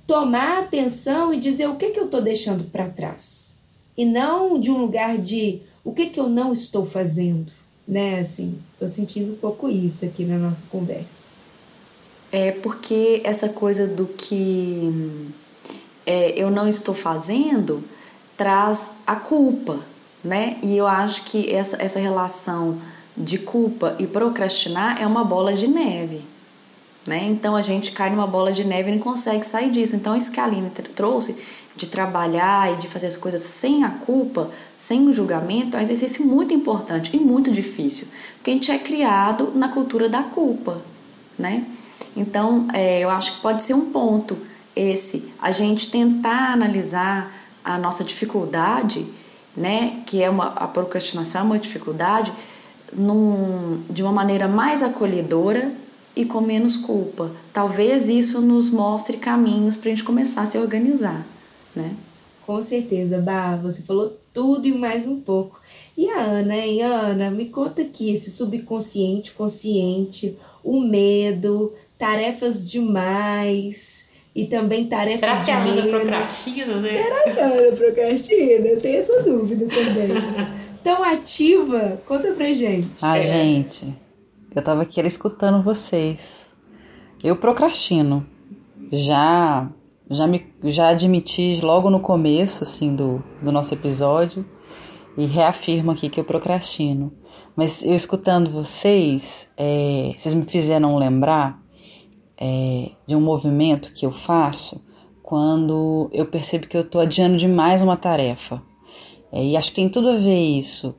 tomar 0.06 0.60
atenção 0.60 1.34
e 1.34 1.40
dizer 1.40 1.68
o 1.68 1.74
que, 1.74 1.90
que 1.90 1.98
eu 1.98 2.04
estou 2.04 2.22
deixando 2.22 2.62
para 2.62 2.88
trás 2.88 3.60
e 3.96 4.04
não 4.04 4.58
de 4.58 4.70
um 4.70 4.78
lugar 4.78 5.18
de 5.18 5.60
o 5.84 5.92
que, 5.92 6.06
que 6.06 6.20
eu 6.20 6.28
não 6.28 6.52
estou 6.52 6.86
fazendo, 6.86 7.52
né? 7.86 8.20
Assim, 8.20 8.58
estou 8.72 8.88
sentindo 8.88 9.32
um 9.32 9.36
pouco 9.36 9.68
isso 9.68 10.04
aqui 10.04 10.24
na 10.24 10.38
nossa 10.38 10.64
conversa. 10.70 11.32
É 12.30 12.52
porque 12.52 13.20
essa 13.24 13.48
coisa 13.48 13.86
do 13.86 14.06
que 14.06 15.20
é, 16.06 16.30
eu 16.30 16.50
não 16.50 16.68
estou 16.68 16.94
fazendo 16.94 17.82
traz 18.36 18.90
a 19.06 19.16
culpa, 19.16 19.80
né? 20.24 20.56
E 20.62 20.76
eu 20.76 20.86
acho 20.86 21.24
que 21.24 21.52
essa, 21.52 21.82
essa 21.82 21.98
relação 21.98 22.78
de 23.16 23.38
culpa 23.38 23.94
e 23.98 24.06
procrastinar 24.06 25.00
é 25.02 25.06
uma 25.06 25.24
bola 25.24 25.52
de 25.52 25.68
neve. 25.68 26.22
Né? 27.06 27.24
Então 27.24 27.56
a 27.56 27.62
gente 27.62 27.90
cai 27.90 28.10
numa 28.10 28.26
bola 28.26 28.52
de 28.52 28.64
neve 28.64 28.90
e 28.90 28.94
não 28.94 29.00
consegue 29.00 29.44
sair 29.44 29.70
disso. 29.70 29.96
Então, 29.96 30.16
isso 30.16 30.30
que 30.30 30.38
a 30.38 30.44
Aline 30.44 30.70
trouxe 30.70 31.36
de 31.74 31.86
trabalhar 31.86 32.72
e 32.72 32.76
de 32.76 32.88
fazer 32.88 33.06
as 33.06 33.16
coisas 33.16 33.40
sem 33.40 33.84
a 33.84 33.88
culpa, 33.88 34.50
sem 34.76 35.08
o 35.08 35.12
julgamento, 35.12 35.76
é 35.76 35.80
um 35.80 35.82
exercício 35.82 36.24
muito 36.24 36.52
importante 36.52 37.16
e 37.16 37.18
muito 37.18 37.50
difícil, 37.50 38.08
porque 38.36 38.50
a 38.50 38.54
gente 38.54 38.70
é 38.70 38.78
criado 38.78 39.52
na 39.54 39.68
cultura 39.68 40.08
da 40.08 40.22
culpa, 40.22 40.82
né? 41.38 41.64
Então, 42.16 42.68
é, 42.74 43.00
eu 43.00 43.08
acho 43.08 43.36
que 43.36 43.40
pode 43.40 43.62
ser 43.62 43.74
um 43.74 43.90
ponto 43.90 44.36
esse, 44.76 45.32
a 45.40 45.50
gente 45.50 45.90
tentar 45.90 46.52
analisar 46.52 47.32
a 47.64 47.78
nossa 47.78 48.04
dificuldade, 48.04 49.06
né? 49.56 50.00
Que 50.06 50.22
é 50.22 50.28
uma 50.28 50.48
a 50.48 50.66
procrastinação 50.66 51.42
é 51.42 51.44
uma 51.44 51.58
dificuldade, 51.58 52.32
num, 52.92 53.82
de 53.88 54.02
uma 54.02 54.12
maneira 54.12 54.46
mais 54.46 54.82
acolhedora 54.82 55.72
e 56.14 56.26
com 56.26 56.42
menos 56.42 56.76
culpa. 56.76 57.30
Talvez 57.52 58.10
isso 58.10 58.42
nos 58.42 58.68
mostre 58.68 59.16
caminhos 59.16 59.78
para 59.78 59.88
a 59.88 59.94
gente 59.94 60.04
começar 60.04 60.42
a 60.42 60.46
se 60.46 60.58
organizar 60.58 61.24
né? 61.74 61.94
Com 62.46 62.62
certeza, 62.62 63.20
Bah, 63.20 63.56
você 63.56 63.82
falou 63.82 64.18
tudo 64.32 64.66
e 64.66 64.72
mais 64.72 65.06
um 65.06 65.20
pouco. 65.20 65.60
E 65.96 66.08
a 66.08 66.20
Ana, 66.20 66.56
hein? 66.56 66.82
Ana, 66.82 67.30
me 67.30 67.46
conta 67.46 67.82
aqui 67.82 68.12
esse 68.12 68.30
subconsciente, 68.30 69.32
consciente, 69.32 70.36
o 70.64 70.80
medo, 70.80 71.72
tarefas 71.98 72.68
demais 72.68 74.06
e 74.34 74.46
também 74.46 74.86
tarefas 74.86 75.20
Será 75.20 75.44
que 75.44 75.50
a 75.50 75.62
Ana 75.62 75.82
procrastina, 75.82 76.80
né? 76.80 76.88
Será 76.88 77.24
que 77.24 77.40
a 77.40 77.46
Ana 77.46 77.76
procrastina? 77.76 78.66
Eu 78.66 78.80
tenho 78.80 78.98
essa 78.98 79.22
dúvida 79.22 79.66
também. 79.68 80.08
Tão 80.82 81.04
ativa? 81.04 82.00
Conta 82.06 82.32
pra 82.32 82.52
gente. 82.52 82.88
Ah, 83.00 83.18
é. 83.18 83.22
gente, 83.22 83.94
eu 84.54 84.62
tava 84.62 84.82
aqui 84.82 85.00
escutando 85.02 85.62
vocês. 85.62 86.50
Eu 87.22 87.36
procrastino. 87.36 88.26
Já 88.90 89.70
já, 90.12 90.26
me, 90.26 90.46
já 90.64 90.88
admiti 90.88 91.60
logo 91.62 91.90
no 91.90 92.00
começo 92.00 92.62
assim 92.64 92.94
do, 92.94 93.22
do 93.42 93.50
nosso 93.50 93.74
episódio 93.74 94.44
e 95.16 95.26
reafirmo 95.26 95.90
aqui 95.90 96.08
que 96.08 96.20
eu 96.20 96.24
procrastino. 96.24 97.12
Mas 97.54 97.82
eu 97.82 97.94
escutando 97.94 98.50
vocês, 98.50 99.48
é, 99.56 100.14
vocês 100.16 100.34
me 100.34 100.44
fizeram 100.44 100.96
lembrar 100.96 101.60
é, 102.38 102.90
de 103.06 103.14
um 103.14 103.20
movimento 103.20 103.92
que 103.92 104.06
eu 104.06 104.10
faço 104.10 104.84
quando 105.22 106.10
eu 106.12 106.26
percebo 106.26 106.66
que 106.66 106.76
eu 106.76 106.82
estou 106.82 107.00
adiando 107.00 107.36
demais 107.36 107.82
uma 107.82 107.96
tarefa. 107.96 108.62
É, 109.30 109.44
e 109.44 109.56
acho 109.56 109.70
que 109.70 109.76
tem 109.76 109.88
tudo 109.88 110.10
a 110.10 110.16
ver 110.16 110.38
isso 110.38 110.94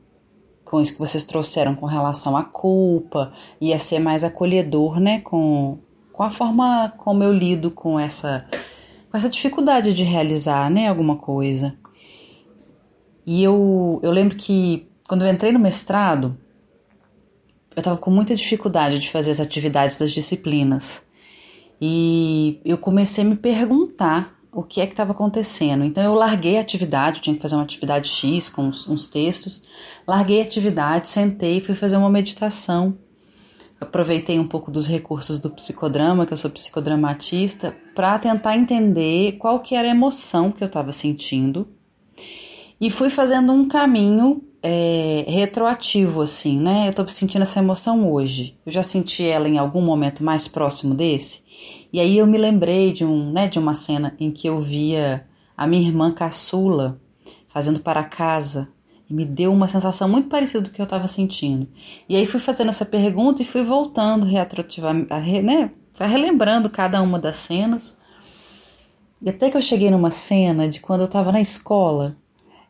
com 0.64 0.80
isso 0.80 0.94
que 0.94 0.98
vocês 0.98 1.24
trouxeram 1.24 1.76
com 1.76 1.86
relação 1.86 2.36
à 2.36 2.42
culpa 2.42 3.32
e 3.60 3.72
a 3.72 3.78
ser 3.78 4.00
mais 4.00 4.24
acolhedor, 4.24 4.98
né, 4.98 5.20
com, 5.20 5.78
com 6.12 6.22
a 6.22 6.30
forma 6.30 6.92
como 6.96 7.22
eu 7.22 7.32
lido 7.32 7.70
com 7.70 8.00
essa 8.00 8.44
com 9.14 9.18
essa 9.18 9.30
dificuldade 9.30 9.94
de 9.94 10.02
realizar 10.02 10.68
né, 10.68 10.88
alguma 10.88 11.14
coisa. 11.14 11.76
E 13.24 13.44
eu, 13.44 14.00
eu 14.02 14.10
lembro 14.10 14.34
que 14.34 14.88
quando 15.06 15.24
eu 15.24 15.32
entrei 15.32 15.52
no 15.52 15.58
mestrado, 15.60 16.36
eu 17.76 17.80
estava 17.80 17.96
com 17.96 18.10
muita 18.10 18.34
dificuldade 18.34 18.98
de 18.98 19.08
fazer 19.08 19.30
as 19.30 19.38
atividades 19.38 19.96
das 19.96 20.10
disciplinas. 20.10 21.00
E 21.80 22.60
eu 22.64 22.76
comecei 22.76 23.22
a 23.22 23.26
me 23.28 23.36
perguntar 23.36 24.36
o 24.50 24.64
que 24.64 24.80
é 24.80 24.86
que 24.86 24.94
estava 24.94 25.12
acontecendo. 25.12 25.84
Então 25.84 26.02
eu 26.02 26.14
larguei 26.14 26.58
a 26.58 26.60
atividade, 26.60 27.18
eu 27.18 27.22
tinha 27.22 27.36
que 27.36 27.42
fazer 27.42 27.54
uma 27.54 27.62
atividade 27.62 28.08
X 28.08 28.48
com 28.48 28.62
uns, 28.62 28.88
uns 28.88 29.06
textos, 29.06 29.62
larguei 30.08 30.40
a 30.40 30.44
atividade, 30.44 31.06
sentei 31.06 31.60
fui 31.60 31.76
fazer 31.76 31.96
uma 31.96 32.10
meditação 32.10 32.98
aproveitei 33.84 34.38
um 34.38 34.46
pouco 34.46 34.70
dos 34.70 34.86
recursos 34.86 35.38
do 35.38 35.48
psicodrama, 35.48 36.26
que 36.26 36.32
eu 36.32 36.36
sou 36.36 36.50
psicodramatista, 36.50 37.76
para 37.94 38.18
tentar 38.18 38.56
entender 38.56 39.32
qual 39.38 39.60
que 39.60 39.74
era 39.74 39.86
a 39.86 39.90
emoção 39.90 40.50
que 40.50 40.62
eu 40.62 40.66
estava 40.66 40.92
sentindo 40.92 41.68
e 42.80 42.90
fui 42.90 43.08
fazendo 43.08 43.52
um 43.52 43.68
caminho 43.68 44.42
é, 44.62 45.24
retroativo, 45.28 46.20
assim, 46.22 46.58
né? 46.58 46.86
Eu 46.86 46.90
estou 46.90 47.08
sentindo 47.08 47.42
essa 47.42 47.60
emoção 47.60 48.10
hoje. 48.10 48.58
Eu 48.66 48.72
já 48.72 48.82
senti 48.82 49.22
ela 49.22 49.48
em 49.48 49.58
algum 49.58 49.80
momento 49.80 50.24
mais 50.24 50.48
próximo 50.48 50.94
desse. 50.94 51.42
E 51.92 52.00
aí 52.00 52.18
eu 52.18 52.26
me 52.26 52.38
lembrei 52.38 52.92
de, 52.92 53.04
um, 53.04 53.30
né, 53.30 53.46
de 53.46 53.58
uma 53.58 53.74
cena 53.74 54.14
em 54.18 54.30
que 54.30 54.48
eu 54.48 54.58
via 54.60 55.26
a 55.56 55.66
minha 55.66 55.86
irmã 55.86 56.10
caçula 56.12 57.00
fazendo 57.46 57.78
para 57.78 58.02
casa 58.02 58.68
e 59.08 59.14
me 59.14 59.24
deu 59.24 59.52
uma 59.52 59.68
sensação 59.68 60.08
muito 60.08 60.28
parecida 60.28 60.62
do 60.62 60.70
que 60.70 60.80
eu 60.80 60.84
estava 60.84 61.06
sentindo. 61.06 61.68
E 62.08 62.16
aí 62.16 62.26
fui 62.26 62.40
fazendo 62.40 62.70
essa 62.70 62.84
pergunta 62.84 63.42
e 63.42 63.44
fui 63.44 63.62
voltando 63.62 64.24
retroativamente, 64.24 65.12
né? 65.42 65.70
relembrando 66.00 66.70
cada 66.70 67.00
uma 67.02 67.18
das 67.18 67.36
cenas. 67.36 67.92
E 69.20 69.28
até 69.28 69.50
que 69.50 69.56
eu 69.56 69.62
cheguei 69.62 69.90
numa 69.90 70.10
cena 70.10 70.68
de 70.68 70.80
quando 70.80 71.00
eu 71.00 71.06
estava 71.06 71.30
na 71.30 71.40
escola. 71.40 72.16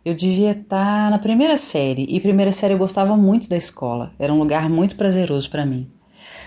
Eu 0.05 0.15
devia 0.15 0.51
estar 0.51 1.05
tá 1.05 1.11
na 1.11 1.19
primeira 1.19 1.57
série. 1.57 2.07
E 2.09 2.21
primeira 2.21 2.53
série 2.53 2.75
eu 2.75 2.79
gostava 2.79 3.17
muito 3.17 3.49
da 3.49 3.57
escola. 3.57 4.13
Era 4.19 4.33
um 4.33 4.39
lugar 4.39 4.69
muito 4.69 4.97
prazeroso 4.97 5.49
para 5.49 5.65
mim. 5.65 5.91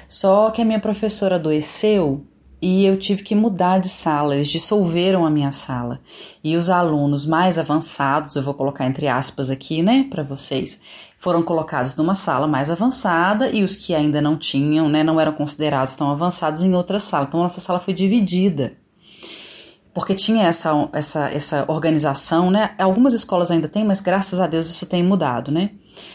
Só 0.07 0.51
que 0.51 0.61
a 0.61 0.65
minha 0.65 0.79
professora 0.79 1.35
adoeceu 1.35 2.23
e 2.61 2.85
eu 2.85 2.97
tive 2.97 3.21
que 3.21 3.35
mudar 3.35 3.79
de 3.79 3.87
sala, 3.87 4.35
eles 4.35 4.49
dissolveram 4.49 5.25
a 5.25 5.29
minha 5.29 5.51
sala. 5.51 5.99
E 6.43 6.55
os 6.55 6.69
alunos 6.69 7.25
mais 7.25 7.59
avançados, 7.59 8.35
eu 8.35 8.41
vou 8.41 8.53
colocar 8.53 8.85
entre 8.85 9.07
aspas 9.07 9.51
aqui, 9.51 9.83
né, 9.83 10.07
para 10.09 10.23
vocês, 10.23 10.79
foram 11.17 11.43
colocados 11.43 11.95
numa 11.95 12.15
sala 12.15 12.47
mais 12.47 12.71
avançada 12.71 13.49
e 13.49 13.63
os 13.63 13.75
que 13.75 13.93
ainda 13.93 14.21
não 14.21 14.35
tinham, 14.35 14.89
né, 14.89 15.03
não 15.03 15.19
eram 15.19 15.33
considerados 15.33 15.95
tão 15.95 16.09
avançados 16.09 16.63
em 16.63 16.73
outra 16.73 16.99
sala. 16.99 17.25
Então 17.27 17.41
nossa 17.41 17.61
sala 17.61 17.79
foi 17.79 17.93
dividida. 17.93 18.77
Porque 19.93 20.13
tinha 20.13 20.45
essa, 20.45 20.89
essa, 20.93 21.29
essa 21.31 21.65
organização, 21.67 22.51
né? 22.51 22.75
Algumas 22.77 23.15
escolas 23.15 23.49
ainda 23.49 23.67
têm, 23.67 23.83
mas 23.83 23.99
graças 23.99 24.39
a 24.39 24.45
Deus 24.45 24.69
isso 24.69 24.85
tem 24.85 25.01
mudado, 25.01 25.51
né? 25.51 25.71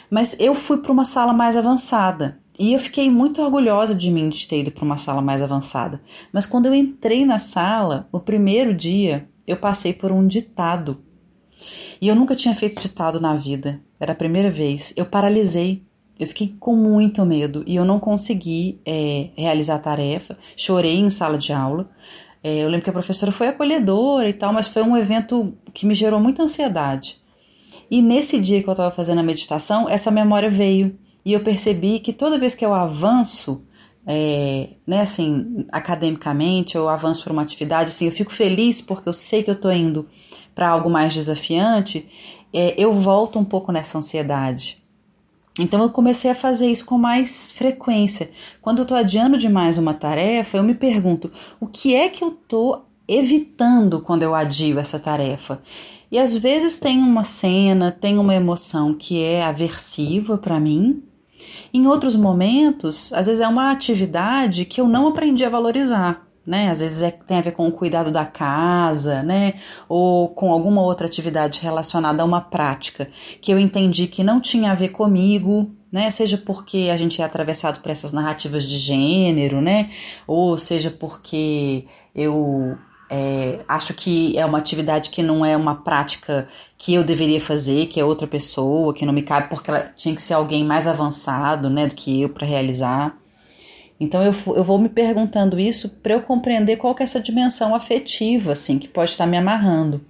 Mas 0.09 0.37
eu 0.39 0.55
fui 0.55 0.79
para 0.79 0.93
uma 0.93 1.05
sala 1.05 1.33
mais 1.33 1.57
avançada. 1.57 2.39
E 2.59 2.75
eu 2.75 2.79
fiquei 2.79 3.11
muito 3.11 3.41
orgulhosa 3.43 3.95
de 3.95 4.11
mim 4.11 4.29
de 4.29 4.47
ter 4.47 4.61
ido 4.61 4.71
para 4.71 4.85
uma 4.85 4.97
sala 4.97 5.23
mais 5.23 5.43
avançada. 5.43 6.01
Mas 6.33 6.47
quando 6.47 6.67
eu 6.67 6.75
entrei 6.75 7.25
na 7.25 7.39
sala, 7.39 8.09
no 8.13 8.21
primeiro 8.21 8.75
dia, 8.75 9.29
eu 9.47 9.57
passei 9.57 9.93
por 9.93 10.13
um 10.13 10.27
ditado. 10.27 11.03
E 12.01 12.09
eu 12.09 12.15
nunca 12.15 12.35
tinha 12.35 12.55
feito 12.55 12.83
ditado 12.83 13.21
na 13.21 13.35
vida. 13.35 13.81
Era 13.99 14.13
a 14.13 14.17
primeira 14.17 14.51
vez. 14.51 14.93
Eu 14.97 15.07
paralisei. 15.07 15.83
Eu 16.19 16.27
fiquei 16.27 16.55
com 16.61 16.77
muito 16.77 17.25
medo 17.25 17.65
e 17.67 17.75
eu 17.75 17.85
não 17.85 17.99
consegui 17.99 18.81
é, 18.85 19.31
realizar 19.35 19.77
a 19.77 19.79
tarefa. 19.79 20.37
Chorei 20.57 20.99
em 20.99 21.11
sala 21.11 21.39
de 21.39 21.53
aula. 21.53 21.91
É, 22.45 22.59
eu 22.59 22.69
lembro 22.69 22.85
que 22.85 22.91
a 22.91 22.93
professora 22.93 23.33
foi 23.33 23.49
acolhedora 23.49 24.29
e 24.29 24.33
tal, 24.33 24.53
mas 24.53 24.69
foi 24.69 24.83
um 24.83 24.97
evento 24.97 25.55
que 25.73 25.87
me 25.87 25.95
gerou 25.95 26.21
muita 26.21 26.43
ansiedade. 26.43 27.17
E 27.91 28.03
nesse 28.03 28.39
dia 28.41 28.63
que 28.63 28.69
eu 28.69 28.73
estava 28.73 28.95
fazendo 28.95 29.19
a 29.19 29.23
meditação, 29.23 29.89
essa 29.89 30.11
memória 30.11 30.51
veio 30.51 30.99
e 31.25 31.33
eu 31.33 31.41
percebi 31.41 31.99
que 32.01 32.13
toda 32.13 32.39
vez 32.39 32.55
que 32.55 32.65
eu 32.65 32.75
avanço, 32.75 33.65
é, 34.07 34.71
né, 34.87 35.03
assim, 35.03 35.67
academicamente, 35.71 36.77
eu 36.77 36.89
avanço 36.89 37.23
para 37.23 37.33
uma 37.33 37.43
atividade, 37.43 37.91
assim, 37.91 38.07
eu 38.07 38.13
fico 38.13 38.33
feliz 38.33 38.81
porque 38.81 39.09
eu 39.09 39.13
sei 39.13 39.43
que 39.43 39.51
eu 39.51 39.55
estou 39.55 39.73
indo 39.73 40.07
para 40.55 40.69
algo 40.69 40.91
mais 40.91 41.15
desafiante, 41.15 42.07
é, 42.53 42.75
eu 42.77 42.93
volto 42.93 43.39
um 43.39 43.45
pouco 43.45 43.73
nessa 43.73 43.99
ansiedade. 43.99 44.83
Então 45.59 45.83
eu 45.83 45.91
comecei 45.91 46.31
a 46.31 46.35
fazer 46.35 46.71
isso 46.71 46.85
com 46.87 46.97
mais 46.97 47.53
frequência. 47.53 48.31
Quando 48.61 48.79
eu 48.79 48.83
estou 48.83 48.97
adiando 48.97 49.37
demais 49.37 49.77
uma 49.77 49.93
tarefa, 49.93 50.57
eu 50.57 50.63
me 50.63 50.75
pergunto: 50.75 51.31
o 51.61 51.67
que 51.67 51.95
é 51.95 52.09
que 52.09 52.25
eu 52.25 52.29
estou 52.29 52.87
evitando 53.07 54.01
quando 54.01 54.23
eu 54.23 54.35
adio 54.35 54.79
essa 54.79 54.99
tarefa. 54.99 55.61
E 56.11 56.19
às 56.19 56.37
vezes 56.37 56.79
tem 56.79 56.99
uma 56.99 57.25
cena, 57.25 57.91
tem 57.91 58.19
uma 58.19 58.35
emoção 58.35 58.95
que 58.95 59.23
é 59.23 59.43
aversiva 59.43 60.37
para 60.37 60.61
mim. 60.61 61.03
Em 61.73 61.87
outros 61.87 62.15
momentos, 62.15 63.13
às 63.13 63.27
vezes 63.27 63.41
é 63.41 63.49
uma 63.49 63.71
atividade 63.71 64.65
que 64.65 64.81
eu 64.81 64.87
não 64.87 65.09
aprendi 65.09 65.45
a 65.45 65.49
valorizar 65.49 66.27
né? 66.47 66.71
Às 66.71 66.81
vezes 66.81 67.03
é, 67.03 67.11
tem 67.11 67.39
a 67.39 67.41
ver 67.41 67.53
com 67.53 67.67
o 67.69 67.73
cuidado 67.73 68.11
da 68.11 68.27
casa, 68.27 69.23
né? 69.23 69.55
Ou 69.89 70.29
com 70.29 70.53
alguma 70.53 70.83
outra 70.83 71.07
atividade 71.07 71.61
relacionada 71.61 72.23
a 72.23 72.27
uma 72.27 72.41
prática 72.41 73.09
que 73.41 73.53
eu 73.53 73.59
entendi 73.59 74.07
que 74.07 74.25
não 74.25 74.41
tinha 74.41 74.73
a 74.73 74.75
ver 74.75 74.89
comigo, 74.89 75.71
né? 75.91 76.11
Seja 76.11 76.37
porque 76.37 76.89
a 76.93 76.97
gente 76.97 77.21
é 77.23 77.25
atravessado 77.25 77.81
por 77.81 77.91
essas 77.91 78.13
narrativas 78.13 78.65
de 78.65 78.77
gênero, 78.77 79.61
né? 79.61 79.91
Ou 80.27 80.59
seja 80.59 80.91
porque 80.91 81.87
eu 82.15 82.77
é, 83.15 83.61
acho 83.69 83.93
que 83.93 84.39
é 84.39 84.47
uma 84.47 84.57
atividade 84.57 85.11
que 85.11 85.23
não 85.23 85.45
é 85.45 85.55
uma 85.55 85.75
prática 85.75 86.49
que 86.79 86.95
eu 86.95 87.05
deveria 87.05 87.43
fazer, 87.43 87.85
que 87.85 88.01
é 88.01 88.05
outra 88.05 88.27
pessoa, 88.27 88.95
que 88.95 89.05
não 89.05 89.13
me 89.13 89.21
cabe, 89.21 89.51
porque 89.51 89.71
ela 89.71 89.81
tinha 89.95 90.15
que 90.15 90.23
ser 90.23 90.33
alguém 90.33 90.65
mais 90.65 90.89
avançado, 90.89 91.69
né, 91.69 91.87
do 91.87 91.95
que 91.95 92.23
eu 92.23 92.31
para 92.31 92.47
realizar. 92.47 93.15
Então 94.01 94.23
eu, 94.23 94.35
eu 94.57 94.65
vou 94.65 94.79
me 94.79 94.89
perguntando 94.89 95.61
isso 95.61 95.91
para 95.91 96.15
eu 96.15 96.23
compreender 96.23 96.79
qual 96.79 96.95
que 96.95 97.03
é 97.03 97.05
essa 97.05 97.21
dimensão 97.21 97.75
afetiva, 97.75 98.53
assim, 98.53 98.79
que 98.79 98.89
pode 98.89 99.11
estar 99.11 99.27
me 99.27 99.37
amarrando. 99.37 100.01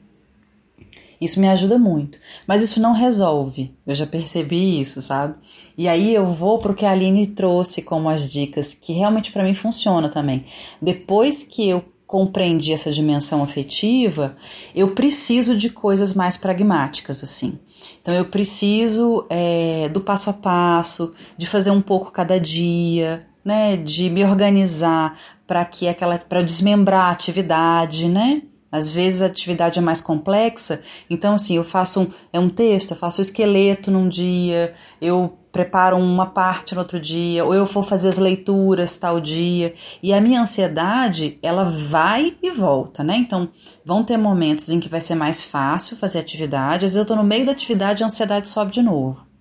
Isso 1.20 1.40
me 1.40 1.48
ajuda 1.48 1.78
muito. 1.78 2.18
Mas 2.46 2.62
isso 2.62 2.80
não 2.80 2.92
resolve. 2.92 3.72
Eu 3.84 3.94
já 3.96 4.07
percebi 4.07 4.80
isso, 4.80 5.00
sabe? 5.00 5.34
E 5.76 5.88
aí 5.88 6.14
eu 6.14 6.26
vou 6.26 6.59
pro 6.59 6.74
que 6.74 6.86
a 6.86 6.92
Aline 6.92 7.26
trouxe 7.26 7.82
como 7.82 8.09
as 8.09 8.30
dicas, 8.30 8.74
que 8.74 8.92
realmente 8.92 9.32
para 9.32 9.44
mim 9.44 9.55
funciona 9.55 10.09
também. 10.09 10.44
Depois 10.80 11.44
que 11.44 11.68
eu 11.68 11.91
compreendi 12.12 12.74
essa 12.74 12.92
dimensão 12.92 13.42
afetiva, 13.42 14.36
eu 14.74 14.88
preciso 14.88 15.56
de 15.56 15.70
coisas 15.70 16.12
mais 16.12 16.36
pragmáticas, 16.36 17.24
assim. 17.24 17.58
Então 18.02 18.12
eu 18.12 18.26
preciso 18.26 19.24
é, 19.30 19.88
do 19.88 19.98
passo 19.98 20.28
a 20.28 20.34
passo, 20.34 21.14
de 21.38 21.46
fazer 21.46 21.70
um 21.70 21.80
pouco 21.80 22.10
cada 22.10 22.38
dia, 22.38 23.26
né, 23.42 23.78
de 23.78 24.10
me 24.10 24.22
organizar 24.24 25.18
para 25.46 25.64
que 25.64 25.88
aquela 25.88 26.18
para 26.18 26.42
desmembrar 26.42 27.06
a 27.06 27.12
atividade, 27.12 28.06
né? 28.06 28.42
Às 28.72 28.90
vezes 28.90 29.20
a 29.20 29.26
atividade 29.26 29.78
é 29.78 29.82
mais 29.82 30.00
complexa, 30.00 30.80
então 31.08 31.34
assim, 31.34 31.56
eu 31.56 31.64
faço 31.64 32.00
um, 32.00 32.08
é 32.32 32.40
um 32.40 32.48
texto, 32.48 32.92
eu 32.92 32.96
faço 32.96 33.20
o 33.20 33.22
esqueleto 33.22 33.90
num 33.90 34.08
dia, 34.08 34.72
eu 35.00 35.38
preparo 35.52 35.98
uma 35.98 36.24
parte 36.24 36.74
no 36.74 36.80
outro 36.80 36.98
dia, 36.98 37.44
ou 37.44 37.54
eu 37.54 37.66
vou 37.66 37.82
fazer 37.82 38.08
as 38.08 38.16
leituras 38.16 38.96
tal 38.96 39.20
dia. 39.20 39.74
E 40.02 40.12
a 40.14 40.20
minha 40.20 40.40
ansiedade, 40.40 41.38
ela 41.42 41.64
vai 41.64 42.34
e 42.42 42.50
volta, 42.50 43.04
né? 43.04 43.16
Então, 43.16 43.50
vão 43.84 44.02
ter 44.02 44.16
momentos 44.16 44.70
em 44.70 44.80
que 44.80 44.88
vai 44.88 45.02
ser 45.02 45.14
mais 45.14 45.44
fácil 45.44 45.96
fazer 45.96 46.18
atividade, 46.18 46.86
às 46.86 46.92
vezes 46.92 46.96
eu 46.96 47.04
tô 47.04 47.14
no 47.14 47.22
meio 47.22 47.44
da 47.44 47.52
atividade 47.52 48.02
e 48.02 48.04
a 48.04 48.06
ansiedade 48.06 48.48
sobe 48.48 48.72
de 48.72 48.80
novo. 48.80 49.31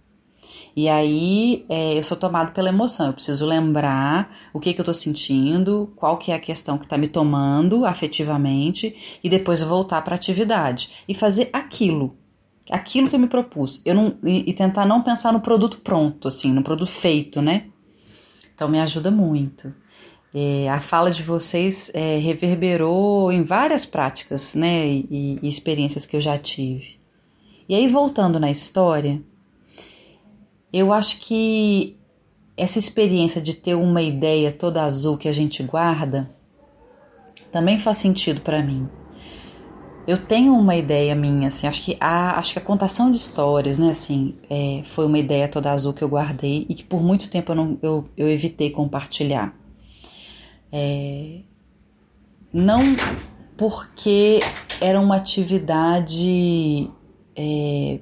E 0.76 0.88
aí 0.88 1.66
é, 1.68 1.98
eu 1.98 2.04
sou 2.04 2.16
tomado 2.16 2.54
pela 2.54 2.70
emoção, 2.70 3.08
eu 3.08 3.14
preciso 3.14 3.46
lembrar 3.46 4.34
o 4.54 4.60
que, 4.60 4.74
que 4.74 4.80
eu 4.80 4.86
tô 4.86 4.94
sentindo, 4.94 5.92
qual 5.96 6.18
que 6.18 6.32
é 6.32 6.36
a 6.36 6.40
questão 6.40 6.78
que 6.78 6.88
tá 6.88 6.98
me 6.98 7.08
tomando 7.08 7.86
afetivamente, 7.86 9.20
e 9.24 9.30
depois 9.30 9.62
voltar 9.62 10.02
para 10.02 10.16
a 10.16 10.18
atividade 10.18 10.90
e 11.08 11.14
fazer 11.14 11.50
aquilo. 11.52 12.16
Aquilo 12.70 13.10
que 13.10 13.16
eu 13.16 13.20
me 13.20 13.28
propus. 13.28 13.82
Eu 13.86 13.96
não, 13.96 14.18
e, 14.24 14.50
e 14.50 14.54
tentar 14.54 14.86
não 14.86 15.02
pensar 15.02 15.34
no 15.34 15.42
produto 15.42 15.78
pronto, 15.80 16.28
assim, 16.28 16.54
no 16.54 16.64
produto 16.64 16.90
feito, 16.90 17.42
né? 17.42 17.66
Então 18.54 18.70
me 18.70 18.80
ajuda 18.80 19.12
muito. 19.12 19.74
É, 20.34 20.70
a 20.70 20.80
fala 20.80 21.12
de 21.12 21.24
vocês 21.24 21.92
é, 21.94 22.18
reverberou 22.18 23.32
em 23.32 23.44
várias 23.44 23.86
práticas 23.86 24.56
né, 24.56 24.88
e, 24.88 25.40
e, 25.42 25.50
experiências 25.50 26.06
que 26.06 26.16
eu 26.16 26.22
já 26.22 26.38
tive. 26.38 26.98
E 27.68 27.76
aí, 27.76 27.88
voltando 27.88 28.40
na 28.40 28.50
história, 28.50 29.22
eu 30.72 30.94
acho 30.94 31.20
que 31.20 31.98
essa 32.56 32.78
experiência 32.78 33.42
de 33.42 33.56
ter 33.56 33.76
uma 33.76 34.02
ideia 34.02 34.52
toda 34.52 34.84
azul 34.84 35.18
que 35.18 35.28
a 35.28 35.32
gente 35.32 35.64
guarda 35.64 36.30
também 37.52 37.78
faz 37.78 37.98
sentido 37.98 38.42
para 38.42 38.62
mim. 38.62 38.88
Eu 40.08 40.18
tenho 40.18 40.54
uma 40.54 40.76
ideia 40.76 41.14
minha, 41.14 41.50
assim, 41.50 41.68
acho 41.68 41.84
que 41.84 41.96
a, 42.00 42.40
acho 42.40 42.54
que 42.54 42.60
a 42.60 42.62
contação 42.62 43.12
de 43.12 43.18
histórias, 43.18 43.78
né, 43.78 43.92
assim, 43.92 44.36
é, 44.50 44.82
foi 44.84 45.06
uma 45.06 45.20
ideia 45.20 45.48
toda 45.48 45.72
azul 45.72 45.94
que 45.94 46.04
eu 46.04 46.10
guardei 46.10 46.66
e 46.68 46.74
que 46.74 46.84
por 46.84 47.04
muito 47.04 47.30
tempo 47.30 47.52
eu, 47.52 47.56
não, 47.56 47.78
eu, 47.82 48.06
eu 48.18 48.28
evitei 48.28 48.72
compartilhar. 48.72 49.56
É, 50.72 51.42
não 52.52 52.82
porque 53.56 54.40
era 54.80 55.00
uma 55.00 55.18
atividade 55.18 56.90
é, 57.36 58.00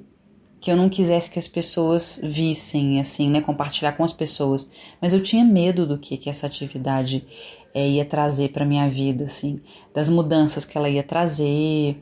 que 0.62 0.72
eu 0.72 0.76
não 0.76 0.89
quisesse 0.89 1.30
que 1.30 1.39
as 1.39 1.47
pessoas 1.47 2.20
vissem, 2.22 2.99
assim, 2.99 3.30
né, 3.30 3.41
compartilhar 3.41 3.93
com 3.93 4.03
as 4.03 4.12
pessoas, 4.12 4.70
mas 5.01 5.14
eu 5.14 5.24
tinha 5.24 5.43
medo 5.43 5.86
do 5.86 5.97
que 5.97 6.18
que 6.18 6.30
essa 6.30 6.47
atividade 6.47 7.26
é, 7.74 7.88
ia 7.88 8.05
trazer 8.05 8.49
para 8.49 8.66
minha 8.66 8.89
vida, 8.89 9.24
assim, 9.24 9.60
das 9.93 10.10
mudanças 10.10 10.66
que 10.66 10.78
ela 10.78 10.89
ia 10.89 11.03
trazer, 11.03 11.97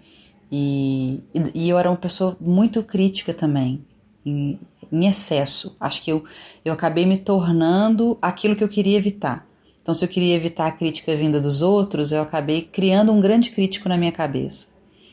e, 0.51 1.21
e 1.53 1.69
eu 1.69 1.77
era 1.77 1.89
uma 1.89 1.97
pessoa 1.97 2.37
muito 2.39 2.81
crítica 2.83 3.33
também, 3.33 3.85
em, 4.25 4.59
em 4.91 5.07
excesso. 5.07 5.75
Acho 5.79 6.01
que 6.01 6.11
eu, 6.11 6.23
eu 6.63 6.73
acabei 6.73 7.05
me 7.05 7.17
tornando 7.17 8.17
aquilo 8.21 8.55
que 8.55 8.63
eu 8.63 8.69
queria 8.69 8.97
evitar. 8.97 9.45
Então, 9.81 9.93
se 9.93 10.03
eu 10.03 10.09
queria 10.09 10.35
evitar 10.35 10.67
a 10.67 10.71
crítica 10.71 11.15
vinda 11.15 11.39
dos 11.39 11.61
outros, 11.61 12.11
eu 12.11 12.21
acabei 12.21 12.61
criando 12.61 13.11
um 13.11 13.21
grande 13.21 13.51
crítico 13.51 13.87
na 13.87 13.97
minha 13.97 14.11
cabeça. 14.11 14.67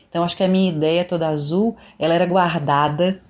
Então, 0.08 0.24
acho 0.24 0.36
que 0.36 0.42
a 0.42 0.48
minha 0.48 0.70
ideia 0.70 1.04
toda 1.04 1.28
azul, 1.28 1.76
ela 1.98 2.14
era 2.14 2.26
guardada 2.26 3.20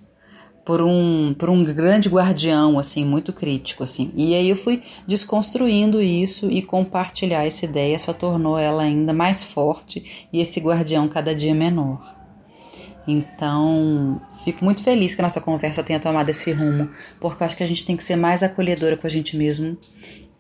por 0.65 0.81
um, 0.81 1.35
por 1.35 1.51
um 1.51 1.63
grande 1.63 2.09
guardião, 2.09 2.79
assim, 2.79 3.05
muito 3.05 3.33
crítico, 3.33 3.83
assim. 3.83 4.13
E 4.17 4.35
aí 4.35 4.49
eu 4.49 4.57
fui 4.57 4.83
desconstruindo 5.07 6.01
isso 6.01 6.51
e 6.51 6.63
compartilhar 6.63 7.45
essa 7.45 7.65
ideia 7.65 7.99
só 7.99 8.13
tornou 8.13 8.59
ela 8.59 8.83
ainda 8.83 9.13
mais 9.13 9.45
forte 9.45 10.27
e 10.33 10.41
esse 10.41 10.61
guardião 10.61 11.07
cada 11.07 11.35
dia 11.35 11.55
menor. 11.55 12.15
Então, 13.07 14.23
fico 14.45 14.65
muito 14.65 14.83
feliz 14.83 15.15
que 15.15 15.21
a 15.21 15.25
nossa 15.25 15.41
conversa 15.41 15.83
tenha 15.83 16.01
tomado 16.01 16.31
esse 16.31 16.51
rumo, 16.53 16.89
porque 17.21 17.43
eu 17.43 17.47
acho 17.47 17.57
que 17.57 17.63
a 17.63 17.67
gente 17.67 17.85
tem 17.85 17.97
que 17.97 18.03
ser 18.03 18.17
mais 18.17 18.43
acolhedora 18.43 18.97
com 18.97 19.07
a 19.07 19.11
gente 19.11 19.37
mesmo 19.37 19.77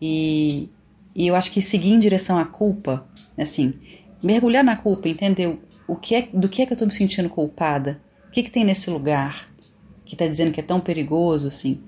e, 0.01 0.70
e 1.14 1.27
eu 1.27 1.35
acho 1.35 1.51
que 1.51 1.61
seguir 1.61 1.91
em 1.91 1.99
direção 1.99 2.39
à 2.39 2.47
culpa, 2.47 3.07
assim, 3.37 3.75
mergulhar 4.22 4.64
na 4.64 4.77
culpa, 4.77 5.11
entender 5.11 5.59
o 5.87 5.95
que 5.95 6.14
é, 6.14 6.29
do 6.33 6.49
que 6.49 6.62
é 6.62 6.66
que 6.66 6.72
eu 6.72 6.77
estou 6.77 6.89
me 6.89 6.95
sentindo 6.95 7.29
culpada, 7.29 8.01
o 8.29 8.31
que, 8.31 8.43
que 8.43 8.51
tem 8.51 8.64
nesse 8.64 8.89
lugar, 8.89 9.53
que 10.05 10.14
está 10.14 10.26
dizendo 10.26 10.52
que 10.52 10.61
é 10.61 10.62
tão 10.62 10.80
perigoso, 10.80 11.46
assim, 11.46 11.80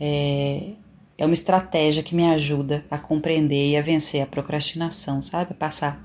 é, 0.00 0.70
é 1.18 1.24
uma 1.24 1.34
estratégia 1.34 2.02
que 2.02 2.14
me 2.14 2.24
ajuda 2.24 2.84
a 2.90 2.98
compreender 2.98 3.70
e 3.70 3.76
a 3.76 3.82
vencer 3.82 4.22
a 4.22 4.26
procrastinação, 4.26 5.22
sabe? 5.22 5.54
Passar 5.54 6.00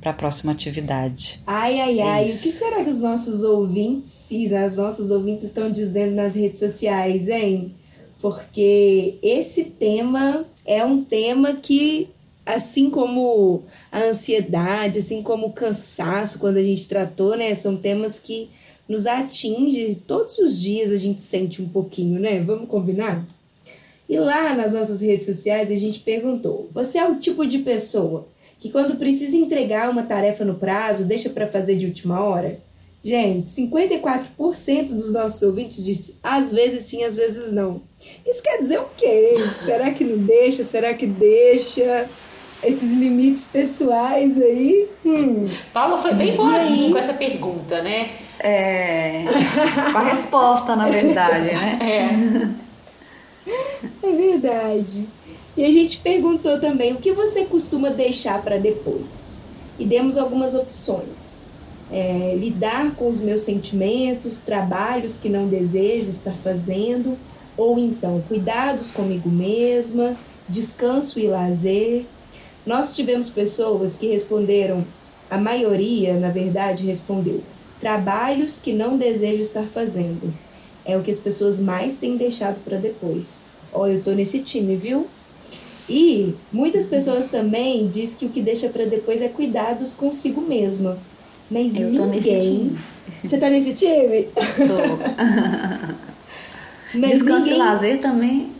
para 0.00 0.10
a 0.10 0.14
próxima 0.14 0.52
atividade. 0.52 1.40
Ai, 1.46 1.80
ai, 1.80 2.00
é 2.00 2.02
ai, 2.02 2.24
o 2.24 2.26
que 2.26 2.50
será 2.50 2.82
que 2.82 2.90
os 2.90 3.00
nossos 3.00 3.42
ouvintes 3.44 4.30
e 4.30 4.52
as 4.54 4.74
nossas 4.74 5.10
ouvintes 5.10 5.44
estão 5.44 5.70
dizendo 5.70 6.14
nas 6.14 6.34
redes 6.34 6.58
sociais, 6.58 7.28
hein? 7.28 7.74
Porque 8.20 9.18
esse 9.22 9.64
tema 9.64 10.44
é 10.64 10.84
um 10.84 11.04
tema 11.04 11.54
que, 11.54 12.08
assim 12.44 12.90
como 12.90 13.62
a 13.90 14.00
ansiedade, 14.00 14.98
assim 14.98 15.22
como 15.22 15.46
o 15.46 15.52
cansaço, 15.52 16.38
quando 16.38 16.56
a 16.56 16.62
gente 16.62 16.88
tratou, 16.88 17.36
né? 17.36 17.54
São 17.54 17.76
temas 17.76 18.18
que 18.18 18.50
nos 18.92 19.06
atinge, 19.06 20.02
todos 20.06 20.36
os 20.38 20.60
dias 20.60 20.90
a 20.90 20.96
gente 20.96 21.22
sente 21.22 21.62
um 21.62 21.68
pouquinho, 21.68 22.20
né? 22.20 22.40
Vamos 22.40 22.68
combinar? 22.68 23.26
E 24.06 24.18
lá 24.18 24.54
nas 24.54 24.74
nossas 24.74 25.00
redes 25.00 25.24
sociais 25.24 25.70
a 25.70 25.74
gente 25.74 26.00
perguntou: 26.00 26.68
você 26.74 26.98
é 26.98 27.08
o 27.08 27.18
tipo 27.18 27.46
de 27.46 27.60
pessoa 27.60 28.28
que 28.58 28.70
quando 28.70 28.96
precisa 28.96 29.34
entregar 29.34 29.90
uma 29.90 30.02
tarefa 30.02 30.44
no 30.44 30.56
prazo, 30.56 31.06
deixa 31.06 31.30
para 31.30 31.48
fazer 31.48 31.76
de 31.76 31.86
última 31.86 32.22
hora? 32.22 32.60
Gente, 33.02 33.48
54% 33.48 34.90
dos 34.90 35.10
nossos 35.10 35.42
ouvintes 35.42 35.84
disse 35.84 36.18
às 36.22 36.52
vezes 36.52 36.84
sim, 36.84 37.02
às 37.02 37.16
vezes 37.16 37.50
não. 37.50 37.82
Isso 38.24 38.42
quer 38.42 38.60
dizer 38.60 38.78
o 38.78 38.86
quê? 38.96 39.34
Será 39.64 39.90
que 39.90 40.04
não 40.04 40.18
deixa? 40.18 40.62
Será 40.62 40.92
que 40.94 41.06
deixa? 41.06 42.08
Esses 42.62 42.92
limites 42.92 43.48
pessoais 43.52 44.40
aí? 44.40 44.88
Hum. 45.04 45.48
Paulo 45.72 46.00
foi 46.00 46.14
bem 46.14 46.36
boazinho 46.36 46.92
com 46.92 46.98
essa 46.98 47.14
pergunta, 47.14 47.82
né? 47.82 48.10
É. 48.42 49.24
Com 49.92 49.98
a 49.98 50.04
resposta, 50.04 50.76
na 50.76 50.88
verdade, 50.88 51.46
né? 51.46 51.78
É. 53.46 53.52
É 54.02 54.12
verdade. 54.12 55.06
E 55.56 55.64
a 55.64 55.68
gente 55.68 55.98
perguntou 55.98 56.60
também 56.60 56.92
o 56.92 56.96
que 56.96 57.12
você 57.12 57.44
costuma 57.44 57.90
deixar 57.90 58.40
para 58.42 58.58
depois. 58.58 59.42
E 59.78 59.84
demos 59.84 60.16
algumas 60.16 60.54
opções. 60.54 61.46
É, 61.90 62.34
lidar 62.38 62.94
com 62.94 63.08
os 63.08 63.20
meus 63.20 63.42
sentimentos, 63.42 64.38
trabalhos 64.38 65.18
que 65.18 65.28
não 65.28 65.46
desejo 65.46 66.08
estar 66.08 66.34
fazendo, 66.34 67.18
ou 67.56 67.78
então 67.78 68.22
cuidados 68.26 68.90
comigo 68.90 69.28
mesma, 69.28 70.16
descanso 70.48 71.20
e 71.20 71.26
lazer. 71.26 72.06
Nós 72.64 72.94
tivemos 72.96 73.28
pessoas 73.28 73.96
que 73.96 74.06
responderam 74.06 74.84
A 75.30 75.36
maioria, 75.38 76.14
na 76.14 76.28
verdade, 76.30 76.86
respondeu: 76.86 77.42
trabalhos 77.82 78.60
que 78.60 78.72
não 78.72 78.96
desejo 78.96 79.42
estar 79.42 79.64
fazendo. 79.64 80.32
É 80.86 80.96
o 80.96 81.02
que 81.02 81.10
as 81.10 81.18
pessoas 81.18 81.58
mais 81.58 81.96
têm 81.96 82.16
deixado 82.16 82.62
para 82.64 82.78
depois. 82.78 83.40
Ó, 83.72 83.82
oh, 83.82 83.86
eu 83.88 84.00
tô 84.00 84.12
nesse 84.12 84.38
time, 84.38 84.76
viu? 84.76 85.08
E 85.88 86.32
muitas 86.52 86.86
pessoas 86.86 87.28
também 87.28 87.88
diz 87.88 88.14
que 88.14 88.24
o 88.24 88.28
que 88.28 88.40
deixa 88.40 88.68
para 88.68 88.86
depois 88.86 89.20
é 89.20 89.26
cuidados 89.28 89.92
consigo 89.92 90.40
mesma. 90.40 90.96
Mas 91.50 91.74
eu 91.74 91.90
ninguém. 91.90 92.76
Você 93.22 93.36
tá 93.36 93.50
nesse 93.50 93.74
time? 93.74 94.28
Tô. 94.32 94.96
Mas 96.94 97.10
Descanso 97.10 97.46
ninguém... 97.46 97.54
e 97.54 97.58
lazer 97.58 98.00
também. 98.00 98.50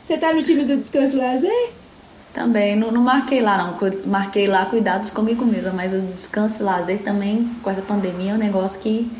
Você 0.00 0.16
tá 0.18 0.32
no 0.32 0.42
time 0.42 0.64
do 0.64 0.76
descanso 0.76 1.16
e 1.16 1.18
lazer? 1.18 1.72
Também, 2.36 2.76
não, 2.76 2.92
não, 2.92 3.00
marquei 3.00 3.40
lá 3.40 3.56
não, 3.56 3.90
marquei 4.04 4.46
lá 4.46 4.66
cuidados 4.66 5.08
comigo 5.08 5.42
mesma, 5.46 5.72
mas 5.72 5.94
o 5.94 6.00
descanso 6.02 6.60
e 6.60 6.64
lazer 6.66 6.98
também, 6.98 7.50
com 7.62 7.70
essa 7.70 7.80
pandemia, 7.80 8.32
é 8.32 8.34
um 8.34 8.38
negócio 8.38 8.78
que 8.78 9.10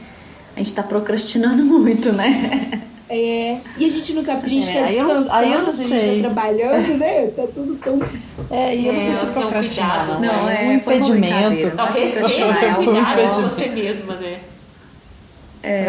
a 0.55 0.59
gente 0.59 0.75
tá 0.75 0.83
procrastinando 0.83 1.65
muito, 1.65 2.13
né? 2.13 2.83
É, 3.09 3.59
e 3.79 3.87
a 3.87 3.89
gente 3.89 4.13
não 4.13 4.23
sabe 4.23 4.43
se 4.43 4.49
a 4.49 4.51
gente 4.51 4.69
é, 4.69 4.81
tá 4.81 4.87
descansando, 4.89 5.33
aí 5.33 5.51
eu, 5.51 5.59
aí 5.59 5.67
eu 5.67 5.73
se 5.73 5.95
a 5.95 5.99
gente 5.99 6.23
tá 6.23 6.29
trabalhando, 6.29 6.99
né? 6.99 7.27
Tá 7.29 7.47
tudo 7.55 7.75
tão. 7.77 8.03
É, 8.51 8.77
e 8.77 8.87
eu 8.87 8.93
é, 8.93 8.97
não 8.97 9.03
sei 9.15 9.15
se 9.15 9.33
procrastinar, 9.33 10.07
não. 10.07 10.21
Não, 10.21 10.51
é, 10.51 10.63
um 10.65 10.73
impedimento. 10.75 11.75
Talvez 11.75 12.13
seja, 12.13 12.67
é 12.67 12.75
cuidar 12.75 13.15
de 13.15 13.41
você 13.41 13.67
mesma, 13.69 14.15
né? 14.17 14.41
É. 15.63 15.87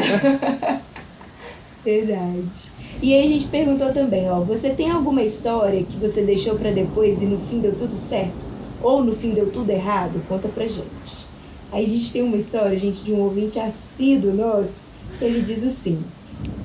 Verdade. 1.83 2.66
E 3.01 3.13
aí 3.13 3.25
a 3.25 3.27
gente 3.27 3.47
perguntou 3.47 3.93
também, 3.93 4.27
ó, 4.29 4.39
você 4.39 4.71
tem 4.71 4.89
alguma 4.89 5.21
história 5.21 5.83
que 5.83 5.97
você 5.97 6.23
deixou 6.23 6.55
para 6.55 6.71
depois 6.71 7.21
e 7.21 7.25
no 7.25 7.37
fim 7.47 7.59
deu 7.59 7.75
tudo 7.75 7.95
certo? 7.95 8.33
Ou 8.81 9.03
no 9.03 9.15
fim 9.15 9.31
deu 9.31 9.51
tudo 9.51 9.69
errado? 9.69 10.19
Conta 10.27 10.47
pra 10.47 10.67
gente. 10.67 11.27
Aí 11.71 11.83
a 11.83 11.87
gente 11.87 12.11
tem 12.11 12.23
uma 12.23 12.37
história, 12.37 12.77
gente, 12.77 13.03
de 13.03 13.11
um 13.11 13.19
ouvinte 13.19 13.59
assíduo 13.59 14.33
nosso, 14.33 14.81
ele 15.21 15.41
diz 15.41 15.63
assim: 15.63 16.03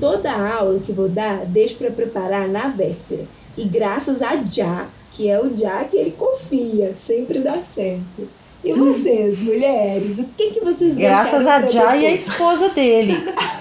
toda 0.00 0.32
aula 0.32 0.80
que 0.80 0.92
vou 0.92 1.08
dar, 1.08 1.44
deixo 1.44 1.76
para 1.76 1.90
preparar 1.90 2.48
na 2.48 2.68
véspera. 2.68 3.24
E 3.56 3.64
graças 3.64 4.22
a 4.22 4.36
Já, 4.42 4.88
que 5.12 5.28
é 5.28 5.38
o 5.38 5.56
Já 5.56 5.84
que 5.84 5.96
ele 5.96 6.12
confia, 6.12 6.94
sempre 6.94 7.40
dá 7.40 7.58
certo. 7.58 8.26
E 8.64 8.72
vocês, 8.74 9.40
mulheres, 9.40 10.18
o 10.20 10.24
que, 10.36 10.50
que 10.52 10.60
vocês 10.60 10.94
Graças 10.96 11.46
a 11.46 11.62
Já 11.66 11.96
e 11.96 12.06
a 12.06 12.12
esposa 12.12 12.68
dele. 12.68 13.16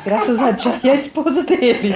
Graças 0.06 0.40
a 0.40 0.52
Já 0.52 0.80
e 0.84 0.90
a 0.90 0.94
esposa 0.96 1.42
dele. 1.44 1.96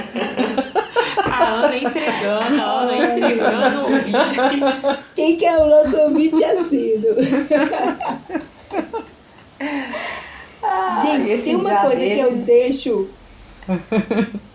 A 1.16 1.44
Ana 1.44 1.76
entregando, 1.76 2.60
a 2.60 2.80
Ana 2.80 3.16
entregando 3.16 3.78
o 3.78 3.82
ouvinte. 3.82 4.98
Quem 5.14 5.36
que 5.36 5.46
é 5.46 5.56
o 5.56 5.68
nosso 5.68 5.96
ouvinte 5.98 6.42
assíduo? 6.44 7.14
Ah, 10.62 11.02
Gente, 11.06 11.28
se 11.28 11.42
tem 11.42 11.54
uma 11.54 11.76
coisa 11.82 11.96
dele. 12.00 12.14
que 12.14 12.20
eu 12.20 12.32
deixo. 12.32 13.08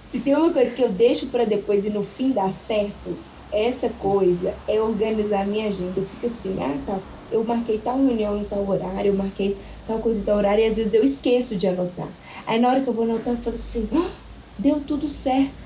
se 0.10 0.20
tem 0.20 0.36
uma 0.36 0.52
coisa 0.52 0.76
que 0.76 0.82
eu 0.82 0.90
deixo 0.90 1.28
para 1.28 1.46
depois 1.46 1.86
e 1.86 1.90
no 1.90 2.04
fim 2.04 2.32
dá 2.32 2.50
certo, 2.50 3.18
essa 3.52 3.90
coisa 4.00 4.54
é 4.68 4.82
organizar 4.82 5.46
minha 5.46 5.70
agenda. 5.70 5.94
Eu 5.96 6.06
fico 6.06 6.26
assim, 6.26 6.58
ah, 6.60 6.76
tá 6.86 7.00
eu 7.32 7.44
marquei 7.44 7.78
tal 7.78 7.98
reunião 7.98 8.38
em 8.38 8.44
tal 8.44 8.68
horário, 8.68 9.10
eu 9.10 9.16
marquei 9.16 9.58
tal 9.88 10.00
coisa 10.00 10.20
em 10.20 10.24
tal 10.24 10.38
horário, 10.38 10.64
e 10.64 10.68
às 10.68 10.78
vezes 10.78 10.94
eu 10.94 11.04
esqueço 11.04 11.56
de 11.56 11.68
anotar. 11.68 12.08
Aí 12.46 12.60
na 12.60 12.70
hora 12.70 12.82
que 12.82 12.88
eu 12.88 12.94
vou 12.94 13.06
anotar, 13.06 13.34
eu 13.34 13.38
falo 13.38 13.56
assim, 13.56 13.88
ah, 13.94 14.10
deu 14.58 14.82
tudo 14.86 15.08
certo. 15.08 15.62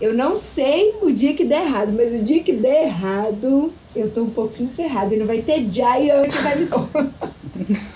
Eu 0.00 0.12
não 0.12 0.36
sei 0.36 0.94
o 1.02 1.12
dia 1.12 1.34
que 1.34 1.44
der 1.44 1.62
errado, 1.66 1.92
mas 1.92 2.12
o 2.12 2.22
dia 2.22 2.42
que 2.42 2.52
der 2.52 2.86
errado, 2.86 3.72
eu 3.94 4.10
tô 4.10 4.22
um 4.22 4.30
pouquinho 4.30 4.68
ferrado. 4.68 5.14
E 5.14 5.16
não 5.16 5.26
vai 5.26 5.40
ter 5.40 5.64
Jaya 5.70 6.28
que 6.28 6.38
vai 6.38 6.58
me 6.58 6.66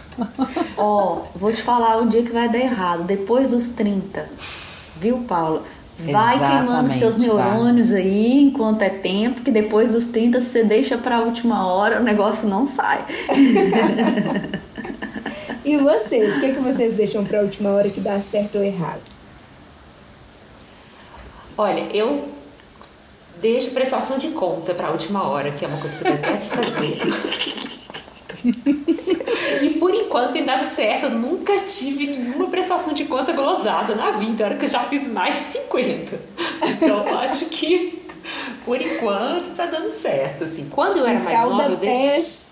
Ó, 0.77 1.19
oh, 1.35 1.39
vou 1.39 1.53
te 1.53 1.61
falar 1.61 2.01
o 2.03 2.09
dia 2.09 2.23
que 2.23 2.33
vai 2.33 2.49
dar 2.49 2.59
errado. 2.59 3.05
Depois 3.05 3.51
dos 3.51 3.71
30. 3.71 4.29
Viu, 5.01 5.19
Paulo? 5.29 5.63
Vai 5.99 6.36
Exatamente, 6.36 6.66
queimando 6.66 6.92
seus 6.92 7.16
neurônios 7.16 7.90
vai. 7.90 8.03
aí 8.03 8.40
enquanto 8.40 8.82
é 8.82 8.88
tempo, 8.88 9.40
que 9.40 9.51
depois 9.51 9.90
dos 9.90 10.05
30 10.07 10.40
você 10.40 10.62
deixa 10.62 10.96
para 10.96 11.16
a 11.16 11.20
última 11.20 11.66
hora, 11.66 12.01
o 12.01 12.05
negócio 12.05 12.49
não 12.49 12.66
sai. 12.66 13.05
e 15.64 15.76
vocês, 15.76 16.36
o 16.36 16.40
que, 16.40 16.46
é 16.46 16.53
que 16.53 16.61
vocês 16.61 16.94
deixam 16.94 17.24
para 17.24 17.40
a 17.40 17.42
última 17.42 17.70
hora 17.70 17.90
que 17.90 18.01
dá 18.01 18.20
certo 18.20 18.59
ou 18.59 18.64
errado? 18.64 19.03
Olha, 21.57 21.80
eu 21.92 22.28
deixo 23.40 23.72
prestação 23.72 24.18
de 24.18 24.28
conta 24.28 24.74
para 24.74 24.88
a 24.88 24.90
última 24.92 25.28
hora, 25.28 25.51
que 25.51 25.64
é 25.64 25.68
uma 25.68 25.78
coisa 25.78 25.99
que 25.99 26.07
eu 26.07 26.12
detesto 26.12 26.51
fazer. 26.51 27.68
e 29.62 29.70
por 29.78 29.94
enquanto 29.94 30.32
tem 30.32 30.44
dado 30.44 30.64
certo. 30.64 31.05
Eu 31.05 31.11
nunca 31.11 31.59
tive 31.61 32.07
nenhuma 32.07 32.49
prestação 32.49 32.92
de 32.92 33.05
conta 33.05 33.32
glosada 33.32 33.94
na 33.94 34.12
vida. 34.12 34.44
Era 34.44 34.57
que 34.57 34.64
eu 34.64 34.70
já 34.70 34.80
fiz 34.80 35.07
mais 35.07 35.34
de 35.34 35.40
50. 35.40 36.20
Então 36.62 37.18
acho 37.18 37.46
que 37.46 38.03
por 38.64 38.80
enquanto 38.80 39.55
tá 39.55 39.66
dando 39.66 39.90
certo. 39.90 40.44
Assim. 40.44 40.68
Quando 40.70 40.99
eu 40.99 41.07
era 41.07 41.18
mais 41.18 41.49
nova, 41.49 41.62
eu 41.64 41.76
deixo... 41.76 42.46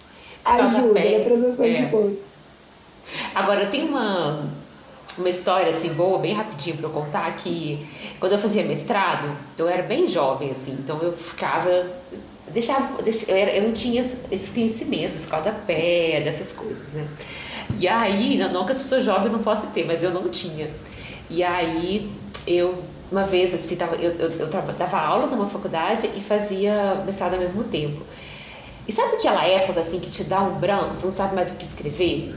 ajuda 0.44 1.01
a 1.01 1.24
prestação 1.24 1.66
é. 1.66 1.72
de 1.72 1.86
contas. 1.90 2.26
Agora 3.34 3.64
eu 3.64 3.70
tenho 3.70 3.88
uma 3.88 4.44
uma 5.18 5.30
história 5.30 5.70
assim 5.70 5.94
boa, 5.94 6.18
bem 6.18 6.34
rapidinho 6.34 6.76
para 6.76 6.86
eu 6.86 6.92
contar 6.92 7.34
que 7.36 7.86
quando 8.20 8.32
eu 8.32 8.38
fazia 8.38 8.62
mestrado, 8.62 9.34
eu 9.57 9.66
era 9.66 9.82
bem 9.82 10.07
jovem 10.07 10.51
assim, 10.51 10.72
então 10.72 10.99
eu 11.01 11.12
ficava 11.12 11.86
deixava, 12.53 13.03
deixava 13.03 13.32
eu, 13.32 13.36
era, 13.36 13.51
eu 13.53 13.62
não 13.64 13.72
tinha 13.72 14.05
esses 14.30 14.51
conhecimentos, 14.55 15.28
pé, 15.66 16.20
dessas 16.22 16.53
coisas, 16.53 16.92
né? 16.92 17.07
E 17.78 17.86
aí, 17.86 18.38
não, 18.38 18.53
não 18.53 18.66
que 18.66 18.72
as 18.72 18.78
pessoas 18.78 19.05
jovens 19.05 19.32
não 19.32 19.40
possam 19.40 19.70
ter, 19.70 19.84
mas 19.84 20.03
eu 20.03 20.11
não 20.11 20.28
tinha. 20.28 20.68
E 21.28 21.42
aí, 21.42 22.11
eu, 22.47 22.82
uma 23.11 23.24
vez, 23.24 23.55
assim, 23.55 23.76
tava, 23.76 23.97
eu, 23.97 24.12
eu, 24.12 24.30
eu 24.30 24.47
dava 24.47 24.99
aula 24.99 25.26
numa 25.26 25.47
faculdade 25.47 26.09
e 26.14 26.20
fazia 26.20 27.03
mestrado 27.05 27.34
ao 27.34 27.40
mesmo 27.40 27.64
tempo. 27.64 28.03
E 28.88 28.92
sabe 28.92 29.16
aquela 29.16 29.44
época, 29.44 29.80
assim, 29.80 29.99
que 29.99 30.11
te 30.11 30.24
dá 30.24 30.40
um 30.40 30.59
branco, 30.59 30.94
você 30.94 31.07
não 31.07 31.12
sabe 31.12 31.34
mais 31.34 31.51
o 31.51 31.55
que 31.55 31.64
escrever? 31.64 32.32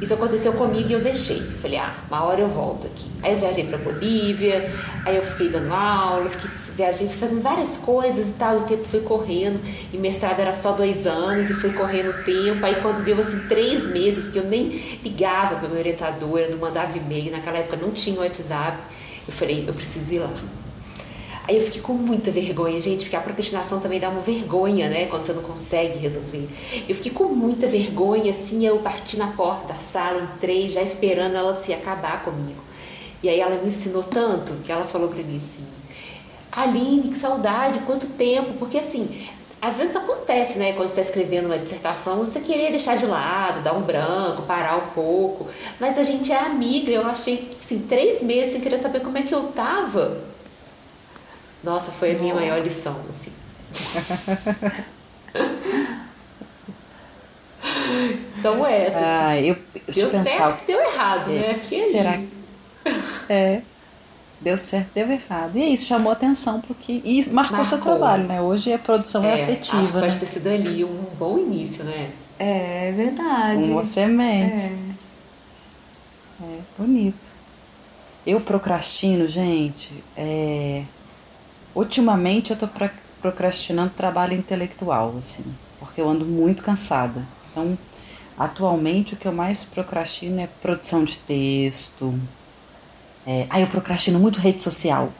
Isso 0.00 0.14
aconteceu 0.14 0.52
comigo 0.52 0.88
e 0.88 0.92
eu 0.92 1.00
deixei. 1.00 1.40
Falei, 1.40 1.78
ah, 1.78 1.92
uma 2.08 2.22
hora 2.24 2.40
eu 2.40 2.48
volto 2.48 2.86
aqui. 2.86 3.06
Aí 3.20 3.32
eu 3.32 3.38
viajei 3.38 3.64
para 3.64 3.78
Bolívia, 3.78 4.72
aí 5.04 5.16
eu 5.16 5.26
fiquei 5.26 5.48
dando 5.48 5.74
aula, 5.74 6.30
fiquei 6.30 6.48
viajei, 6.78 7.08
fazendo 7.08 7.42
várias 7.42 7.78
coisas 7.78 8.28
e 8.28 8.32
tal, 8.34 8.58
o 8.58 8.60
tempo 8.60 8.84
foi 8.84 9.00
correndo, 9.00 9.58
e 9.92 9.96
mestrado 9.98 10.38
era 10.38 10.54
só 10.54 10.72
dois 10.72 11.08
anos, 11.08 11.50
e 11.50 11.54
foi 11.54 11.72
correndo 11.72 12.10
o 12.10 12.24
tempo, 12.24 12.64
aí 12.64 12.76
quando 12.80 13.04
deu 13.04 13.18
assim 13.18 13.40
três 13.48 13.88
meses, 13.88 14.30
que 14.30 14.38
eu 14.38 14.44
nem 14.44 14.98
ligava 15.02 15.56
para 15.56 15.68
minha 15.68 15.80
orientadora, 15.80 16.48
não 16.48 16.58
mandava 16.58 16.96
e-mail, 16.96 17.32
naquela 17.32 17.58
época 17.58 17.76
não 17.76 17.90
tinha 17.90 18.20
WhatsApp, 18.20 18.78
eu 19.26 19.34
falei, 19.34 19.64
eu 19.66 19.74
preciso 19.74 20.14
ir 20.14 20.18
lá. 20.20 20.32
Aí 21.48 21.56
eu 21.56 21.62
fiquei 21.62 21.80
com 21.80 21.94
muita 21.94 22.30
vergonha, 22.30 22.80
gente, 22.80 23.04
porque 23.04 23.16
a 23.16 23.20
procrastinação 23.20 23.80
também 23.80 23.98
dá 23.98 24.08
uma 24.10 24.20
vergonha, 24.20 24.88
né, 24.88 25.06
quando 25.06 25.24
você 25.24 25.32
não 25.32 25.42
consegue 25.42 25.98
resolver. 25.98 26.46
Eu 26.88 26.94
fiquei 26.94 27.10
com 27.10 27.24
muita 27.24 27.66
vergonha, 27.66 28.30
assim, 28.30 28.64
eu 28.64 28.78
parti 28.78 29.16
na 29.16 29.28
porta 29.28 29.72
da 29.72 29.80
sala, 29.80 30.30
entrei, 30.34 30.68
já 30.68 30.82
esperando 30.82 31.34
ela 31.34 31.54
se 31.54 31.72
acabar 31.72 32.22
comigo. 32.22 32.62
E 33.20 33.28
aí 33.28 33.40
ela 33.40 33.56
me 33.60 33.68
ensinou 33.68 34.04
tanto 34.04 34.52
que 34.64 34.70
ela 34.70 34.84
falou 34.84 35.08
para 35.08 35.22
mim 35.24 35.38
assim: 35.38 35.77
Aline, 36.62 37.10
que 37.12 37.18
saudade, 37.18 37.78
quanto 37.80 38.06
tempo, 38.06 38.54
porque 38.54 38.78
assim, 38.78 39.28
às 39.60 39.76
vezes 39.76 39.94
acontece, 39.96 40.58
né, 40.58 40.72
quando 40.72 40.88
você 40.88 41.00
está 41.00 41.10
escrevendo 41.10 41.46
uma 41.46 41.58
dissertação, 41.58 42.18
você 42.18 42.40
querer 42.40 42.70
deixar 42.70 42.96
de 42.96 43.06
lado, 43.06 43.60
dar 43.62 43.74
um 43.74 43.82
branco, 43.82 44.42
parar 44.42 44.76
um 44.76 44.88
pouco, 44.90 45.48
mas 45.80 45.98
a 45.98 46.04
gente 46.04 46.32
é 46.32 46.38
amiga, 46.38 46.90
eu 46.90 47.06
achei, 47.06 47.56
assim, 47.60 47.80
três 47.88 48.22
meses 48.22 48.52
sem 48.52 48.60
querer 48.60 48.78
saber 48.78 49.00
como 49.00 49.18
é 49.18 49.22
que 49.22 49.34
eu 49.34 49.44
tava. 49.52 50.20
Nossa, 51.62 51.90
foi 51.90 52.12
a 52.12 52.14
minha 52.18 52.34
Nossa. 52.34 52.46
maior 52.46 52.62
lição, 52.62 52.96
assim. 53.10 53.32
então 58.38 58.66
é 58.66 58.86
essa. 58.86 58.98
Assim. 58.98 59.06
Ah, 59.08 59.40
eu, 59.40 59.56
deu 59.92 60.10
certo, 60.10 60.66
deu 60.66 60.80
errado, 60.80 61.30
é, 61.30 61.34
né? 61.34 61.60
Que 61.68 61.90
será? 61.90 62.20
É 63.28 63.60
deu 64.40 64.58
certo, 64.58 64.92
deu 64.94 65.10
errado. 65.10 65.56
E 65.56 65.62
é 65.62 65.68
isso, 65.68 65.86
chamou 65.86 66.12
atenção 66.12 66.60
porque. 66.60 67.00
E 67.04 67.28
marcou, 67.30 67.58
marcou. 67.58 67.64
seu 67.64 67.78
trabalho, 67.80 68.24
né? 68.24 68.40
Hoje 68.40 68.72
a 68.72 68.78
produção 68.78 69.24
é, 69.24 69.40
é 69.40 69.42
afetiva. 69.42 69.82
Acho 69.82 69.92
que 69.92 69.94
né? 69.94 70.00
pode 70.00 70.18
ter 70.18 70.26
sido 70.26 70.46
ali 70.48 70.84
um 70.84 71.04
bom 71.18 71.38
início, 71.38 71.84
né? 71.84 72.10
É 72.38 72.92
verdade. 72.96 73.70
Uma 73.70 73.84
semente. 73.84 74.54
É. 74.54 76.44
é 76.44 76.58
bonito. 76.78 77.18
Eu 78.26 78.40
procrastino, 78.40 79.26
gente. 79.28 79.90
É... 80.16 80.84
Ultimamente 81.74 82.50
eu 82.50 82.56
tô 82.56 82.68
procrastinando 83.20 83.92
trabalho 83.96 84.34
intelectual, 84.34 85.14
assim, 85.18 85.44
porque 85.78 86.00
eu 86.00 86.08
ando 86.08 86.24
muito 86.24 86.62
cansada. 86.62 87.22
Então, 87.50 87.76
atualmente 88.38 89.14
o 89.14 89.16
que 89.16 89.26
eu 89.26 89.32
mais 89.32 89.64
procrastino 89.64 90.40
é 90.40 90.48
produção 90.60 91.04
de 91.04 91.18
texto, 91.18 92.18
é, 93.28 93.46
aí 93.50 93.60
eu 93.60 93.68
procrastino 93.68 94.18
muito 94.18 94.40
rede 94.40 94.62
social. 94.62 95.12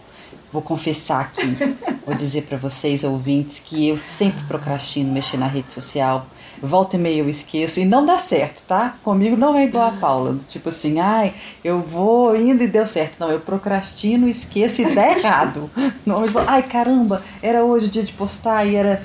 vou 0.50 0.62
confessar 0.62 1.20
aqui, 1.20 1.76
vou 2.06 2.14
dizer 2.14 2.44
para 2.44 2.56
vocês 2.56 3.04
ouvintes 3.04 3.60
que 3.60 3.86
eu 3.86 3.98
sempre 3.98 4.42
procrastino 4.44 5.12
mexer 5.12 5.36
na 5.36 5.46
rede 5.46 5.70
social. 5.70 6.26
Volta 6.62 6.96
e 6.96 6.98
meia 6.98 7.18
eu 7.20 7.28
esqueço 7.28 7.80
e 7.80 7.84
não 7.84 8.06
dá 8.06 8.16
certo, 8.16 8.62
tá? 8.66 8.96
Comigo 9.04 9.36
não 9.36 9.54
é 9.54 9.64
igual 9.64 9.88
a 9.88 9.92
Paula, 9.92 10.38
tipo 10.48 10.70
assim, 10.70 10.98
ai, 10.98 11.34
eu 11.62 11.80
vou 11.80 12.34
indo 12.34 12.64
e 12.64 12.66
deu 12.66 12.86
certo. 12.86 13.20
Não, 13.20 13.30
eu 13.30 13.40
procrastino, 13.40 14.26
esqueço 14.26 14.80
e 14.80 14.94
dá 14.94 15.10
errado. 15.10 15.70
Não, 16.06 16.24
eu 16.24 16.32
vou, 16.32 16.42
ai 16.46 16.62
caramba, 16.62 17.22
era 17.42 17.62
hoje 17.62 17.86
o 17.86 17.90
dia 17.90 18.02
de 18.02 18.14
postar 18.14 18.64
e 18.64 18.74
era 18.74 18.98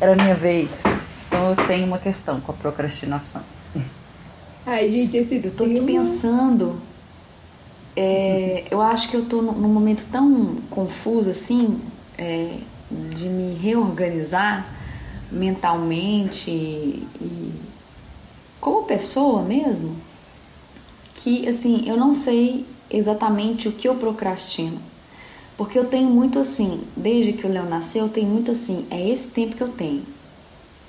era 0.00 0.14
minha 0.14 0.34
vez. 0.34 0.70
Então 1.26 1.50
eu 1.50 1.56
tenho 1.66 1.86
uma 1.88 1.98
questão 1.98 2.40
com 2.40 2.52
a 2.52 2.54
procrastinação. 2.54 3.42
Ai, 4.64 4.88
gente, 4.88 5.16
esse 5.16 5.42
Eu 5.44 5.50
tô 5.50 5.64
aqui 5.64 5.80
pensando 5.80 6.80
é, 7.96 8.64
eu 8.70 8.82
acho 8.82 9.08
que 9.08 9.16
eu 9.16 9.22
estou 9.22 9.42
num 9.42 9.68
momento 9.68 10.04
tão 10.10 10.56
confuso 10.70 11.30
assim, 11.30 11.80
é, 12.18 12.56
de 12.90 13.28
me 13.28 13.54
reorganizar 13.54 14.66
mentalmente 15.30 16.50
e 16.50 17.52
como 18.60 18.84
pessoa 18.84 19.42
mesmo, 19.42 19.96
que 21.14 21.46
assim, 21.48 21.84
eu 21.86 21.96
não 21.96 22.14
sei 22.14 22.64
exatamente 22.90 23.68
o 23.68 23.72
que 23.72 23.86
eu 23.86 23.94
procrastino. 23.94 24.78
Porque 25.56 25.78
eu 25.78 25.84
tenho 25.84 26.08
muito 26.08 26.38
assim, 26.38 26.80
desde 26.96 27.34
que 27.34 27.46
o 27.46 27.52
Léo 27.52 27.68
nasceu, 27.68 28.04
eu 28.04 28.08
tenho 28.08 28.26
muito 28.26 28.50
assim, 28.50 28.86
é 28.90 29.08
esse 29.08 29.28
tempo 29.28 29.54
que 29.54 29.62
eu 29.62 29.68
tenho. 29.68 30.02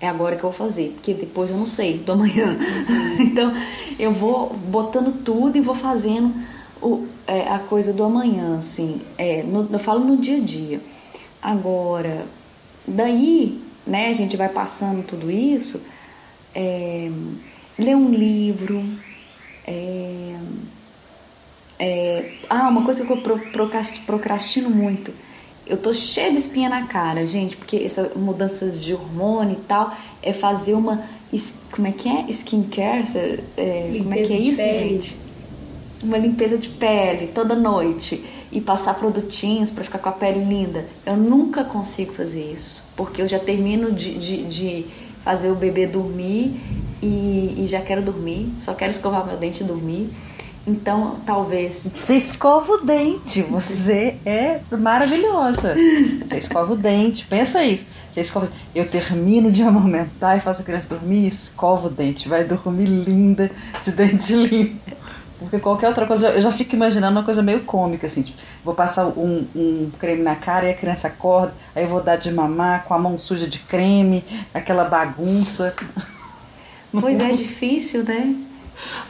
É 0.01 0.07
agora 0.07 0.35
que 0.35 0.43
eu 0.43 0.49
vou 0.49 0.57
fazer, 0.57 0.91
porque 0.95 1.13
depois 1.13 1.51
eu 1.51 1.57
não 1.57 1.67
sei, 1.67 1.97
do 1.97 2.13
amanhã. 2.13 2.57
então, 3.19 3.53
eu 3.99 4.11
vou 4.11 4.53
botando 4.53 5.23
tudo 5.23 5.57
e 5.57 5.61
vou 5.61 5.75
fazendo 5.75 6.33
o, 6.81 7.07
é, 7.27 7.47
a 7.49 7.59
coisa 7.59 7.91
do 7.93 8.03
amanhã, 8.03 8.57
assim. 8.59 9.01
É, 9.17 9.43
no, 9.43 9.67
eu 9.71 9.79
falo 9.79 10.03
no 10.03 10.17
dia 10.17 10.37
a 10.37 10.41
dia. 10.41 10.81
Agora, 11.41 12.25
daí, 12.87 13.61
né, 13.85 14.09
a 14.09 14.13
gente 14.13 14.35
vai 14.35 14.49
passando 14.49 15.05
tudo 15.05 15.29
isso, 15.29 15.83
é, 16.53 17.09
ler 17.77 17.95
um 17.95 18.09
livro, 18.09 18.83
é, 19.67 20.35
é, 21.77 22.31
ah, 22.49 22.69
uma 22.69 22.83
coisa 22.83 23.05
que 23.05 23.11
eu 23.11 23.21
procrastino 24.05 24.69
muito. 24.69 25.13
Eu 25.67 25.77
tô 25.77 25.93
cheia 25.93 26.31
de 26.31 26.37
espinha 26.37 26.69
na 26.69 26.85
cara, 26.85 27.25
gente, 27.25 27.57
porque 27.57 27.77
essa 27.77 28.11
mudança 28.15 28.69
de 28.69 28.93
hormônio 28.93 29.53
e 29.53 29.61
tal 29.67 29.95
é 30.21 30.31
fazer 30.31 30.73
uma. 30.75 31.03
Como 31.71 31.87
é 31.87 31.91
que 31.91 32.07
é? 32.07 32.25
Skincare? 32.29 33.03
É, 33.57 33.97
como 33.97 34.13
é 34.13 34.17
que 34.17 34.33
é 34.33 34.37
isso, 34.37 34.57
gente? 34.57 35.24
Uma 36.05 36.17
limpeza 36.17 36.57
de 36.57 36.69
pele 36.69 37.27
toda 37.27 37.55
noite 37.55 38.23
e 38.51 38.61
passar 38.61 38.93
produtinhos 38.93 39.71
para 39.71 39.83
ficar 39.83 39.99
com 39.99 40.09
a 40.09 40.13
pele 40.13 40.43
linda. 40.43 40.85
Eu 41.05 41.17
nunca 41.17 41.63
consigo 41.63 42.13
fazer 42.13 42.51
isso, 42.53 42.89
porque 42.95 43.21
eu 43.21 43.27
já 43.27 43.39
termino 43.39 43.91
de, 43.91 44.17
de, 44.17 44.43
de 44.45 44.85
fazer 45.23 45.49
o 45.49 45.55
bebê 45.55 45.87
dormir 45.87 46.59
e, 47.01 47.55
e, 47.57 47.65
já 47.67 47.81
quero 47.81 48.01
dormir, 48.01 48.53
só 48.57 48.73
quero 48.73 48.91
escovar 48.91 49.25
meu 49.25 49.37
dente 49.37 49.61
e 49.61 49.65
dormir. 49.65 50.09
Então, 50.67 51.17
talvez. 51.25 51.91
Você 51.93 52.15
escova 52.15 52.73
o 52.73 52.77
dente, 52.85 53.41
você 53.43 54.15
é 54.25 54.61
maravilhosa. 54.71 55.75
Você 56.27 56.37
escova 56.37 56.73
o 56.73 56.75
dente, 56.75 57.25
pensa 57.27 57.63
isso. 57.63 57.85
Você 58.11 58.21
escova. 58.21 58.49
Eu 58.73 58.87
termino 58.87 59.51
de 59.51 59.61
amamentar 59.61 60.37
e 60.37 60.41
faço 60.41 60.61
a 60.61 60.65
criança 60.65 60.95
dormir 60.95 61.27
escova 61.27 61.87
o 61.87 61.91
dente. 61.91 62.27
Vai 62.27 62.43
dormir 62.45 62.85
linda, 62.85 63.51
de 63.83 63.91
dente 63.91 64.33
limpo. 64.33 65.04
Porque 65.39 65.59
qualquer 65.59 65.89
outra 65.89 66.05
coisa, 66.05 66.29
eu 66.29 66.41
já 66.41 66.51
fico 66.51 66.75
imaginando 66.75 67.17
uma 67.17 67.23
coisa 67.23 67.41
meio 67.41 67.61
cômica, 67.61 68.07
assim, 68.07 68.23
tipo, 68.23 68.37
vou 68.63 68.73
passar 68.73 69.05
um, 69.05 69.45
um 69.55 69.91
creme 69.99 70.23
na 70.23 70.35
cara 70.35 70.67
e 70.67 70.71
a 70.71 70.73
criança 70.73 71.07
acorda, 71.07 71.53
aí 71.75 71.83
eu 71.83 71.89
vou 71.89 72.01
dar 72.01 72.15
de 72.15 72.31
mamar 72.31 72.85
com 72.85 72.93
a 72.93 72.97
mão 72.97 73.19
suja 73.19 73.47
de 73.47 73.59
creme, 73.59 74.23
aquela 74.53 74.85
bagunça. 74.85 75.73
Pois 76.97 77.19
é, 77.19 77.29
difícil, 77.33 78.05
né? 78.05 78.33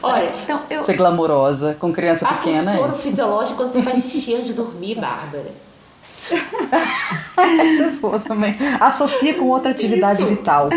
Olha, 0.02 0.32
então, 0.42 0.60
eu... 0.68 0.82
ser 0.82 0.96
glamourosa 0.96 1.76
com 1.78 1.92
criança 1.92 2.26
pequena. 2.26 2.74
Soro 2.74 2.96
é. 2.96 2.98
fisiológico 2.98 3.56
quando 3.56 3.72
você 3.72 3.80
faz 3.80 4.02
xixi 4.02 4.34
antes 4.34 4.48
de 4.48 4.52
dormir, 4.54 4.96
Bárbara. 4.96 5.52
Se 7.76 7.90
for 8.00 8.20
também. 8.20 8.56
Associa 8.80 9.34
com 9.34 9.46
outra 9.46 9.70
atividade 9.70 10.22
Isso. 10.22 10.30
vital. 10.30 10.70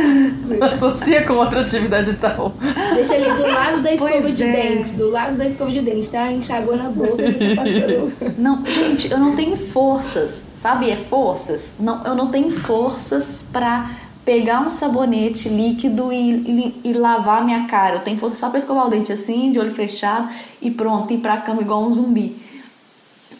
Associa 0.73 1.25
com 1.25 1.33
outra 1.33 1.61
atividade 1.61 2.11
vital. 2.11 2.53
Deixa 2.93 3.15
ali 3.15 3.31
do 3.33 3.47
lado 3.47 3.81
da 3.81 3.93
escova 3.93 4.21
pois 4.21 4.37
de 4.37 4.43
é. 4.43 4.51
dente. 4.51 4.93
Do 4.93 5.09
lado 5.09 5.37
da 5.37 5.45
escova 5.45 5.71
de 5.71 5.81
dente, 5.81 6.11
tá? 6.11 6.31
Enxagou 6.31 6.75
na 6.75 6.89
boca 6.89 7.23
tá 7.23 7.63
passando. 7.63 8.35
Não, 8.37 8.65
gente, 8.65 9.11
eu 9.11 9.17
não 9.17 9.35
tenho 9.35 9.57
forças. 9.57 10.43
Sabe? 10.57 10.89
É 10.89 10.95
forças. 10.95 11.73
Não, 11.79 12.05
eu 12.05 12.15
não 12.15 12.27
tenho 12.27 12.51
forças 12.51 13.43
pra 13.51 13.89
pegar 14.25 14.61
um 14.61 14.69
sabonete 14.69 15.49
líquido 15.49 16.13
e, 16.13 16.31
e, 16.31 16.81
e, 16.83 16.93
lavar 16.93 17.43
minha 17.43 17.65
cara. 17.65 17.95
Eu 17.95 18.01
tenho 18.01 18.17
força 18.17 18.35
só 18.35 18.49
pra 18.49 18.59
escovar 18.59 18.85
o 18.85 18.89
dente 18.89 19.11
assim, 19.11 19.51
de 19.51 19.57
olho 19.57 19.73
fechado 19.73 20.29
e 20.61 20.69
pronto, 20.69 21.11
ir 21.11 21.17
pra 21.17 21.37
cama 21.37 21.61
igual 21.61 21.83
um 21.83 21.91
zumbi. 21.91 22.37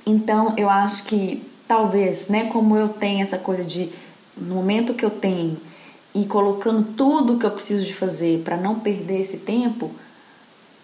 Então, 0.05 0.53
eu 0.57 0.67
acho 0.67 1.03
que 1.03 1.43
talvez, 1.69 2.29
né, 2.29 2.49
como 2.51 2.75
eu 2.75 2.89
tenho 2.89 3.21
essa 3.21 3.37
coisa 3.37 3.63
de 3.63 3.91
no 4.35 4.55
momento 4.55 4.95
que 4.95 5.05
eu 5.05 5.11
tenho 5.11 5.55
e 6.15 6.25
colocando 6.25 6.95
tudo 6.95 7.37
que 7.37 7.45
eu 7.45 7.51
preciso 7.51 7.85
de 7.85 7.93
fazer 7.93 8.41
para 8.43 8.57
não 8.57 8.79
perder 8.79 9.21
esse 9.21 9.37
tempo, 9.37 9.91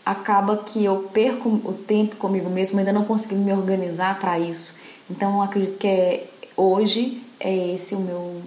acaba 0.06 0.58
que 0.58 0.86
eu 0.86 1.10
perco 1.12 1.50
o 1.50 1.74
tempo 1.74 2.16
comigo 2.18 2.52
mesmo, 2.52 2.78
ainda 2.78 2.94
não 2.94 3.04
consegui 3.04 3.34
me 3.34 3.52
organizar 3.52 4.20
para 4.20 4.38
isso. 4.38 4.76
Então, 5.10 5.38
eu 5.38 5.42
acredito 5.42 5.78
que 5.78 5.88
é, 5.88 6.28
hoje 6.56 7.20
é 7.40 7.74
esse 7.74 7.96
o 7.96 8.00
meu 8.00 8.42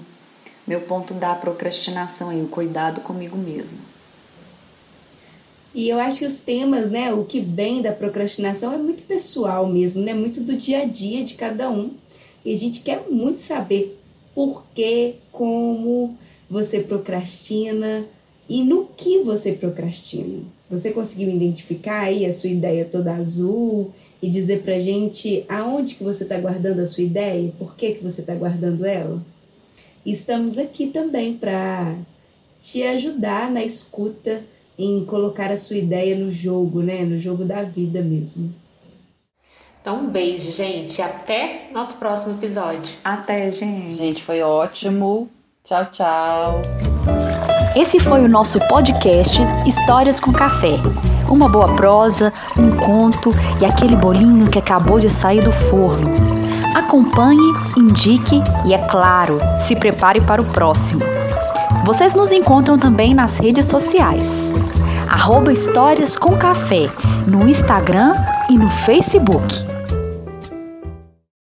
meu 0.64 0.82
ponto 0.82 1.14
da 1.14 1.34
procrastinação 1.34 2.30
e 2.30 2.42
o 2.42 2.46
cuidado 2.46 3.00
comigo 3.00 3.36
mesmo. 3.36 3.78
E 5.74 5.88
eu 5.88 5.98
acho 5.98 6.18
que 6.18 6.26
os 6.26 6.38
temas, 6.38 6.90
né, 6.90 7.10
o 7.12 7.24
que 7.24 7.40
vem 7.40 7.80
da 7.80 7.90
procrastinação 7.90 8.72
é 8.74 8.76
muito 8.76 9.02
pessoal 9.04 9.66
mesmo, 9.66 10.02
né, 10.02 10.12
muito 10.12 10.42
do 10.42 10.54
dia 10.54 10.82
a 10.82 10.84
dia 10.84 11.24
de 11.24 11.34
cada 11.34 11.70
um. 11.70 11.94
E 12.44 12.52
a 12.52 12.56
gente 12.56 12.80
quer 12.80 13.08
muito 13.10 13.42
saber 13.42 13.98
por 14.34 14.64
que, 14.74 15.16
como 15.32 16.16
você 16.48 16.80
procrastina 16.80 18.06
e 18.48 18.62
no 18.62 18.86
que 18.96 19.18
você 19.20 19.52
procrastina. 19.52 20.42
Você 20.70 20.90
conseguiu 20.90 21.28
identificar 21.28 22.02
aí 22.02 22.24
a 22.24 22.32
sua 22.32 22.50
ideia 22.50 22.84
toda 22.84 23.14
azul 23.14 23.92
e 24.22 24.28
dizer 24.28 24.62
pra 24.62 24.78
gente 24.78 25.44
aonde 25.48 25.94
que 25.94 26.04
você 26.04 26.24
está 26.24 26.38
guardando 26.40 26.80
a 26.80 26.86
sua 26.86 27.04
ideia, 27.04 27.52
por 27.58 27.76
que 27.76 27.92
que 27.92 28.04
você 28.04 28.20
está 28.20 28.34
guardando 28.34 28.84
ela? 28.86 29.22
Estamos 30.04 30.56
aqui 30.56 30.86
também 30.86 31.34
para 31.34 31.96
te 32.62 32.82
ajudar 32.82 33.50
na 33.50 33.64
escuta 33.64 34.42
em 34.78 35.04
colocar 35.04 35.50
a 35.50 35.56
sua 35.56 35.76
ideia 35.76 36.16
no 36.16 36.30
jogo, 36.30 36.82
né? 36.82 37.04
No 37.04 37.18
jogo 37.18 37.44
da 37.44 37.62
vida 37.62 38.00
mesmo. 38.00 38.54
Então, 39.80 40.00
um 40.00 40.06
beijo, 40.06 40.52
gente. 40.52 41.00
Até 41.00 41.68
nosso 41.72 41.94
próximo 41.94 42.34
episódio. 42.34 42.90
Até, 43.04 43.50
gente. 43.50 43.94
Gente, 43.94 44.22
foi 44.22 44.42
ótimo. 44.42 45.28
Tchau, 45.64 45.86
tchau. 45.86 46.62
Esse 47.76 48.00
foi 48.00 48.24
o 48.24 48.28
nosso 48.28 48.58
podcast 48.68 49.40
Histórias 49.66 50.18
com 50.18 50.32
Café. 50.32 50.76
Uma 51.30 51.48
boa 51.48 51.74
prosa, 51.76 52.32
um 52.58 52.74
conto 52.74 53.30
e 53.60 53.64
aquele 53.64 53.94
bolinho 53.94 54.50
que 54.50 54.58
acabou 54.58 54.98
de 54.98 55.08
sair 55.08 55.42
do 55.42 55.52
forno. 55.52 56.10
Acompanhe, 56.74 57.52
indique 57.76 58.42
e, 58.66 58.72
é 58.72 58.78
claro, 58.78 59.38
se 59.60 59.76
prepare 59.76 60.20
para 60.20 60.40
o 60.40 60.44
próximo. 60.46 61.02
Vocês 61.84 62.14
nos 62.14 62.32
encontram 62.32 62.78
também 62.78 63.14
nas 63.14 63.38
redes 63.38 63.66
sociais. 63.66 64.52
Arroba 65.08 65.52
Histórias 65.52 66.18
com 66.18 66.36
Café, 66.36 66.86
no 67.26 67.48
Instagram 67.48 68.12
e 68.50 68.58
no 68.58 68.68
Facebook. 68.68 69.77